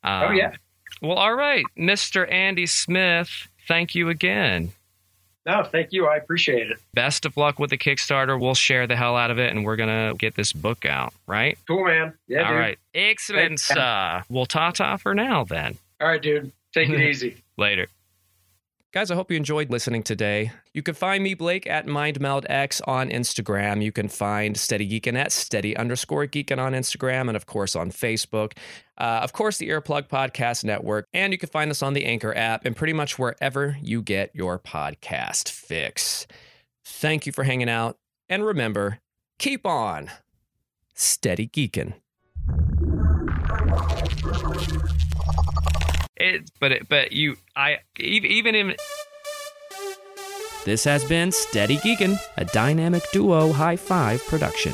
um, 0.03 0.23
Oh, 0.23 0.31
yeah. 0.31 0.53
Well, 1.01 1.17
all 1.17 1.35
right, 1.35 1.65
Mr. 1.77 2.31
Andy 2.31 2.65
Smith. 2.65 3.49
Thank 3.67 3.95
you 3.95 4.07
again. 4.07 4.71
No, 5.45 5.63
thank 5.63 5.91
you. 5.91 6.07
I 6.07 6.15
appreciate 6.17 6.71
it. 6.71 6.77
Best 6.93 7.25
of 7.25 7.35
luck 7.35 7.59
with 7.59 7.69
the 7.69 7.77
Kickstarter. 7.77 8.39
We'll 8.39 8.53
share 8.55 8.87
the 8.87 8.95
hell 8.95 9.17
out 9.17 9.29
of 9.29 9.39
it, 9.39 9.51
and 9.51 9.65
we're 9.65 9.75
gonna 9.75 10.13
get 10.17 10.35
this 10.35 10.53
book 10.53 10.85
out. 10.85 11.13
Right? 11.27 11.57
Cool, 11.67 11.85
man. 11.85 12.13
Yeah, 12.27 12.43
All 12.43 12.51
dude. 12.51 12.59
right. 12.59 12.79
Excellent. 12.95 13.59
Thanks. 13.59 13.71
Uh, 13.71 14.23
well, 14.29 14.45
ta 14.45 14.71
ta 14.71 14.95
for 14.97 15.13
now 15.13 15.43
then. 15.43 15.77
All 15.99 16.07
right, 16.07 16.21
dude. 16.21 16.51
Take 16.73 16.89
it 16.89 16.99
easy. 17.09 17.37
Later. 17.57 17.87
Guys, 18.93 19.11
I 19.11 19.15
hope 19.15 19.31
you 19.31 19.37
enjoyed 19.37 19.69
listening 19.69 20.03
today. 20.03 20.51
You 20.73 20.81
can 20.81 20.95
find 20.95 21.23
me, 21.23 21.35
Blake, 21.35 21.67
at 21.67 21.85
MindMeldX 21.85 22.81
on 22.87 23.11
Instagram. 23.11 23.83
You 23.83 23.91
can 23.91 24.07
find 24.07 24.57
Steady 24.57 24.89
Geekin 24.89 25.15
at 25.15 25.31
steady 25.31 25.77
underscore 25.77 26.25
geekin 26.25 26.57
on 26.57 26.73
Instagram 26.73 27.27
and, 27.27 27.35
of 27.35 27.45
course, 27.45 27.75
on 27.75 27.91
Facebook. 27.91 28.53
Uh, 28.97 29.19
of 29.21 29.33
course, 29.33 29.59
the 29.59 29.69
Earplug 29.69 30.07
Podcast 30.07 30.63
Network. 30.63 31.07
And 31.13 31.31
you 31.31 31.37
can 31.37 31.49
find 31.49 31.69
us 31.69 31.83
on 31.83 31.93
the 31.93 32.05
Anchor 32.05 32.35
app 32.35 32.65
and 32.65 32.75
pretty 32.75 32.93
much 32.93 33.19
wherever 33.19 33.77
you 33.83 34.01
get 34.01 34.31
your 34.33 34.57
podcast 34.57 35.51
fix. 35.51 36.25
Thank 36.83 37.27
you 37.27 37.31
for 37.31 37.43
hanging 37.43 37.69
out. 37.69 37.97
And 38.27 38.43
remember, 38.43 38.99
keep 39.37 39.67
on 39.67 40.09
steady 40.95 41.47
geeking. 41.47 41.93
It, 46.17 46.49
but 46.59 46.71
it, 46.71 46.89
but 46.89 47.11
you, 47.11 47.35
I 47.55 47.77
even 47.99 48.55
in. 48.55 48.75
This 50.65 50.85
has 50.85 51.03
been 51.03 51.31
Steady 51.33 51.77
Geekin, 51.77 52.17
a 52.37 52.45
dynamic 52.45 53.03
duo 53.11 53.51
high 53.51 53.75
five 53.75 54.25
production. 54.27 54.73